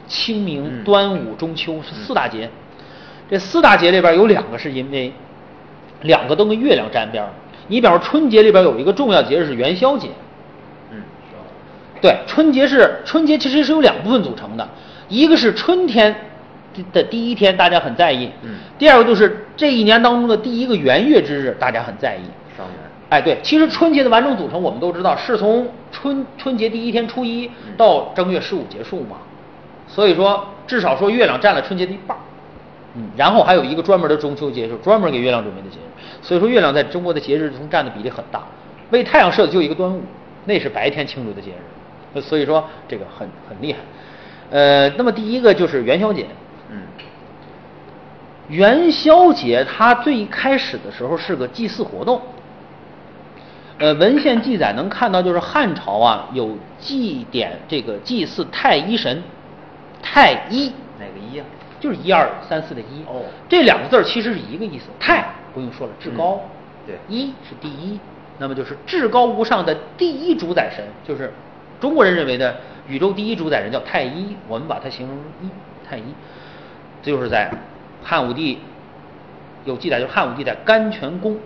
[0.07, 2.49] 清明、嗯端午、中秋是四大节。
[3.29, 5.13] 这四大节里边有两个是因为
[6.03, 7.31] 两个都跟月亮沾边儿。
[7.67, 10.24] 你比方说春节里边有一个重要节日是元宵节，嗯，
[12.05, 14.69] 对，春节是春节其实是由两部分组成的，
[15.09, 16.15] 一个是春天
[16.93, 18.57] 的第一天，大家很在意，嗯。
[18.79, 22.29] 第二个就是这一年当中的第一个元月之日，大家很在意。
[22.55, 22.77] 上元
[23.09, 29.17] 哎，对，其实春节的完整组成我们都知道，是从春春节第一天初一到正月十五结束嘛，
[29.89, 32.21] 所以说至少说月亮占了春节的一半儿，
[32.97, 35.89] 嗯，然后还有一个专门的中秋节，是专门给月亮准备的节日，
[36.21, 38.43] 所以说月亮在中国的节日中占的比例很大。
[38.91, 40.03] 为太阳设的就一个端午，
[40.45, 41.74] 那是白天庆祝的节日，呃
[42.23, 43.79] 所以说这个很很厉害。
[44.51, 46.27] 呃，那么第一个就是元宵节，
[46.71, 46.83] 嗯
[48.49, 52.21] 元宵节它最开始的时候是个祭祀活动。
[53.79, 59.23] 呃，文献记载能看到，就是汉朝啊有祭典这个祭祀太一神，
[60.03, 61.47] 太一哪个一啊？
[61.81, 63.03] 就是一二三四的一。
[63.07, 64.85] 哦这两个字儿其实是一个意思。
[65.01, 66.41] 太不用说了，至高。
[66.45, 66.51] 嗯
[66.87, 67.99] 对一是第一，
[68.37, 71.33] 那么就是至高无上的第一主宰神，就是
[71.81, 72.57] 中国人认为的
[72.89, 75.49] 宇宙第一主宰人叫太一，我们把它形容一
[75.89, 76.05] 太一，
[77.03, 77.51] 这就是在
[78.03, 78.59] 汉武帝
[79.65, 81.39] 有记载，就是汉武帝在甘泉宫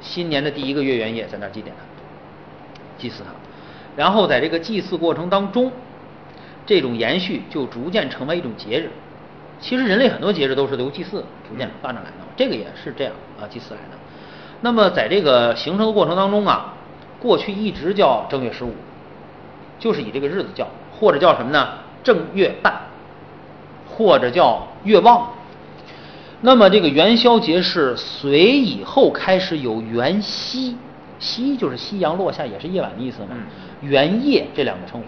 [0.00, 1.82] 新年的第一个月圆夜在那儿祭奠他，
[2.98, 3.30] 祭祀他，
[3.96, 5.70] 然后在这个祭祀过程当中，
[6.66, 8.90] 这种延续就逐渐成为一种节日。
[9.60, 13.96] 其实人类很多节日都是由祭祀逐渐发展来的，这个也是这样啊，祭祀来的。
[14.60, 16.74] 那么在这个形成的过程当中啊，
[17.22, 18.72] 过去一直叫正月十五，
[19.78, 20.66] 就是以这个日子叫，
[20.98, 21.68] 或者叫什么呢？
[22.02, 22.74] 正月半，
[23.88, 25.30] 或者叫月望。
[26.40, 30.76] 那么这个元宵节是隋以后开始有元夕，
[31.20, 33.28] 夕就是夕阳落下，也是夜晚的意思嘛。
[33.30, 33.42] 嗯
[33.82, 35.06] 元夜这两个称呼。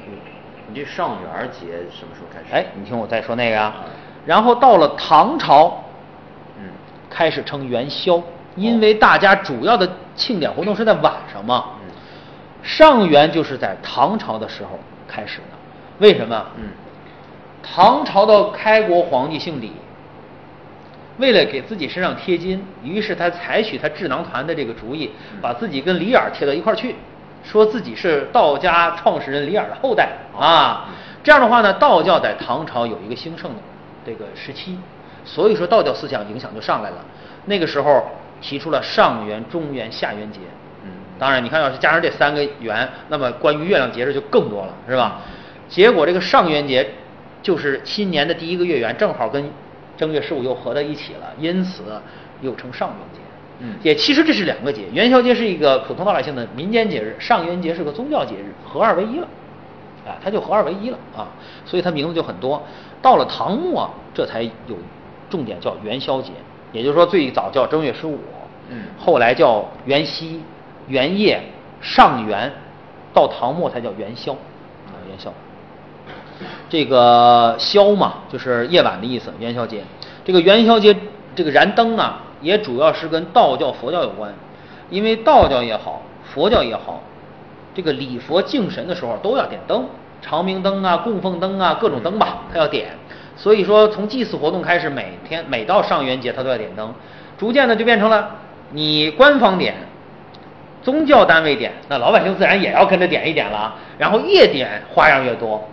[0.68, 2.46] 你这上元节什么时候开始？
[2.52, 3.84] 哎，你听我再说那个啊啊。
[4.26, 5.84] 然后到了唐朝，
[6.58, 6.70] 嗯
[7.10, 8.20] 开始称元宵，
[8.56, 11.64] 因为大家主要的庆典活动是在晚上嘛。
[11.82, 11.83] 嗯
[12.64, 15.56] 上元就是在唐朝的时候开始的，
[15.98, 16.46] 为什么？
[16.56, 16.64] 嗯
[17.66, 19.72] 唐朝的开国皇帝姓李，
[21.16, 25.10] 为了给自己身上贴金，于是他采取他智囊团的这个主意，
[25.40, 26.94] 把自己跟李耳贴到一块儿去，
[27.42, 30.90] 说自己是道家创始人李耳的后代啊。
[31.22, 33.56] 这样的话呢，道教在唐朝有一个兴盛的
[34.04, 34.78] 这个时期，
[35.24, 36.96] 所以说道教思想影响就上来了。
[37.46, 38.10] 那个时候
[38.42, 40.40] 提出了上元、中元、下元节。
[41.14, 45.20] 嗯当然，你看要是加上这三个圆，那么关于月亮节日就更多了，是吧？
[45.68, 46.86] 结果这个上元节
[47.42, 49.48] 就是新年的第一个月圆，正好跟
[49.96, 51.82] 正月十五又合在一起了，因此
[52.40, 53.20] 又称上元节。
[53.60, 59.28] 嗯也其实这是两个节，元宵节是一个普通老百姓的民间节日，上元节是个宗教节日，合二为一了。
[60.06, 61.26] 啊，它就合二为一了啊，
[61.64, 62.62] 所以它名字就很多。
[63.00, 64.76] 到了唐末，这才有
[65.30, 66.32] 重点叫元宵节，
[66.72, 68.18] 也就是说最早叫正月十五，
[68.68, 70.42] 嗯后来叫元夕、
[70.86, 71.42] 元夜、
[71.80, 72.52] 上元，
[73.12, 75.32] 到唐末才叫元宵，啊元宵。
[76.68, 79.82] 这个宵嘛，就是夜晚的意思，元宵节。
[80.24, 80.96] 这个元宵节，
[81.34, 84.32] 这个燃灯啊，也主要是跟道教、佛教有关，
[84.90, 87.02] 因为道教也好，佛教也好，
[87.74, 89.86] 这个礼佛敬神的时候都要点灯，
[90.20, 92.90] 长明灯啊、供奉灯啊，各种灯吧，它要点。
[93.36, 96.92] 所以说，从祭祀活动开始，每天每到上元节，他都要点灯，
[97.36, 98.30] 逐渐的就变成了
[98.70, 99.74] 你官方点，
[100.84, 103.74] 宗教单位点，那老百姓自然也要跟着点一点了。
[103.98, 105.66] 然后越点花样越多，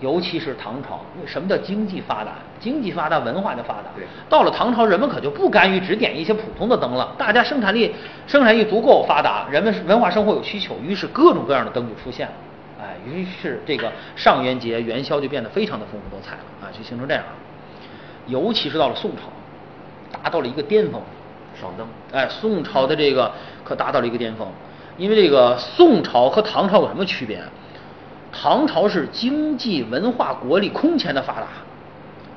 [0.00, 2.32] 尤其是唐朝，什么叫经济发达？
[2.60, 3.84] 经济发达，文化就发达。
[3.96, 7.94] 对到了唐朝，人们可就不甘于只点一些普通的灯了，大家生产力
[8.26, 12.32] 生产力足够发达，人们文化生活有需求，于是各种各样的灯就出现了。
[12.82, 17.24] 哎，于是这个上元节、元宵就变得非常的丰富多彩了啊，就形成这样。
[18.26, 19.22] 尤其是到了宋朝，
[20.22, 21.00] 达到了一个巅峰。
[21.60, 21.86] 赏灯。
[22.12, 23.30] 哎，宋朝的这个
[23.70, 24.48] 可达到了一个巅峰，
[24.96, 27.40] 因为这个宋朝和唐朝有什么区别？
[28.32, 31.46] 唐朝是经济文化国力空前的发达，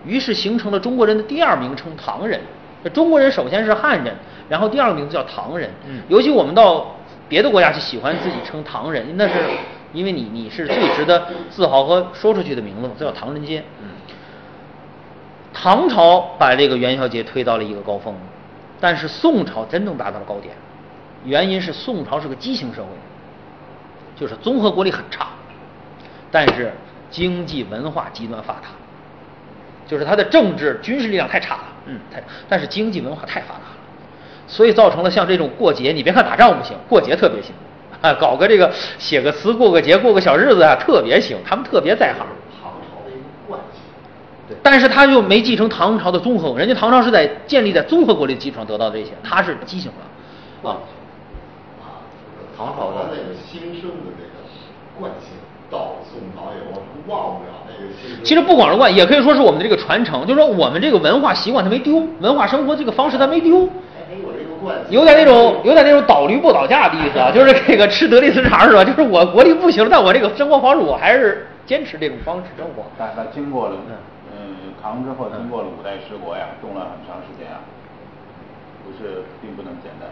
[0.06, 2.40] 于是形成了中国人的第二名称唐人。
[2.84, 4.14] 这中国人首先是汉人，
[4.48, 5.72] 然后第二个名字叫唐人。
[5.88, 6.86] 嗯尤其我们到
[7.28, 9.34] 别的国家去喜欢自己称唐人，那是
[9.92, 13.64] 因为你你是最值得自豪和说出去的名字嘛，这叫唐人街。
[13.82, 13.90] 嗯
[15.52, 18.14] 唐朝把这个元宵节推到了一个高峰，
[18.80, 20.56] 但是宋朝真正达到了高点，
[21.26, 22.90] 原因是宋朝是个畸形社会，
[24.20, 25.28] 就是综合国力很差，
[26.32, 26.74] 但是
[27.10, 28.70] 经济文化极端发达，
[29.88, 33.78] 就是它的政治军事力量太差了，嗯太，但是经济文化太发达了，
[34.48, 37.54] 所以造成了像这种过节，你别看打仗不行，过节特别行，
[38.02, 42.26] 啊， 搞个这个写个词过个节过个小日子啊，特别行，他们特别在行。
[42.62, 43.82] 唐朝的一个惯性。
[44.48, 50.78] 对，但是他又没继承唐朝的综合，人家唐朝是在建立在综合国力基础上得到的这些，他是畸形了，啊，啊，
[52.64, 54.40] 唐朝的那个兴盛的这个
[54.98, 55.36] 惯性，
[55.70, 58.24] 到宋朝以后是忘不了那个。
[58.24, 68.82] 其实不光是惯，也可以说是我们的这个传承，就是说我们这个文化习惯它没丢，文化生活这个方式它没丢，有这个惯，有点那种有点那种倒驴不倒架的意思啊， 就是这个吃得力丝肠是吧？
[68.86, 72.86] 就是我国力不行了，但我这个生活方式我还是坚持这种方式生活。
[72.98, 77.60] 但但经过了嗯，嗯，唐之后经过了五代十国呀，动了很长时间啊，
[78.86, 80.08] 不是并不能简单。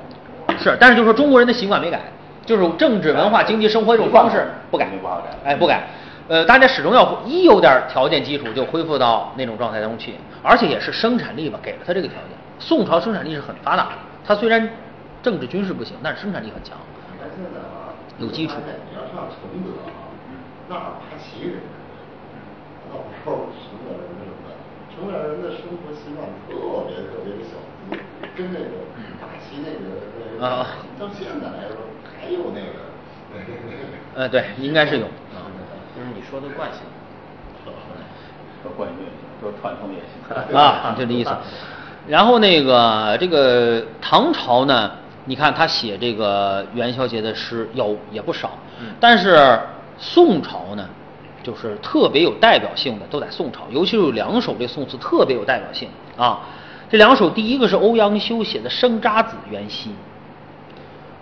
[0.59, 2.01] 是，但是就是说中国人的习惯没改，
[2.45, 5.87] 就是政治、文化、经济、生活这种方式不改不好改，哎，不改。
[6.27, 12.37] 呃，大家始终要一有点条件基础就恢复到那种状态当中去，而且也是生产力吧，给了他这个条件。
[12.57, 13.91] 宋朝生产力是很发达的，
[14.25, 14.69] 它虽然
[15.21, 16.77] 政治军事不行，但是生产力很强。
[17.11, 20.13] 你看现在啊，有基础你要上承德啊，
[20.69, 21.59] 那儿爬旗人，
[22.87, 24.55] 到时候承德人什么的，
[24.93, 27.59] 承德人的生活习惯特别特别的小
[27.89, 27.99] 资，
[28.37, 28.87] 跟那个
[29.19, 31.80] 大旗那个那个啊到现在来说
[32.31, 32.79] 还有那个。
[34.15, 35.05] 呃，对，应该是有。
[35.05, 35.43] 啊
[35.95, 36.81] 就是你说的惯性。
[38.63, 40.57] 说惯性也行，说串通也行。
[40.57, 41.31] 啊，就这意思。
[42.07, 44.91] 然后那个这个唐朝呢，
[45.25, 49.59] 你看他写这个元宵节的诗有也不少，嗯但是
[49.97, 50.87] 宋朝呢，
[51.43, 56.41] 就是特别有代表性的都在宋朝，尤其是有两首这宋词特别有代表性啊。
[56.89, 59.89] 这两首，第一个是欧阳修写的《生查子·元夕》，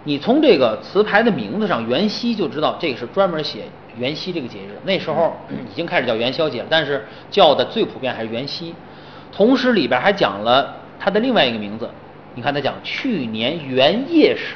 [0.09, 3.59] 你从这个词牌的名字上“元夕”就知道这个是专门写
[3.95, 4.75] 元夕这个节日。
[4.83, 5.37] 那时候
[5.71, 8.73] 已经开始叫元宵节了，但是叫的最普遍还是元夕。
[9.31, 11.87] 同时里边还讲了他的另外一个名字，
[12.33, 14.55] 你看他讲去年元夜时，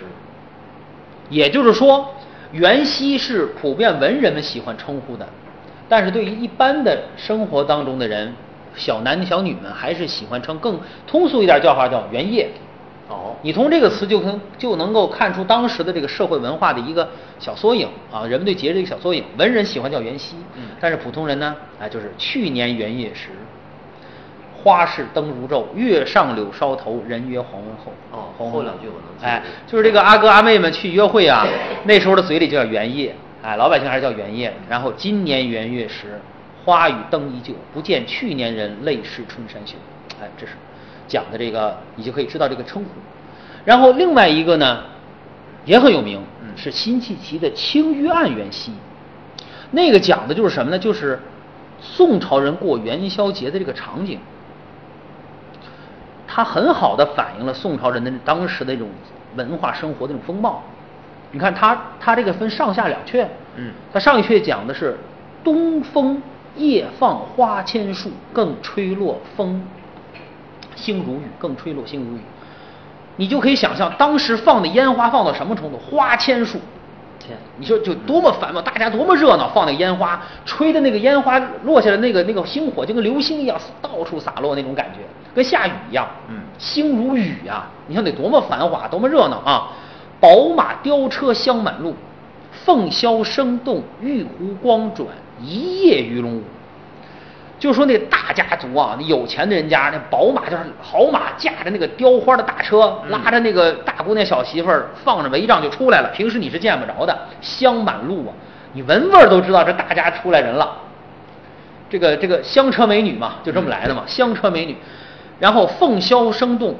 [1.29, 2.15] 也就是说
[2.51, 5.27] 元夕是普遍文人们喜欢称呼的，
[5.87, 8.33] 但是对于一般的生活当中的人，
[8.75, 12.49] 小男小女们还是喜欢称更通俗一点叫法叫元夜。
[13.43, 17.09] 哦你从这个词就能就能够看出当时的这个社会文化的一个
[17.39, 19.21] 小缩影啊，人们对节日的一个小缩影。
[19.37, 23.31] 文人喜欢叫元夕，嗯但是普通人呢，啊，就是去年元夜时，
[24.55, 27.91] 花市灯如昼，月上柳梢头，人约黄昏后。
[28.11, 31.45] 哦黄昏后两句我能哎，就是这个阿哥阿妹们去约会啊，
[31.83, 34.53] 那时候的嘴里就叫元夜，哎，老百姓还是叫元夜。
[34.69, 36.21] 然后今年元月时，
[36.63, 39.75] 花与灯依旧，不见去年人，泪湿春衫袖。
[40.21, 40.53] 哎，这是
[41.09, 42.89] 讲的这个，你就可以知道这个称呼。
[43.65, 44.83] 然后另外一个呢，
[45.65, 48.71] 也很有名，嗯是辛弃疾的《青玉案元夕》。
[49.71, 50.77] 那个讲的就是什么呢？
[50.77, 51.19] 就是
[51.81, 54.19] 宋朝人过元宵节的这个场景。
[56.27, 58.89] 它很好的反映了宋朝人的当时的这种
[59.35, 60.63] 文化生活的这种风貌。
[61.31, 63.25] 你看它，它这个分上下两阙，
[63.55, 64.97] 嗯它上一阙讲的是
[65.43, 66.21] 东风
[66.55, 69.65] 夜放花千树，更吹落风
[70.75, 72.21] 星如雨，更吹落星如雨。
[73.15, 76.59] 你就可以想象当时放的烟花放到什么程度，花千树。
[77.19, 84.99] 天，你说就多么繁忙，大家多么热闹，放那个烟花，吹的那个烟花落下来，那个那个星火就跟流星一样，到处洒落那种感觉，
[85.33, 86.05] 跟下雨一样。
[86.27, 87.69] 嗯星如雨啊！
[87.87, 89.71] 你看得多么繁华，多么热闹啊！
[90.19, 91.95] 宝马雕车香满路，
[92.51, 95.07] 凤箫声动，玉壶光转，
[95.41, 96.43] 一夜鱼龙舞。
[97.63, 106.11] 就说那大家族啊，那有钱的人家，那宝马就是好马，驾着那个雕花的大车，嗯拉着那个大姑娘小媳妇儿，放着帷帐就出来了。
[106.13, 108.35] 平时你是见不着的，香满路啊，
[108.73, 110.75] 你闻味儿都知道这大家出来人了。
[111.89, 114.75] 这个这个香车美女嘛，就这么来的嘛，香车美女。
[115.39, 116.75] 然后凤箫声动，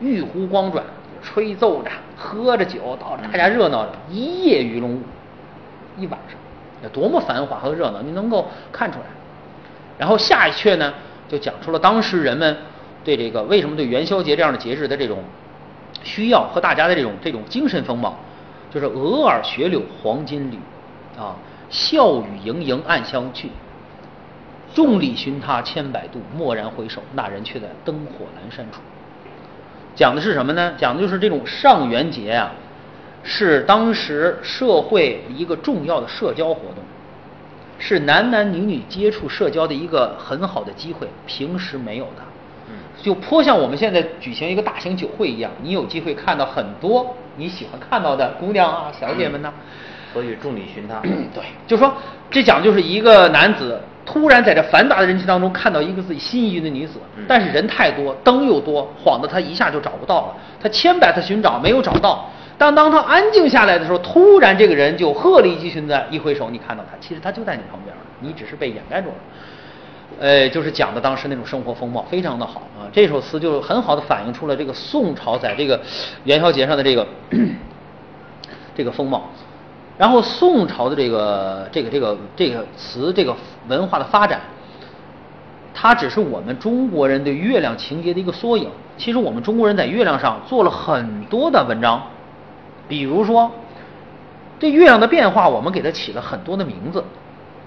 [0.00, 0.82] 玉壶光转，
[1.22, 5.02] 吹奏着，喝着酒，到大家热闹着，一夜鱼龙舞，
[5.96, 6.36] 一晚上，
[6.82, 9.04] 有多么繁华和热闹，你能够看出来。
[9.98, 10.92] 然后下一阙呢，
[11.28, 12.56] 就讲出了当时人们
[13.04, 15.22] 对这个为什么对元宵节这样的节日的这种
[16.02, 18.16] 需要和大家的这种这种精神风貌，
[18.72, 20.56] 就是鹅儿雪柳黄金缕，
[21.18, 21.36] 啊，
[21.70, 23.50] 笑语盈盈暗香去。
[24.74, 28.80] 众里寻他千百度，蓦然回首，那人却在灯火阑珊处。
[29.94, 30.74] 讲的是什么呢？
[30.76, 32.50] 讲的就是这种上元节啊、
[33.22, 36.78] 是当时社会一个重要的社交活动，
[37.86, 42.22] 是男男女女接触社交的一个很好的机会，平时没有的。
[42.70, 49.52] 嗯就颇像我们现在举行一个大型酒会一样，你有机会看到很多你喜欢看到的姑娘啊、小姐们呐、
[50.14, 50.98] 所以众里寻他。
[51.34, 51.92] 对，就说
[52.30, 60.36] 这讲就是一个男子突然在这繁杂的人群当中看到一个自己心仪的女子，嗯但是人太多，灯又多，晃得他一下就找不到了。
[60.62, 69.14] 他千百次寻找没有找到，但当他安静下来的时候，突然这个人就鹤立鸡群的一挥手，你看到他，其实他就在你旁边，你只是被掩盖住了。
[70.20, 72.86] 呃，就是讲的当时那种生活风貌非常的好啊。
[72.92, 75.80] 这首词就很好的反映出了这个宋朝在这个
[76.22, 77.04] 元宵节上的这个
[78.76, 79.24] 这个风貌。
[79.98, 83.34] 然后宋朝的这个这个这个这个词这个
[83.66, 84.40] 文化的发展，
[85.74, 88.70] 它只是我们中国人对月亮情节的一个缩影。
[88.96, 92.00] 其实我们中国人在月亮上做了很多的文章，
[92.88, 93.50] 比如说
[94.58, 97.04] 这月亮的变化，我们给它起了很多的名字，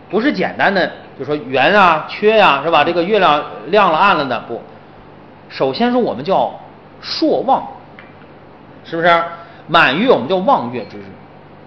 [0.10, 2.84] 不是简单的，就说圆啊、缺呀、是吧？
[2.84, 4.61] 这个月亮亮了暗了的不。
[5.49, 6.53] 首先说我们叫
[7.02, 7.68] 朔望，
[8.84, 9.23] 是不是？
[9.68, 11.03] 满月我们叫望月之日，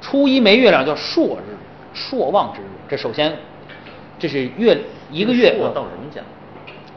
[0.01, 1.55] 初一没月亮叫朔日，
[1.93, 2.65] 朔望之日。
[2.89, 3.37] 这首先，
[4.19, 6.23] 这是月一个月朔到人家，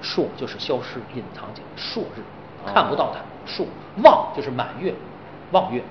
[0.01, 2.21] 朔就是消失、隐藏起来，朔日
[2.65, 3.19] 哦看不到它。
[3.45, 3.65] 朔
[4.01, 4.93] 望就是满月，
[5.51, 5.83] 望月，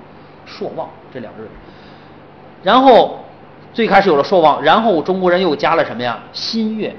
[0.46, 1.48] 朔望这两个日。
[2.62, 3.24] 然后
[3.72, 6.18] 最开始有了朔望，然后中国人又加了什么呀？
[6.32, 6.94] 新月，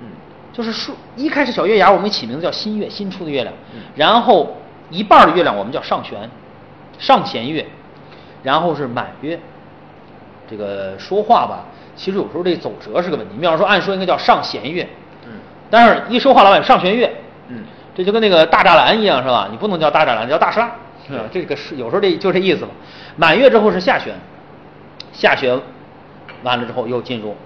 [0.00, 0.08] 嗯
[0.52, 4.56] 就是朔一开始小月牙我们起名字叫新月，新出的月亮嗯，然后
[4.90, 6.28] 一半的月亮我们叫上弦，
[6.98, 7.66] 上弦月，
[8.42, 9.38] 然后是满月。
[10.50, 11.64] 这个说话吧，
[11.96, 13.32] 其实有时候这走折是个问题。
[13.34, 14.86] 你比方说，按说应该叫上弦月，
[15.24, 15.32] 嗯
[15.70, 17.10] 但是一说话老板上弦月，
[17.48, 17.64] 嗯
[17.94, 19.48] 这就跟那个大栅栏一样，是吧？
[19.50, 20.72] 你不能叫大栅栏，叫大栅栏，
[21.06, 21.24] 是吧？
[21.32, 22.70] 这个是有时候这就这意思嘛。
[23.16, 24.14] 满月之后是下旋，
[25.12, 25.60] 下旋
[26.42, 27.36] 完了之后又进入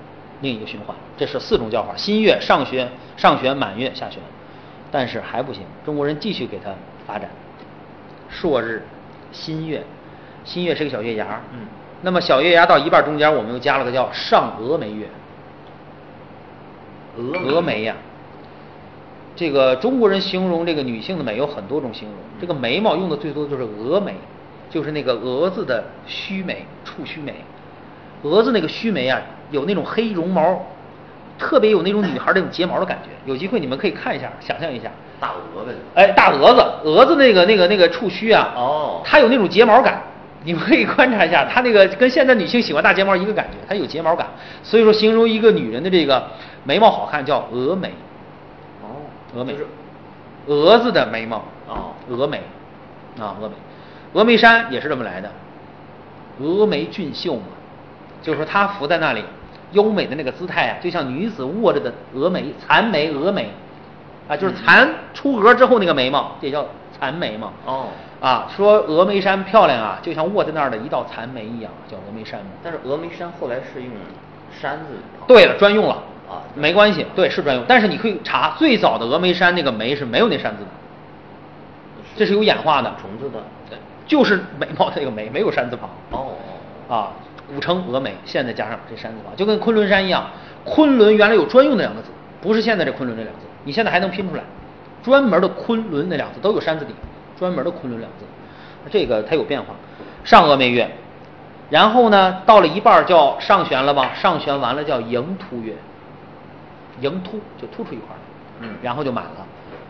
[0.40, 4.20] 另一个循环，这是四种叫法：新月、上旋、上旋、满月、下旋。
[4.90, 6.70] 但是还不行，中国人继续给它
[7.06, 7.28] 发展。
[8.30, 8.86] 朔日、
[9.32, 9.84] 新月，
[10.44, 11.66] 新月是个小月牙，嗯
[12.02, 15.08] 那么小月牙到一半中间，我们又加了个叫上峨眉月。
[17.18, 17.96] 峨峨眉呀、
[19.36, 24.14] 这个中国人形容这个女性的美有很多种形容，这个眉毛用的最多的就是蛾眉，
[24.70, 27.34] 就是那个蛾子的须眉，触须眉。
[28.22, 30.64] 蛾子那个须眉啊，有那种黑绒毛，
[31.38, 33.10] 特别有那种女孩那种睫毛的感觉。
[33.30, 34.90] 有机会你们可以看一下，想象一下。
[35.20, 35.76] 大蛾子。
[35.94, 40.00] 哎，大蛾子，蛾子那个那个那个触须啊，哦它有那种睫毛感，
[40.44, 44.26] 你们可以观察一下，它那个跟现在女性喜欢大睫毛一个感觉，它有睫毛感，
[44.62, 46.26] 所以说形容一个女人的这个
[46.64, 47.92] 眉毛好看叫蛾眉。
[49.36, 49.52] 哦，峨眉。
[49.52, 49.66] 就是
[50.46, 51.92] 蛾子的眉毛，哦。
[52.10, 52.40] 峨眉，
[53.18, 53.54] 啊，峨眉，
[54.14, 55.30] 峨眉山也是这么来的，
[56.40, 57.42] 峨眉俊秀嘛，
[58.22, 59.24] 就是说她伏在那里，
[59.72, 63.50] 优美的那个姿态啊，就像女子握着的峨眉，残眉、峨眉，
[64.28, 66.66] 啊，就是残出额之后那个眉毛，这叫
[66.98, 67.52] 残眉嘛。
[67.66, 67.86] 哦。
[68.18, 72.40] 啊，说峨眉山漂亮啊，就像卧在那儿的一道残眉一样，叫峨眉山。
[72.40, 72.46] 嘛。
[72.62, 73.90] 但是峨眉山后来是用
[74.58, 74.94] 山字。
[75.26, 77.64] 对了，专用了啊没关系，对，是专用。
[77.68, 80.70] 但是你可以查最早的峨眉山那个眉是没有那山字的，
[82.16, 83.42] 这是有演化的，虫子的。
[83.68, 85.90] 对就是眉毛的那个眉，没有山字旁。
[86.10, 86.32] 哦
[86.88, 87.10] 啊，
[87.52, 90.24] 古称峨眉，现在加上这山字旁，就跟昆仑山一样。
[90.64, 92.08] 昆仑原来有专用的两个字，
[92.40, 94.42] 不是现在这昆仑这两个字，你现在还能拼出来，
[95.02, 96.94] 专门的昆仑那两个字都有山字底，
[97.38, 98.24] 专门的昆仑两个字，
[98.90, 99.74] 这个它有变化。
[100.24, 100.90] 上峨眉月，
[101.70, 104.12] 然后呢，到了一半儿叫上旋了吧？
[104.14, 105.72] 上旋完了叫迎突月，
[107.00, 108.18] 迎突就突出一块儿，
[108.60, 109.46] 嗯然后就满了，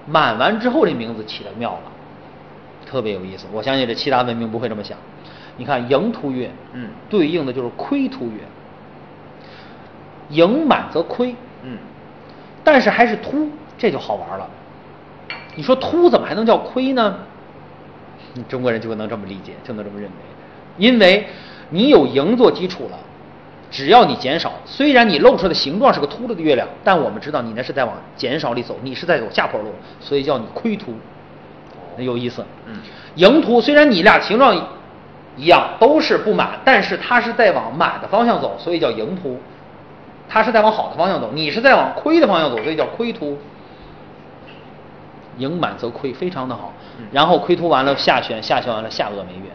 [0.07, 1.93] 满完之后这名字起的妙了。
[2.85, 3.47] 特别有意思。
[3.53, 4.97] 我相信这其他文明不会这么想。
[5.57, 8.41] 你看迎突月，嗯对应的就是亏突月。
[10.28, 11.78] 盈满则亏，嗯
[12.62, 14.49] 但是还是突，这就好玩了。
[15.55, 17.16] 你说突怎么还能叫亏呢？
[18.35, 20.16] 你中国人就能这么理解，就能这么认为，
[20.77, 21.27] 因为
[21.70, 22.99] 你有盈做基础了，
[23.70, 30.94] 只要你减少，虽然你露出的形状是个秃噜的月亮，但我们知道你那是在往减少里走，你是在走下坡路，所以叫你亏秃，
[31.97, 32.44] 那有意思。
[32.66, 32.74] 嗯
[33.16, 34.55] 盈凸虽然你俩形状
[35.36, 39.38] 一样，都是不满，但是它是在往满的方向走，所以叫盈凸。
[40.28, 43.38] 它是在往好的方向走，你是在往亏的方向走，所以叫亏凸。
[45.38, 46.72] 盈满则亏，非常的好。
[47.12, 49.51] 然后亏凸完了，下旋，下旋完了，下颚眉月，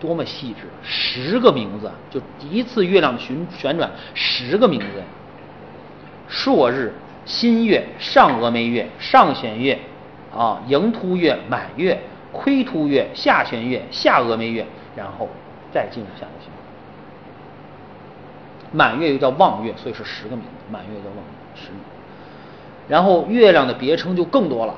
[0.00, 0.68] 多么细致！
[0.82, 4.86] 十个名字，就一次月亮的旋旋转，十个名字。
[6.28, 6.92] 朔日、
[7.24, 9.78] 新月、上峨眉月、上弦月，
[10.36, 11.98] 啊，迎突月、满月、
[12.32, 15.28] 亏突月、下弦月、下峨眉月，然后
[15.72, 16.50] 再进入下个旋。
[18.70, 20.50] 满月又叫望月，所以是十个名字。
[20.70, 21.22] 满月叫望月，
[21.54, 21.80] 十名。
[22.86, 24.74] 然后月亮的别称就更多了，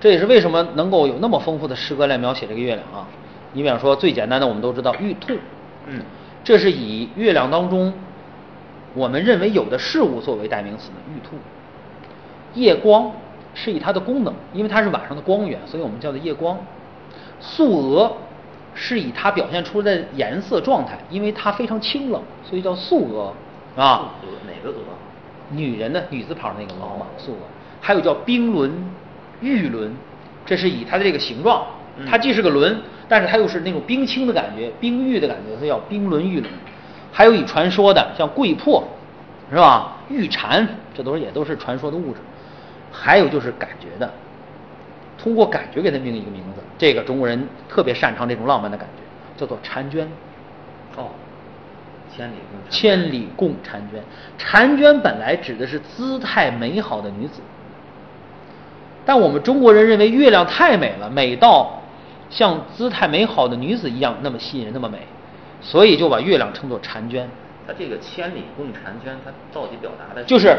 [0.00, 3.06] 这也是为什么能够有那么丰富的诗歌来描写这个月亮啊。
[3.54, 5.34] 你比方说最简单的，我们都知道玉兔，
[5.86, 6.02] 嗯
[6.44, 7.94] 这是以月亮当中
[8.92, 11.36] 我们认为有的事物作为代名词的玉兔。
[12.52, 13.10] 夜光
[13.54, 16.58] 是以它的功能，因为它是晚上的光源，所以我们叫做夜光。
[17.40, 18.12] 素娥
[18.74, 23.32] 是以它表现出的颜色状态，因为它非常清冷，所以叫素娥
[23.80, 24.12] 啊。
[24.22, 24.84] 鹅哪个娥？
[25.50, 27.38] 女人的女字旁那个娥嘛，素娥。
[27.80, 28.72] 还有叫冰轮、
[29.40, 29.92] 玉轮，
[30.46, 31.66] 这是以它的这个形状，
[31.98, 36.52] 嗯它既是个轮，但是它又是那种冰清的感觉，冰玉的感觉，它叫冰轮、玉轮。
[37.12, 38.82] 还有以传说的，像桂魄，
[39.50, 39.98] 是吧？
[40.08, 42.18] 玉蟾，这都是也都是传说的物质。
[42.90, 44.12] 还有就是感觉的，
[45.18, 46.62] 通过感觉给它命一个名字。
[46.76, 50.08] 这个中国人特别擅长这种浪漫的感觉，叫做婵娟。
[50.96, 51.10] 哦，
[52.14, 54.02] 千里共千里共婵娟。
[54.38, 57.40] 婵娟本来指的是姿态美好的女子，
[59.04, 61.80] 但我们中国人认为月亮太美了，美到
[62.34, 64.98] 像姿态美好的女子一样那么吸引人，那么美，
[65.60, 67.30] 所以就把月亮称作婵娟。
[67.64, 70.58] 它这个千里共婵娟，它到底表达的就是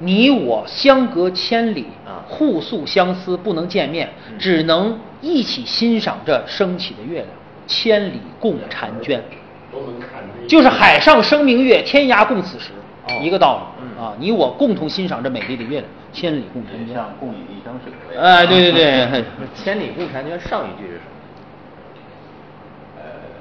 [0.00, 7.28] 你我相隔千里啊互诉相思，不能见面，嗯只能一起欣赏这升起的月亮。
[7.66, 9.24] 千里共婵娟，
[9.72, 12.72] 都能看这就是海上生明月，天涯共此时，
[13.08, 14.12] 哦一个道理、嗯啊。
[14.18, 16.94] 你我共同欣赏这美丽的月亮，千里共婵娟。
[16.94, 17.90] 像共饮一江水。
[18.20, 19.24] 哎，对对对，
[19.54, 21.13] 千里共婵娟上一句是什么？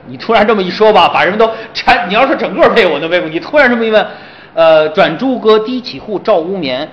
[0.07, 2.07] 你突然这么一说吧，把人们都馋。
[2.09, 3.27] 你要是整个背我都背不。
[3.27, 4.05] 你突然这么一问，
[4.53, 6.88] 呃，转朱阁，低绮户，照无眠。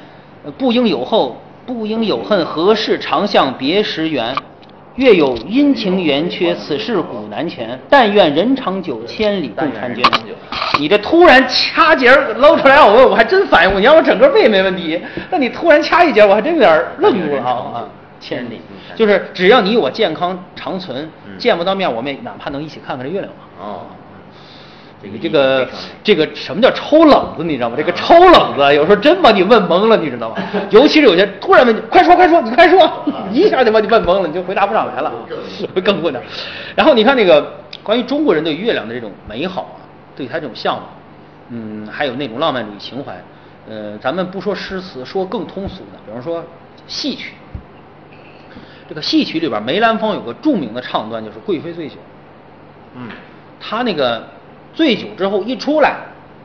[0.57, 4.35] 不应有后，不应有恨，何事长向别时圆？
[4.97, 7.79] 月有阴晴圆缺，此事古难全。
[7.89, 10.05] 但愿人长久，千里共婵娟。
[10.79, 13.79] 你这突然掐节儿搂出来，我问我还真反应过。
[13.79, 15.01] 你让我整个背没问题，
[15.31, 17.85] 那你突然掐一节，我还真有点愣住了啊！
[18.21, 18.61] 千里
[18.95, 23.41] 就是只要你我健康长存，嗯见不到面，我们也哪怕能一起看看这月亮嘛。
[23.61, 23.87] 哦，
[25.03, 25.15] 这个
[25.65, 25.69] 你
[26.05, 27.75] 这个什么叫抽冷子，你知道吗？
[27.77, 30.37] 这个抽冷子有时候真把你问懵了，你知道吗？
[30.71, 35.13] 尤其是有些突然问你，快说快说，你快说，一下就把你问懵了，你就回答不上来了，
[35.75, 36.23] 会更困难。
[36.75, 39.81] 然后你看那个关于中国人对月亮的这种美好啊，
[40.15, 40.85] 对他这种向往，
[41.49, 43.15] 嗯，还有那种浪漫主义情怀，
[43.69, 46.45] 呃，咱们不说诗词，说更通俗的，比方说
[46.87, 47.33] 戏曲。
[48.91, 51.95] 这个戏曲里边，梅兰芳有个著名的唱段，就是《贵妃醉酒》。
[52.97, 53.09] 嗯，
[53.61, 54.27] 他那个
[54.75, 55.95] 醉酒之后一出来，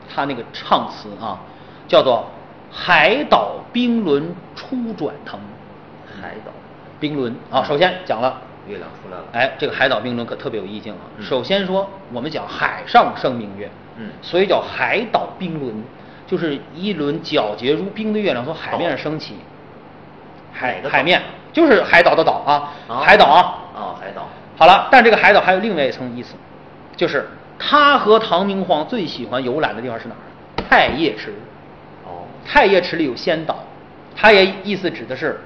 [0.08, 1.40] 他那个唱词啊，
[1.88, 2.30] 叫做
[2.70, 5.40] “海岛冰轮初转腾，
[6.22, 6.52] 海岛
[7.00, 8.40] 冰轮啊，首先讲了。
[8.68, 9.24] 月亮出来了。
[9.32, 10.98] 哎，这个海岛冰轮可特别有意境啊。
[11.18, 15.82] 嗯首先说，我们讲海上生明月，嗯所以叫海岛冰轮，
[16.28, 19.34] 就是一轮皎洁如冰的月亮从海面上升起。
[20.52, 21.20] 海哪个岛海面
[21.56, 23.40] 就是海岛的岛啊，啊海岛啊。
[23.74, 24.28] 啊，海岛。
[24.58, 26.34] 好了，但这个海岛还有另外一层意思，
[26.94, 27.26] 就是
[27.58, 30.20] 他和唐明皇最喜欢游览的地方是哪儿？
[30.68, 31.32] 太液池。
[32.04, 33.56] 哦，太液池里有仙岛，
[34.14, 35.40] 他也意思指的是，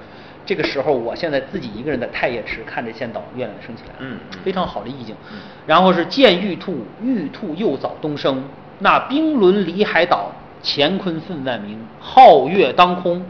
[0.44, 5.38] 这个时候我现在自己一个人在太液池看着仙岛月亮升起来，嗯嗯非常好的意境嗯。
[5.64, 8.42] 然后是见玉兔，玉兔又早东升，
[8.80, 10.32] 那冰轮离海岛，
[10.64, 13.24] 乾坤分万明，皓月当空，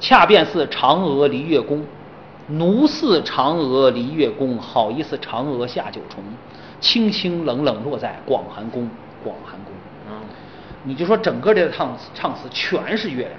[0.00, 1.84] 恰便似嫦娥离月宫，
[2.48, 6.22] 奴似嫦娥离月宫，好意思嫦娥下九重，
[6.80, 8.88] 清清冷冷落在广寒宫，
[9.22, 9.72] 广寒宫。
[10.10, 10.20] 嗯，
[10.82, 13.34] 你就说整个这个唱词唱词全是月亮，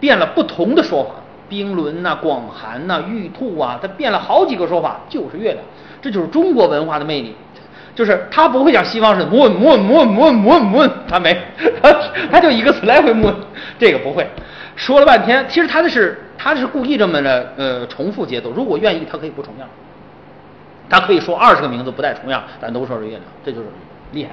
[0.00, 1.10] 变了不同的说法，
[1.48, 5.62] 冰轮呐、广寒呐、玉兔啊，它变了好几个说法，就是月亮，
[6.00, 7.34] 这就是中国文化的魅力。
[7.92, 11.36] 就是它不会像西方似的摸摸摸摸摸摸，他没，
[11.82, 11.92] 他
[12.30, 13.34] 他就一个词来回摸，
[13.78, 14.26] 这个不会。
[14.80, 19.68] 说了半天，其实他的是他是故意这么的呃重复节奏，如果愿意，他可以不重样。
[20.88, 23.66] 他可以说二十个名字不带重样，但都说是月亮，这就是
[24.12, 24.30] 厉害。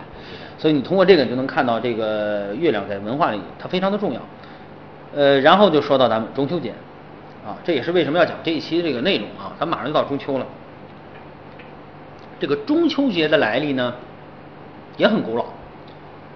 [0.58, 4.22] 所以你通过这个，你就能看到这个月亮在文化里它非常的重要。
[5.14, 6.74] 呃，然后就说到咱们中秋节，
[7.46, 10.46] 啊，这也是为什么要讲这一期这个内容啊，咱马上就到中秋了。
[12.40, 13.94] 这个中秋节的来历呢，
[14.96, 15.44] 也很古老，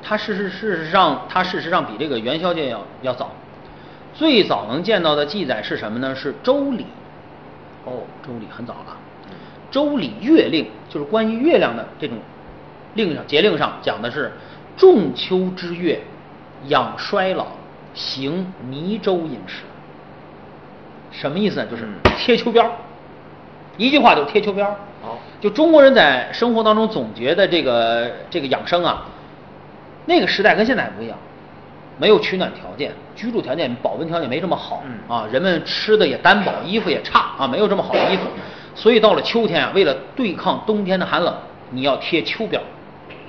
[0.04, 3.32] 它事实事实上它事实上比这个元宵节要要早。
[4.14, 6.14] 最早能见到的记载是什么呢？
[6.14, 6.84] 是《周礼》。
[7.86, 8.98] 哦，《周礼》很早了。
[9.74, 12.18] 《周礼月令》就是关于月亮的这种
[12.96, 14.32] 令上节令上讲的是
[14.76, 16.00] 仲秋之月，
[16.68, 17.48] 养衰老，
[17.94, 19.64] 行弥州饮食。
[21.12, 21.66] 什么意思呢？
[21.66, 22.70] 就是嗯贴秋膘，
[23.78, 24.76] 一句话就是贴秋膘儿。
[25.02, 29.06] 好就中国人在生活当中总结的这个这个养生啊，
[30.06, 31.18] 那个时代跟现在不一样，
[31.98, 38.24] 没有取暖条件，居住条件、保温条件没这么好、嗯啊，人们吃的也单薄，衣服也差啊，没有这么好的衣服，
[38.76, 41.34] 所以到了秋天啊，为了对抗冬天的寒冷，
[41.70, 42.60] 你要贴秋膘。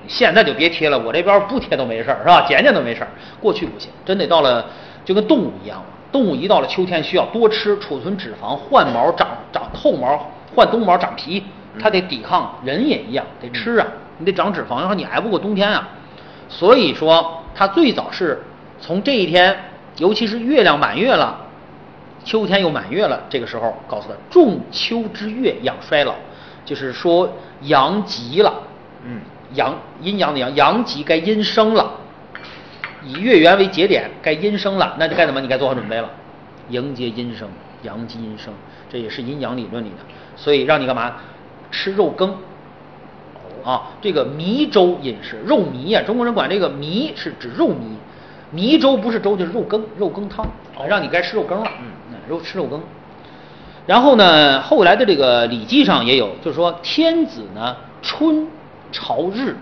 [0.09, 2.44] 现在就别贴了，我这边不贴都没事儿，是吧？
[2.48, 3.09] 减减都没事儿。
[3.40, 4.66] 过去不行，真得到了
[5.05, 5.84] 就跟动物一样了。
[6.10, 11.44] 动物一到了秋天，需要多吃，储存脂肪，换毛、长长厚毛，换冬毛、长皮，
[11.80, 12.52] 它得抵抗。
[12.64, 13.86] 人也一样，得吃啊，
[14.18, 15.89] 你得长脂肪，然后你挨不过冬天啊。
[16.48, 18.43] 所以说，它最早是
[18.82, 19.56] 从这一天，
[19.96, 21.46] 尤其是月亮满月了，
[22.24, 26.14] 秋天又满月了，这个时候告诉他，仲秋之月养衰老，
[26.64, 27.32] 就是说
[27.62, 28.52] 阳极了。
[29.06, 29.20] 嗯，
[29.54, 31.92] 阳阴阳的阳，阳极该阴生了，
[33.04, 35.40] 以月圆为节点，该阴生了，那就该怎么？
[35.40, 36.10] 你该做好准备了，
[36.68, 37.48] 迎接阴生，
[37.82, 38.52] 阳极阴生，
[38.90, 39.96] 这也是阴阳理论里的，
[40.34, 41.14] 所以让你干嘛？
[41.70, 42.36] 吃肉羹。
[43.64, 47.94] 啊，这个糜粥饮食，肉糜呀、中国人管这个糜是指肉糜，
[48.54, 50.44] 糜粥不是粥就是肉羹，肉羹汤，
[50.76, 51.86] 啊让你该吃肉羹了，嗯。
[52.10, 52.80] 嗯，肉吃肉羹。
[53.86, 58.46] 然后呢，后来的这个《礼记》上也有，就是说天子呢春
[58.92, 59.56] 朝日，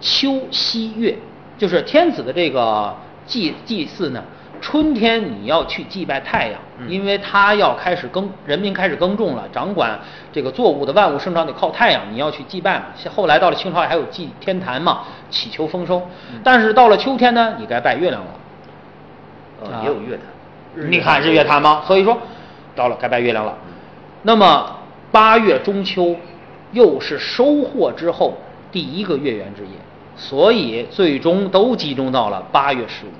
[0.00, 1.16] 秋夕月，
[1.56, 2.94] 就是天子的这个
[3.24, 4.22] 祭祭祀呢，
[4.60, 9.98] 春天你要去祭拜太阳，嗯因为它要开始耕，人民开始耕种了，掌管
[10.32, 12.84] 这个作物的万物生长得靠太阳，你要去祭拜嘛。
[13.14, 15.98] 后来到了清朝还有祭天坛嘛，祈求丰收。
[16.32, 18.30] 嗯但是到了秋天呢，你该拜月亮了。
[19.62, 20.26] 呃，啊也有月坛。
[20.90, 21.82] 你看日月坛吗？
[21.86, 22.16] 所以说，
[22.76, 23.56] 到了该拜月亮了。
[24.22, 24.76] 那么
[25.10, 26.14] 八月中秋
[26.72, 28.36] 又是收获之后
[28.70, 29.72] 第一个月圆之夜，
[30.16, 33.10] 所以最终都集中到了八月十五。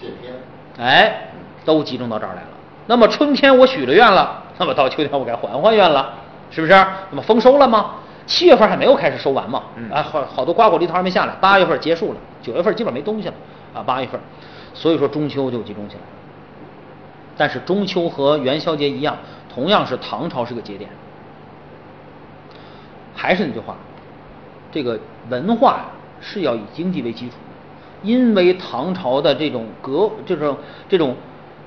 [0.00, 0.32] 谢天，
[0.80, 1.28] 哎，
[1.64, 2.48] 都集中到这儿来了。
[2.86, 6.14] 那么春天我许了愿了， 那么到秋天我该还还愿了，
[6.50, 6.72] 是不是？
[6.72, 7.96] 那么丰收了吗？
[8.26, 13.34] 七月份还没有开始收完嘛，嗯啊，好好多瓜果梨桃还没下来，八月份结束了，九月份基本没东西了，
[13.74, 14.20] 啊，八月份，
[14.72, 16.06] 所以说中秋就集中起来了。
[17.36, 19.16] 但是中秋和元宵节一样，
[19.52, 20.88] 同样是唐朝是个节点。
[23.14, 23.74] 还是那句话，
[24.70, 24.98] 这个
[25.28, 25.84] 文化呀
[26.20, 27.49] 是要以经济为基础的，
[28.02, 30.56] 因为唐朝的这种格这种
[30.88, 31.14] 这种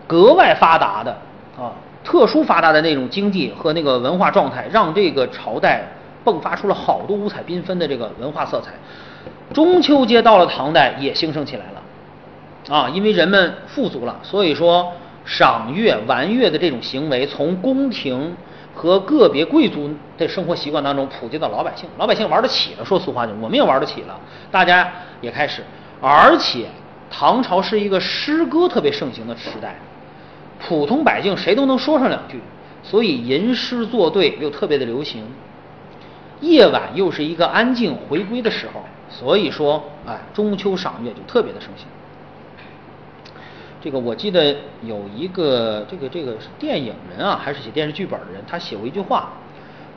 [0.07, 1.11] 格外发达的
[1.57, 1.73] 啊
[2.03, 5.84] 特殊发达的那种经济和那个文化状态，让这个朝代
[6.26, 8.72] 迸发出了好多五彩缤纷的这个文化色彩。
[9.53, 12.76] 中秋节到了唐代也兴盛起来了。
[12.76, 14.91] 啊，因为人们富足了，所以说
[15.26, 18.35] 赏月、玩月的这种行为，从宫廷
[18.73, 22.85] 和个别贵族的生活习惯当中普及到老百姓，老百姓玩得起了。
[22.85, 24.18] 说俗话就，我们也玩得起了，
[24.49, 24.89] 大家
[25.22, 25.61] 也开始。
[26.05, 26.65] 而且
[27.09, 29.80] 唐朝是一个诗歌特别盛行的时代，
[30.59, 32.41] 普通百姓谁都能说上两句，
[32.84, 35.23] 所以吟诗作对又特别的流行。
[36.41, 41.88] 夜晚又是一个安静回归的时候，所以说，哎，中秋赏月就特别的盛行。
[43.81, 49.30] 这个我记得有一个这个这个是电影人啊，还是写电视剧本的人，他写过一句话，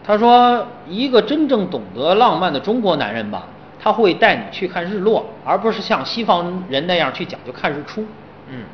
[0.05, 3.49] 他说一个真正懂得浪漫的中国男人吧，
[3.87, 8.05] 他会带你去看日落，而不是像西方人那样去讲究看日出。
[8.51, 8.65] 嗯，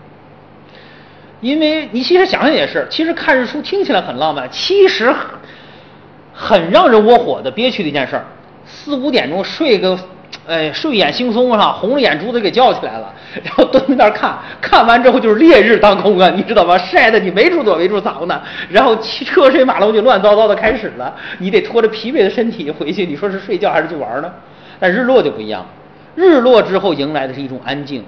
[1.43, 5.14] 因为你其实想想也是，其实看日出听起来很浪漫，其实
[6.32, 8.24] 很让人窝火的憋屈的一件事儿。
[8.64, 9.98] 四五点钟睡个，
[10.48, 13.12] 哎，睡眼惺忪哈，红着眼珠子给叫起来了，
[13.43, 16.78] 然后蹲在那儿看，看完之后就是烈日当空啊，你知道吗？
[16.78, 18.40] 晒得你没处躲没处藏呢，
[18.70, 24.32] 然后车水马龙就乱糟糟的开始了，你得拖着疲惫的身体回去，你说是睡觉还是去玩呢？
[24.82, 25.68] 但日落就不一样了，
[26.16, 28.04] 日落之后迎来的是一种安静。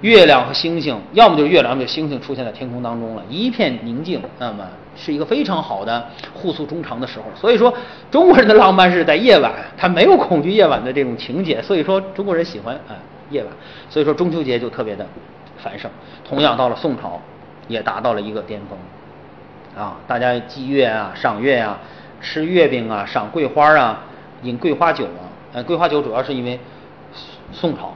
[0.00, 4.66] 月亮和星星，要么就是月亮，就星星出现在天空当中了，一片宁静，那么
[4.96, 7.26] 是一个非常好的互诉衷肠的时候。
[7.34, 7.70] 所以说，
[8.10, 12.96] 中国人的浪漫是在夜晚，他没有恐惧夜晚的这种情节，所以说中国人喜欢啊
[13.28, 13.52] 夜晚。
[13.90, 15.06] 所以说中秋节就特别的
[15.58, 15.90] 繁盛。
[16.26, 17.20] 同样到了宋朝，
[17.68, 21.78] 也达到了一个巅峰，啊，大家祭月啊，赏月啊，
[22.22, 24.04] 吃月饼啊，赏桂花啊，
[24.42, 25.25] 饮桂花酒啊。
[25.56, 26.60] 呃，桂花酒主要是因为
[27.50, 27.94] 宋朝。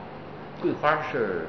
[0.62, 1.46] 桂花是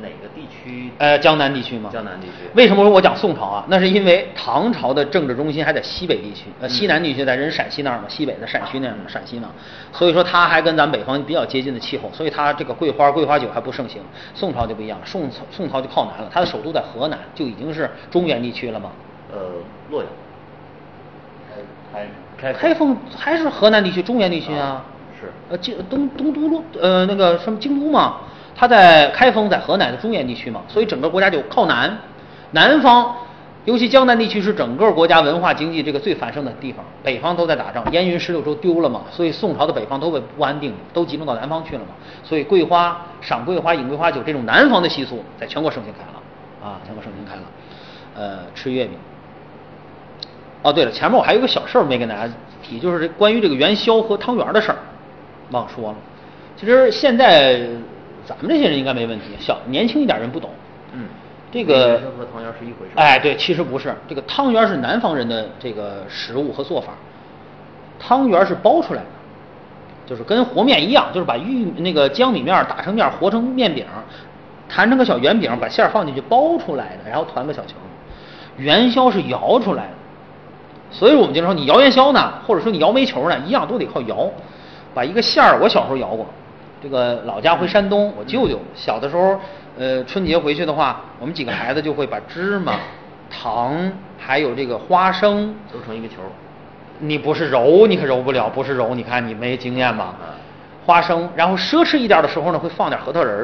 [0.00, 0.90] 哪个地区？
[0.96, 1.90] 呃，江南地区吗。
[1.92, 2.32] 江南地区。
[2.54, 3.66] 为什么我讲宋朝啊？
[3.68, 9.50] 那是因为唐朝的政治中心还在西北地区，呃，西南地区在人陕西那儿嘛，西北的陕区那儿嘛陕西嘛，
[9.92, 14.00] 所以说它还跟咱北方比较接近的气候，所以它这个桂花、桂花酒还不盛行。
[14.34, 18.92] 宋朝就不一样，宋宋朝就靠南了，它的首都在河南，就已经是中原地区了嘛。
[19.30, 19.38] 呃，
[19.90, 20.10] 洛阳。
[21.92, 22.06] 开
[22.38, 24.82] 开开封还是河南地区，中原地区啊。
[25.20, 25.30] 是。
[25.50, 28.16] 呃，京东东都路呃那个什么京都嘛。
[28.56, 31.96] 它在开封，在河南的中原地区嘛，所以整个国家就靠南，
[32.50, 33.14] 南方，
[33.64, 36.84] 尤其江南地区是整个国家文化经济这个最繁盛的地方。
[37.02, 41.94] 北方都在打仗，燕云十六州丢了嘛，所以宋朝的北方都被不安定，都集中到南方去了嘛。
[42.22, 47.42] 所以桂花、赏桂花、饮桂花酒这种南方的习俗，在全国盛行开了，啊，全国盛行开了。
[48.14, 48.94] 呃，吃月饼。
[50.62, 52.30] 哦，对了，前面我还有个小事儿没跟大家
[52.62, 54.76] 提，就是关于这个元宵和汤圆的事儿，
[55.50, 55.96] 忘说了。
[56.56, 57.60] 其实现在。
[58.26, 60.50] 咱们这些人应该没问题，小年轻一点人不懂。
[60.92, 61.08] 嗯，
[61.50, 62.92] 这个和汤圆是一回事。
[62.94, 66.92] 哎，对，其实不是，这个汤圆是南方人的这个食物和做法，
[67.98, 69.06] 汤圆是包出来的，
[70.06, 73.84] 就是跟和面一样，就是把玉那个江米面打成面，和成面饼，
[74.68, 77.74] 弹成个小圆饼，把馅放进去包出来的，然后团个小球。
[78.58, 79.94] 元宵是摇出来的，
[80.92, 84.30] 所以我们经常说你摇元宵呢，或者说你摇煤球呢，一样都得靠摇，
[84.94, 86.26] 把一个馅儿，我小时候摇过。
[86.82, 89.38] 这个老家回山东，我舅舅小的时候，
[89.78, 92.74] 呃，春节回去的话，我们几个孩子就会把芝麻、
[93.30, 93.76] 糖
[94.18, 96.14] 还有这个花生揉成一个球。
[97.00, 100.14] 你不是揉，你可揉不了，不是揉，你看你没经验吧？
[100.86, 103.34] 花生，然后奢侈一点的时候呢，会放点核桃仁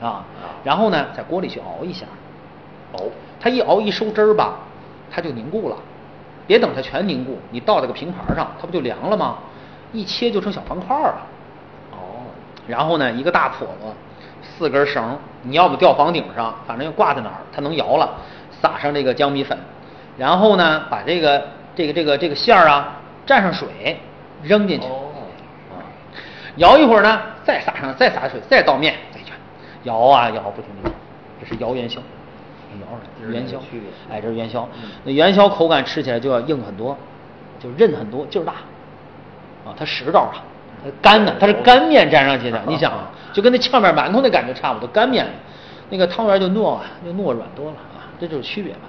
[0.00, 0.24] 儿，啊，
[0.64, 2.06] 然后呢，在锅里去熬一下，
[2.92, 3.04] 熬，
[3.38, 4.56] 它一熬一收汁儿吧，
[5.10, 5.76] 它就凝固了。
[6.46, 9.36] 别等它全凝固，你倒在个平盘上，它不就凉了吗？
[9.92, 11.20] 一切就成小方块了。
[11.92, 11.96] 哦
[12.66, 13.94] 然后呢，一个大笸箩，
[14.42, 18.10] 四根绳，你要不吊房顶上，反正要挂在哪儿，它能摇了。
[18.60, 19.56] 撒上这个江米粉，
[20.16, 21.46] 然后呢，把这个
[21.76, 24.00] 这个这个这个馅儿啊蘸上水，
[24.42, 25.78] 扔进去，啊，
[26.56, 29.32] 摇一会儿呢，再撒上再撒水，再倒面，再卷，
[29.84, 30.94] 摇啊摇不停地摇，
[31.40, 32.00] 这是摇元宵，
[32.80, 32.86] 摇
[33.20, 33.58] 出来元宵，
[34.10, 34.68] 哎，这是元宵。
[35.04, 36.96] 那元宵口感吃起来就要硬很多，
[37.60, 38.54] 就韧很多，劲儿大，
[39.68, 40.44] 啊，它实道啊。
[40.80, 45.26] 它干的，它是干面粘上去的，你想啊，就跟那炝面馒头那感觉差不多，干面，
[45.90, 48.82] 那个汤圆就糯啊，就糯软多了啊，这就是区别吧。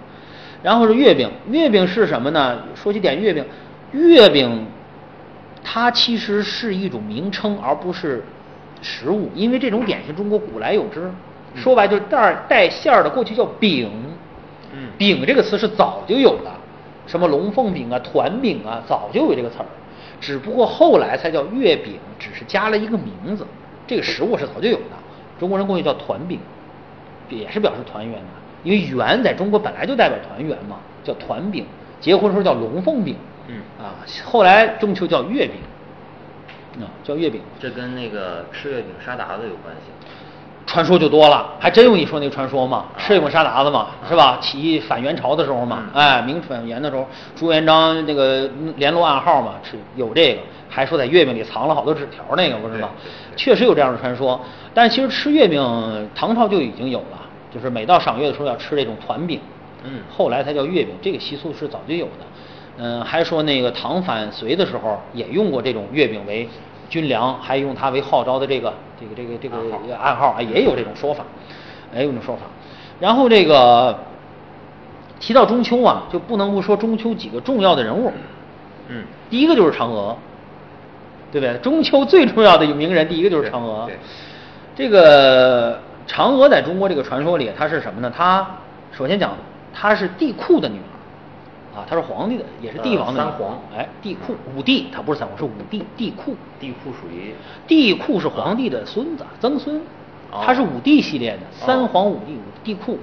[0.62, 2.60] 然后是月饼，月饼是什么呢？
[2.76, 3.44] 说起点月饼，
[3.92, 4.68] 月饼
[5.64, 8.24] 它其实是一种名称，而不是
[8.84, 11.10] 食物，因为这种点心中国古来有之，
[11.56, 13.90] 说白就是带带馅儿的，过去叫饼，
[14.74, 16.52] 嗯，饼这个词是早就有的，
[17.08, 19.66] 什么龙凤饼啊、团饼啊，早就有这个词儿。
[20.20, 23.46] 只不过后来才叫月饼，只是加了一个名字。
[23.88, 24.96] 这个食物是早就有的，
[25.40, 26.40] 中国人过去叫团饼，
[27.30, 28.28] 也是表示团圆的。
[28.64, 31.66] 因为圆在中国本来就代表团圆嘛，叫团饼。
[32.02, 33.16] 结婚时候叫龙凤饼，
[33.48, 35.56] 嗯啊，后来中秋叫月饼，
[36.82, 37.42] 啊叫月饼。
[37.60, 39.99] 这跟那个吃月饼杀鞑子有关系。
[40.70, 42.86] 传说就多了，还真有你说那个传说吗？
[42.96, 44.38] 吃月饼杀鞑子嘛，是吧？
[44.40, 48.48] 起义反元朝的时候嘛，哎，明反元的时候，朱元璋那个
[48.78, 52.90] 联络暗号嘛，是有这个，还说在月饼里藏了好多纸条，那个不是吗？
[53.36, 54.40] 确实有这样的传说。
[54.72, 57.18] 但是其实吃月饼，唐朝就已经有了，
[57.52, 59.40] 就是每到赏月的时候要吃这种团饼，
[59.84, 62.12] 嗯后来才叫月饼，这个习俗是早就有的。
[62.78, 66.48] 嗯，还说那个唐反隋的时候也用过这种月饼为
[66.90, 71.24] 军粮，还用它为号召的这个这个这个这个暗号，啊，也有这种说法，
[71.94, 72.42] 也，有这种说法。
[73.00, 73.98] 然后这个
[75.20, 78.12] 提到中秋啊，就不能不说中秋几个重要的人物。
[78.90, 80.18] 嗯，第一个就是嫦娥，
[81.32, 81.56] 对不对？
[81.60, 84.00] 中秋最重要的名人，第一个就是嫦娥对对。
[84.76, 88.12] 这个嫦娥在中国这个传说里，她是什么呢？
[88.16, 88.48] 她
[88.92, 89.32] 首先讲，
[89.74, 90.89] 她是帝喾的女儿，
[91.76, 96.34] 啊，他是皇帝的，也是帝王的呃三皇哎，帝喾，五帝，他不是三皇，是五帝，帝喾。
[96.60, 97.34] 地库属于
[97.68, 99.78] 帝喾是皇帝的孙子，曾孙，
[100.32, 102.98] 哦他是五帝系列的，三哦皇五帝，五帝喾，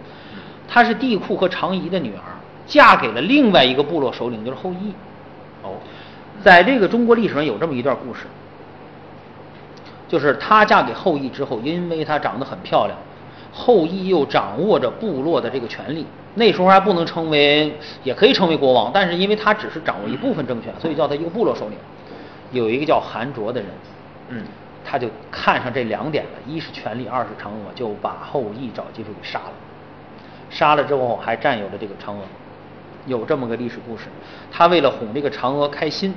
[0.68, 2.22] 他是帝喾和长仪的女儿，
[2.66, 4.92] 嫁给了另外一个部落首领，就是后羿。
[5.62, 5.76] 哦，
[6.42, 8.26] 在这个中国历史上有这么一段故事，
[10.08, 12.98] 就是她嫁给后羿之后，因为她长得很漂亮，
[13.58, 16.04] 后羿又掌握着部落的这个权力，
[16.34, 17.72] 那时候还不能称为，
[18.04, 21.78] 也可以称为国王，但是因为他只是掌握一部分政权，所以叫他一个部落首领。
[22.52, 23.70] 有一个叫韩卓的人，
[24.28, 24.44] 嗯，
[24.84, 29.52] 他就看上这两点了，一是权力，二是嫦娥，就把后羿找机会给杀了。
[30.50, 32.20] 杀了之后还占有了这个嫦娥，
[33.06, 34.04] 有这么个历史故事。
[34.52, 36.14] 他为了哄这个嫦娥开心，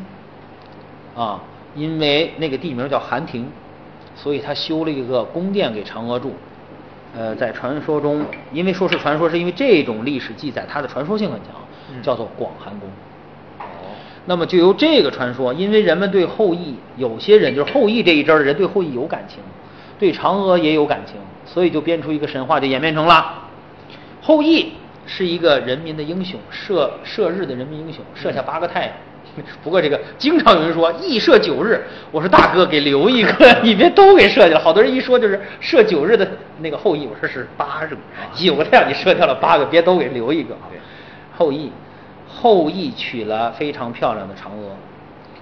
[1.15, 1.41] 啊，
[1.73, 3.49] 因为那个地名叫韩亭，
[4.13, 6.33] 所以他修了一个宫殿给嫦娥住。
[7.17, 8.23] 呃，在传说中，
[8.53, 11.55] 因为说是传说，是因为这种历史记载它的传说性很强，
[11.91, 12.87] 嗯叫做广寒宫。
[13.59, 13.65] 哦，
[14.25, 19.39] 那么就由这个传说，因为人们对后羿，有些人就是后羿这一支的人对后羿有感情，
[19.97, 21.15] 对嫦娥也有感情，
[21.45, 23.49] 所以就编出一个神话，就演变成了
[24.21, 24.73] 后羿
[25.07, 28.91] 是一个人民的英雄，射射日的人民英雄，射下八个太阳。
[29.63, 33.31] 不过这个经常有人说羿射九日，我说大哥给留一个，
[33.63, 34.59] 你别都给射去了。
[34.59, 36.27] 好多人一说就是射九日的
[36.59, 37.95] 那个后羿，我说是八个，
[38.33, 40.55] 九个太阳你射掉了八个，别都给留一个。
[41.37, 41.71] 后羿，
[42.27, 44.75] 后羿娶了非常漂亮的嫦娥，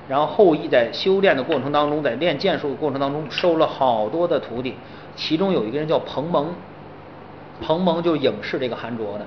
[0.08, 4.76] 然后后羿在修炼的过程当中，在练剑术的过程当中收了好多的徒弟，
[5.16, 6.54] 其中有一个人叫彭蒙，
[7.62, 9.26] 彭蒙就是影视这个韩卓的。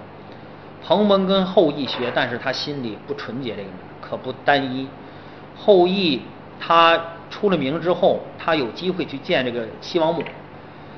[0.83, 3.71] 彭蒙跟后羿学，但是他心里不纯洁，这个人
[4.11, 4.89] 可不单一。
[5.57, 6.23] 后羿
[6.59, 6.99] 他
[7.31, 10.23] 出了名之后，他有机会去见这个西王母，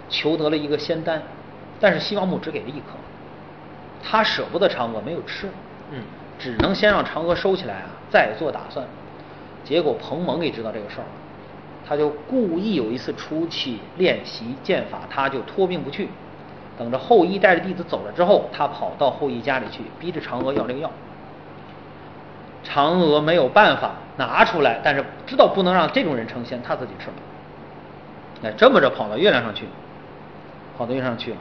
[0.08, 1.22] 求得了一个仙丹，
[1.78, 2.96] 但是西王母只给了一颗，
[4.02, 5.48] 他舍不得嫦娥，没有吃，
[5.90, 6.02] 嗯，
[6.38, 8.86] 只能先让嫦娥收起来啊，再做打算。
[9.64, 11.10] 结果彭蒙也知道这个事儿了，
[11.86, 16.08] 他就故意有一次出去练习剑法，他就托病不去，
[16.78, 20.90] 等着后羿带着弟子走了之后，他跑到后羿家里去，逼着嫦娥要这个药。
[22.64, 27.14] 嫦娥没有办法拿出来，但是知道不能让这种人成仙，他自己吃了。
[28.44, 29.66] 哎，这么着跑到月亮上去，
[30.76, 31.36] 跑到月亮上去了，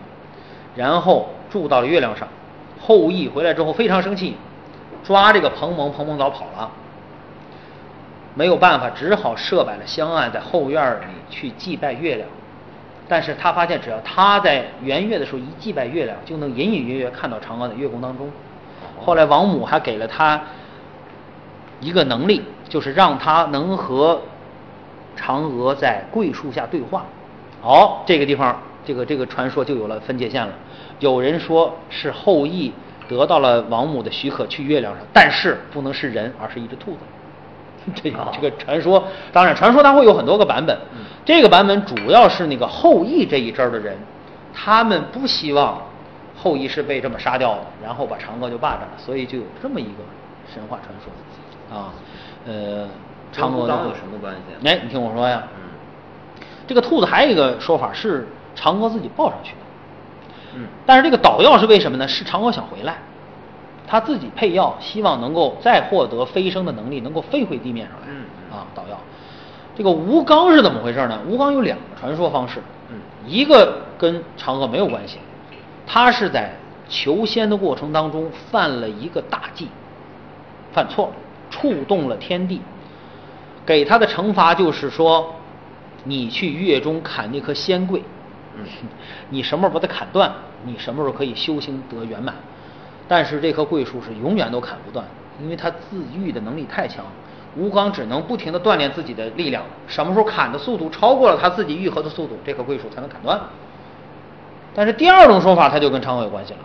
[0.76, 2.28] 然后住到了月亮上。
[2.80, 4.36] 后羿回来之后非常生气，
[5.04, 6.70] 抓这个彭蒙，彭蒙早跑了。
[8.34, 12.28] 没有办法，只好设摆了香案，在后院里去祭拜月亮。
[13.08, 18.30] 但是他发现，只要他在圆月的时候一祭拜月亮，就能隐隐约约看到嫦娥在月宫当中。
[19.00, 20.42] 后来王母还给了他
[21.82, 24.22] 一个能力，就是让他能和
[25.20, 27.04] 嫦娥在桂树下对话。
[27.62, 30.54] 哦，这个地方，这个这个传说就有了分界线了。
[31.00, 32.72] 有人说是后羿
[33.10, 37.00] 得到了王母的许可去月亮上，但是不能是人，而是一只兔子。
[37.96, 39.04] 这 这个传说，
[39.34, 40.78] 当然传说它会有很多个版本。
[41.26, 43.98] 这个版本主要是那个后羿这一支儿的人，
[44.54, 45.82] 他们不希望
[46.36, 50.04] 后羿是被这么杀掉的，然后把嫦娥就霸占了，所以就有这么一个
[50.52, 51.12] 神话传说
[51.72, 51.94] 啊。
[52.46, 52.88] 呃，
[53.34, 55.70] 嫦娥有什么关系啊哎，你听我说呀，嗯
[56.68, 59.58] 这个兔子还有一个说法是嫦娥自己抱上去的。
[60.56, 62.08] 嗯但是这个捣药是为什么呢？
[62.08, 62.98] 是嫦娥想回来，
[63.88, 68.08] 她自己配药，希望能够再获得飞升的能力，能够飞回地面上来。
[68.10, 69.00] 嗯嗯啊，捣药。
[69.78, 71.20] 这个吴刚是怎么回事呢？
[71.28, 75.20] 吴刚有两个传说方式，嗯一个跟嫦娥没有关系，
[75.86, 76.54] 他是在
[76.90, 79.70] 求仙的过程当中犯了一个大忌，
[80.74, 81.14] 犯错了，
[81.52, 82.62] 触动了天地，
[83.64, 85.36] 给他的惩罚就是说，
[86.06, 88.02] 你去月中砍那棵仙桂，
[88.58, 88.66] 嗯
[89.30, 90.34] 你什么时候把它砍断，
[90.66, 92.34] 你什么时候可以修行得圆满。
[93.08, 95.06] 但是这棵桂树是永远都砍不断，
[95.40, 97.06] 因为它自愈的能力太强。
[97.58, 103.38] 吴刚只能不停地锻炼自己的力量，什么时候砍的速度超过了他自己愈合的速度，这棵桂树才能砍断。
[104.74, 106.60] 但是第二种说法，它就跟嫦娥有关系了，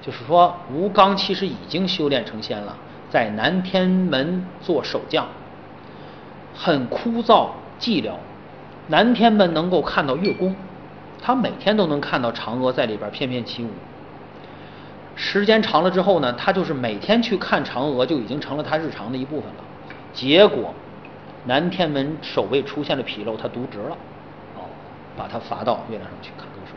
[0.00, 2.74] 就是说吴刚其实已经修炼成仙了，
[3.12, 5.26] 在南天门做守将，
[6.54, 8.12] 很枯燥寂寥。
[8.86, 10.56] 南天门能够看到月宫，
[11.20, 13.68] 他每天都能看到嫦娥在里边翩翩起舞。
[15.14, 19.64] 时间长了之后呢，他就是每天去看嫦娥，就已经成了他日常的一部分了。
[20.14, 20.72] 结果，
[21.44, 23.96] 南天门守卫出现了纰漏，他渎职了，
[24.56, 24.64] 哦，
[25.18, 26.72] 把他罚到月亮上去看归属。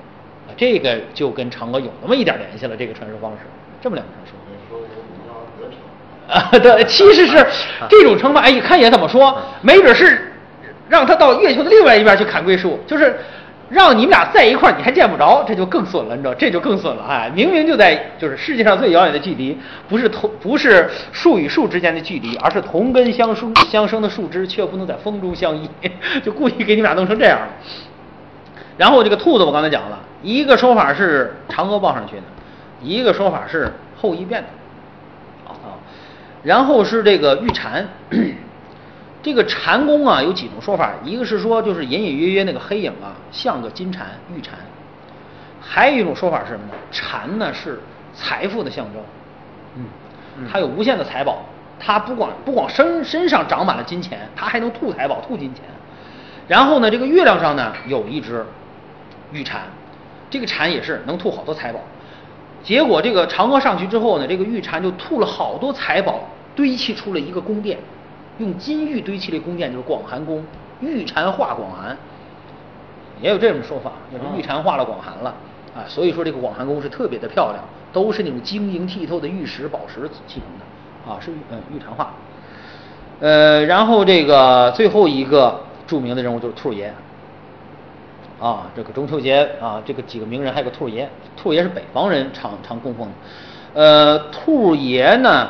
[0.50, 3.38] 啊，这个就跟嫦娥有那么一点联系了，这个传说方式，
[3.80, 4.45] 这么两个传说。
[6.28, 7.46] 啊， 对，其实是
[7.90, 10.34] 这种惩罚，哎，看也怎么说，没准是
[10.90, 13.16] 让他到月球的另外一边去砍桂树，就是
[13.70, 19.58] 让你们俩在一块儿，你还见不着，这就更损了，你知道，这就更损了，哎，明明就在就是世界上最遥远的距离，
[19.88, 25.70] 不是同不是树与树之间的距离，而是同根相生相生的树枝，却不能在风中相依，
[26.24, 27.48] 就故意给你们俩弄成这样了。
[28.78, 32.24] 然后这个兔子我刚才讲了，一个说法是嫦娥抱上去的，
[32.82, 34.48] 一个说法是后羿变的。
[36.46, 37.86] 啊，然后是这个玉蟾，
[39.24, 44.02] 这个蟾宫啊有几种说法，一个是说就是隐隐约约那个黑影啊像个金蟾
[44.34, 44.52] 玉蟾，
[45.60, 46.74] 还有一种说法是什么呢？
[46.92, 47.82] 蟾呢是
[48.14, 49.02] 财富的象征，
[49.76, 51.40] 嗯，它有无限的财宝，
[51.80, 55.64] 它不光不光身身上长满了金钱，它还能吐财宝吐金钱。
[56.48, 58.46] 然后呢，这个月亮上呢有一只
[59.32, 59.62] 玉蟾，
[60.30, 61.80] 这个蟾也是能吐好多财宝。
[62.64, 66.20] 结果这个嫦娥上去之后呢，这个玉蟾就吐了好多财宝，
[66.56, 67.78] 堆砌出了一个宫殿，
[68.40, 70.44] 用金玉堆砌的宫殿就是广寒宫，
[70.80, 71.96] 玉蟾化广寒，
[73.22, 75.36] 也有这种说法，就是玉蟾化了广寒了
[75.76, 75.84] 啊。
[75.88, 82.14] 所以说这个广寒宫是特别的漂亮，都是那种晶莹剔透的玉石宝石砌成的啊，是玉嗯玉蟾化。
[83.20, 86.94] 呃，然后这个最后一个著名的人物就是兔爷。
[88.38, 93.14] 啊，这个中秋节啊，这个几个名人还有个兔爷，兔爷是北方人常常供奉的。
[93.74, 95.50] 呃，兔爷呢，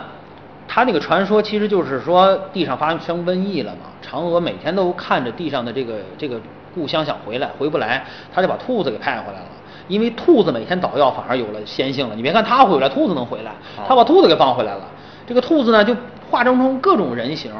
[0.68, 6.40] 他那个传说其实就是说地上发生瘟疫了嘛，嫦娥每天都看着地上的这个这个
[6.74, 9.48] 故乡想回来，回不来，他就把兔子给派回来了。
[9.88, 12.16] 因为兔子每天捣药，反而有了仙性了。
[12.16, 13.52] 你别看他回来，兔子能回来，
[13.88, 14.82] 他把兔子给放回来了。
[15.28, 15.96] 这个兔子呢，就
[16.30, 17.52] 化妆成各种人形。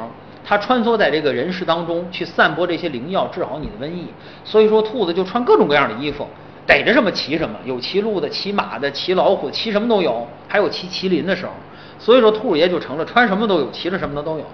[0.48, 4.06] 它穿梭在这个人世当中，去散播这些灵药，治好你的瘟疫。
[4.44, 6.24] 所以说，兔子就穿各种各样的衣服，
[6.64, 11.52] 逮着什么骑什么，有骑鹿的、骑马的、骑老虎、骑什么都有，还有骑麒麟的时候。
[11.98, 14.44] 所以说，兔爷就成了穿什么都有，骑着什么的都有。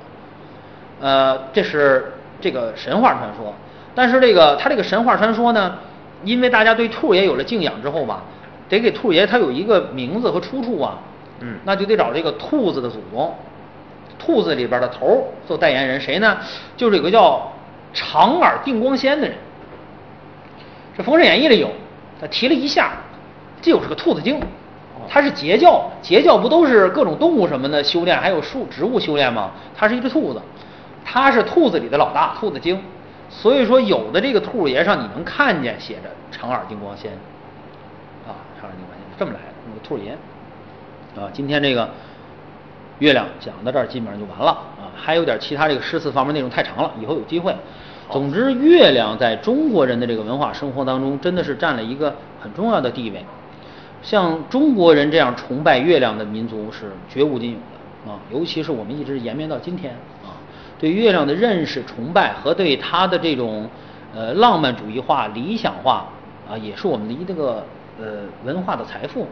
[1.00, 3.52] 呃，这是这个神话传说。
[3.94, 5.76] 但是这个他这个神话传说呢，
[6.24, 8.22] 因为大家对兔爷有了敬仰之后吧，
[8.68, 10.98] 得给兔爷他有一个名字和出处啊。
[11.40, 13.34] 嗯，那就得找这个兔子的祖宗。
[14.18, 16.38] 兔子里边的头做代言人，谁呢？
[16.76, 17.52] 就是有个叫
[17.92, 19.36] 长耳定光仙的人。
[20.96, 21.68] 这《封神演义》里有，
[22.20, 22.92] 他提了一下，
[23.60, 24.40] 这又是个兔子精。
[25.08, 29.50] 他是截教，截教不都是各种动物什么的修炼，还有树植物修炼吗？
[29.76, 30.40] 它是一只兔子，
[31.04, 32.80] 它是兔子里的老大，兔子精。
[33.28, 37.12] 所以说，有的这个兔爷上你能看见写着长耳金光仙，
[38.26, 40.12] 啊，长耳金光仙是这么来的，那个兔爷。
[41.20, 41.88] 啊，今天这个。
[42.98, 47.52] 月亮讲到这儿基本上就完了啊，还有点其他这个诗词方面内容太长了，以后有机会。
[48.08, 53.24] 总之，月亮在中国人的这个文化生活当中真的是占了一个很重要的地位。
[54.02, 59.92] 像中国人这样崇拜月亮的民族是绝无仅有的啊，尤其是我们一直延绵到今天
[60.24, 60.34] 啊，
[60.78, 63.68] 对月亮的认识、崇拜和对它的这种
[64.12, 66.08] 呃浪漫主义化、理想化
[66.50, 67.64] 啊，也是我们的一个
[68.00, 69.28] 呃文化的财富。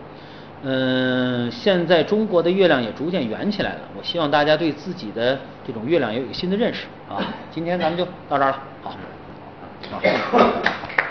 [0.63, 3.81] 嗯，现在中国的月亮也逐渐圆起来了。
[3.99, 7.17] 我希望大家对自己的这种月亮也有一个新的认识啊。
[7.51, 8.95] 今天咱们就到这儿了，好。
[9.91, 10.01] 好。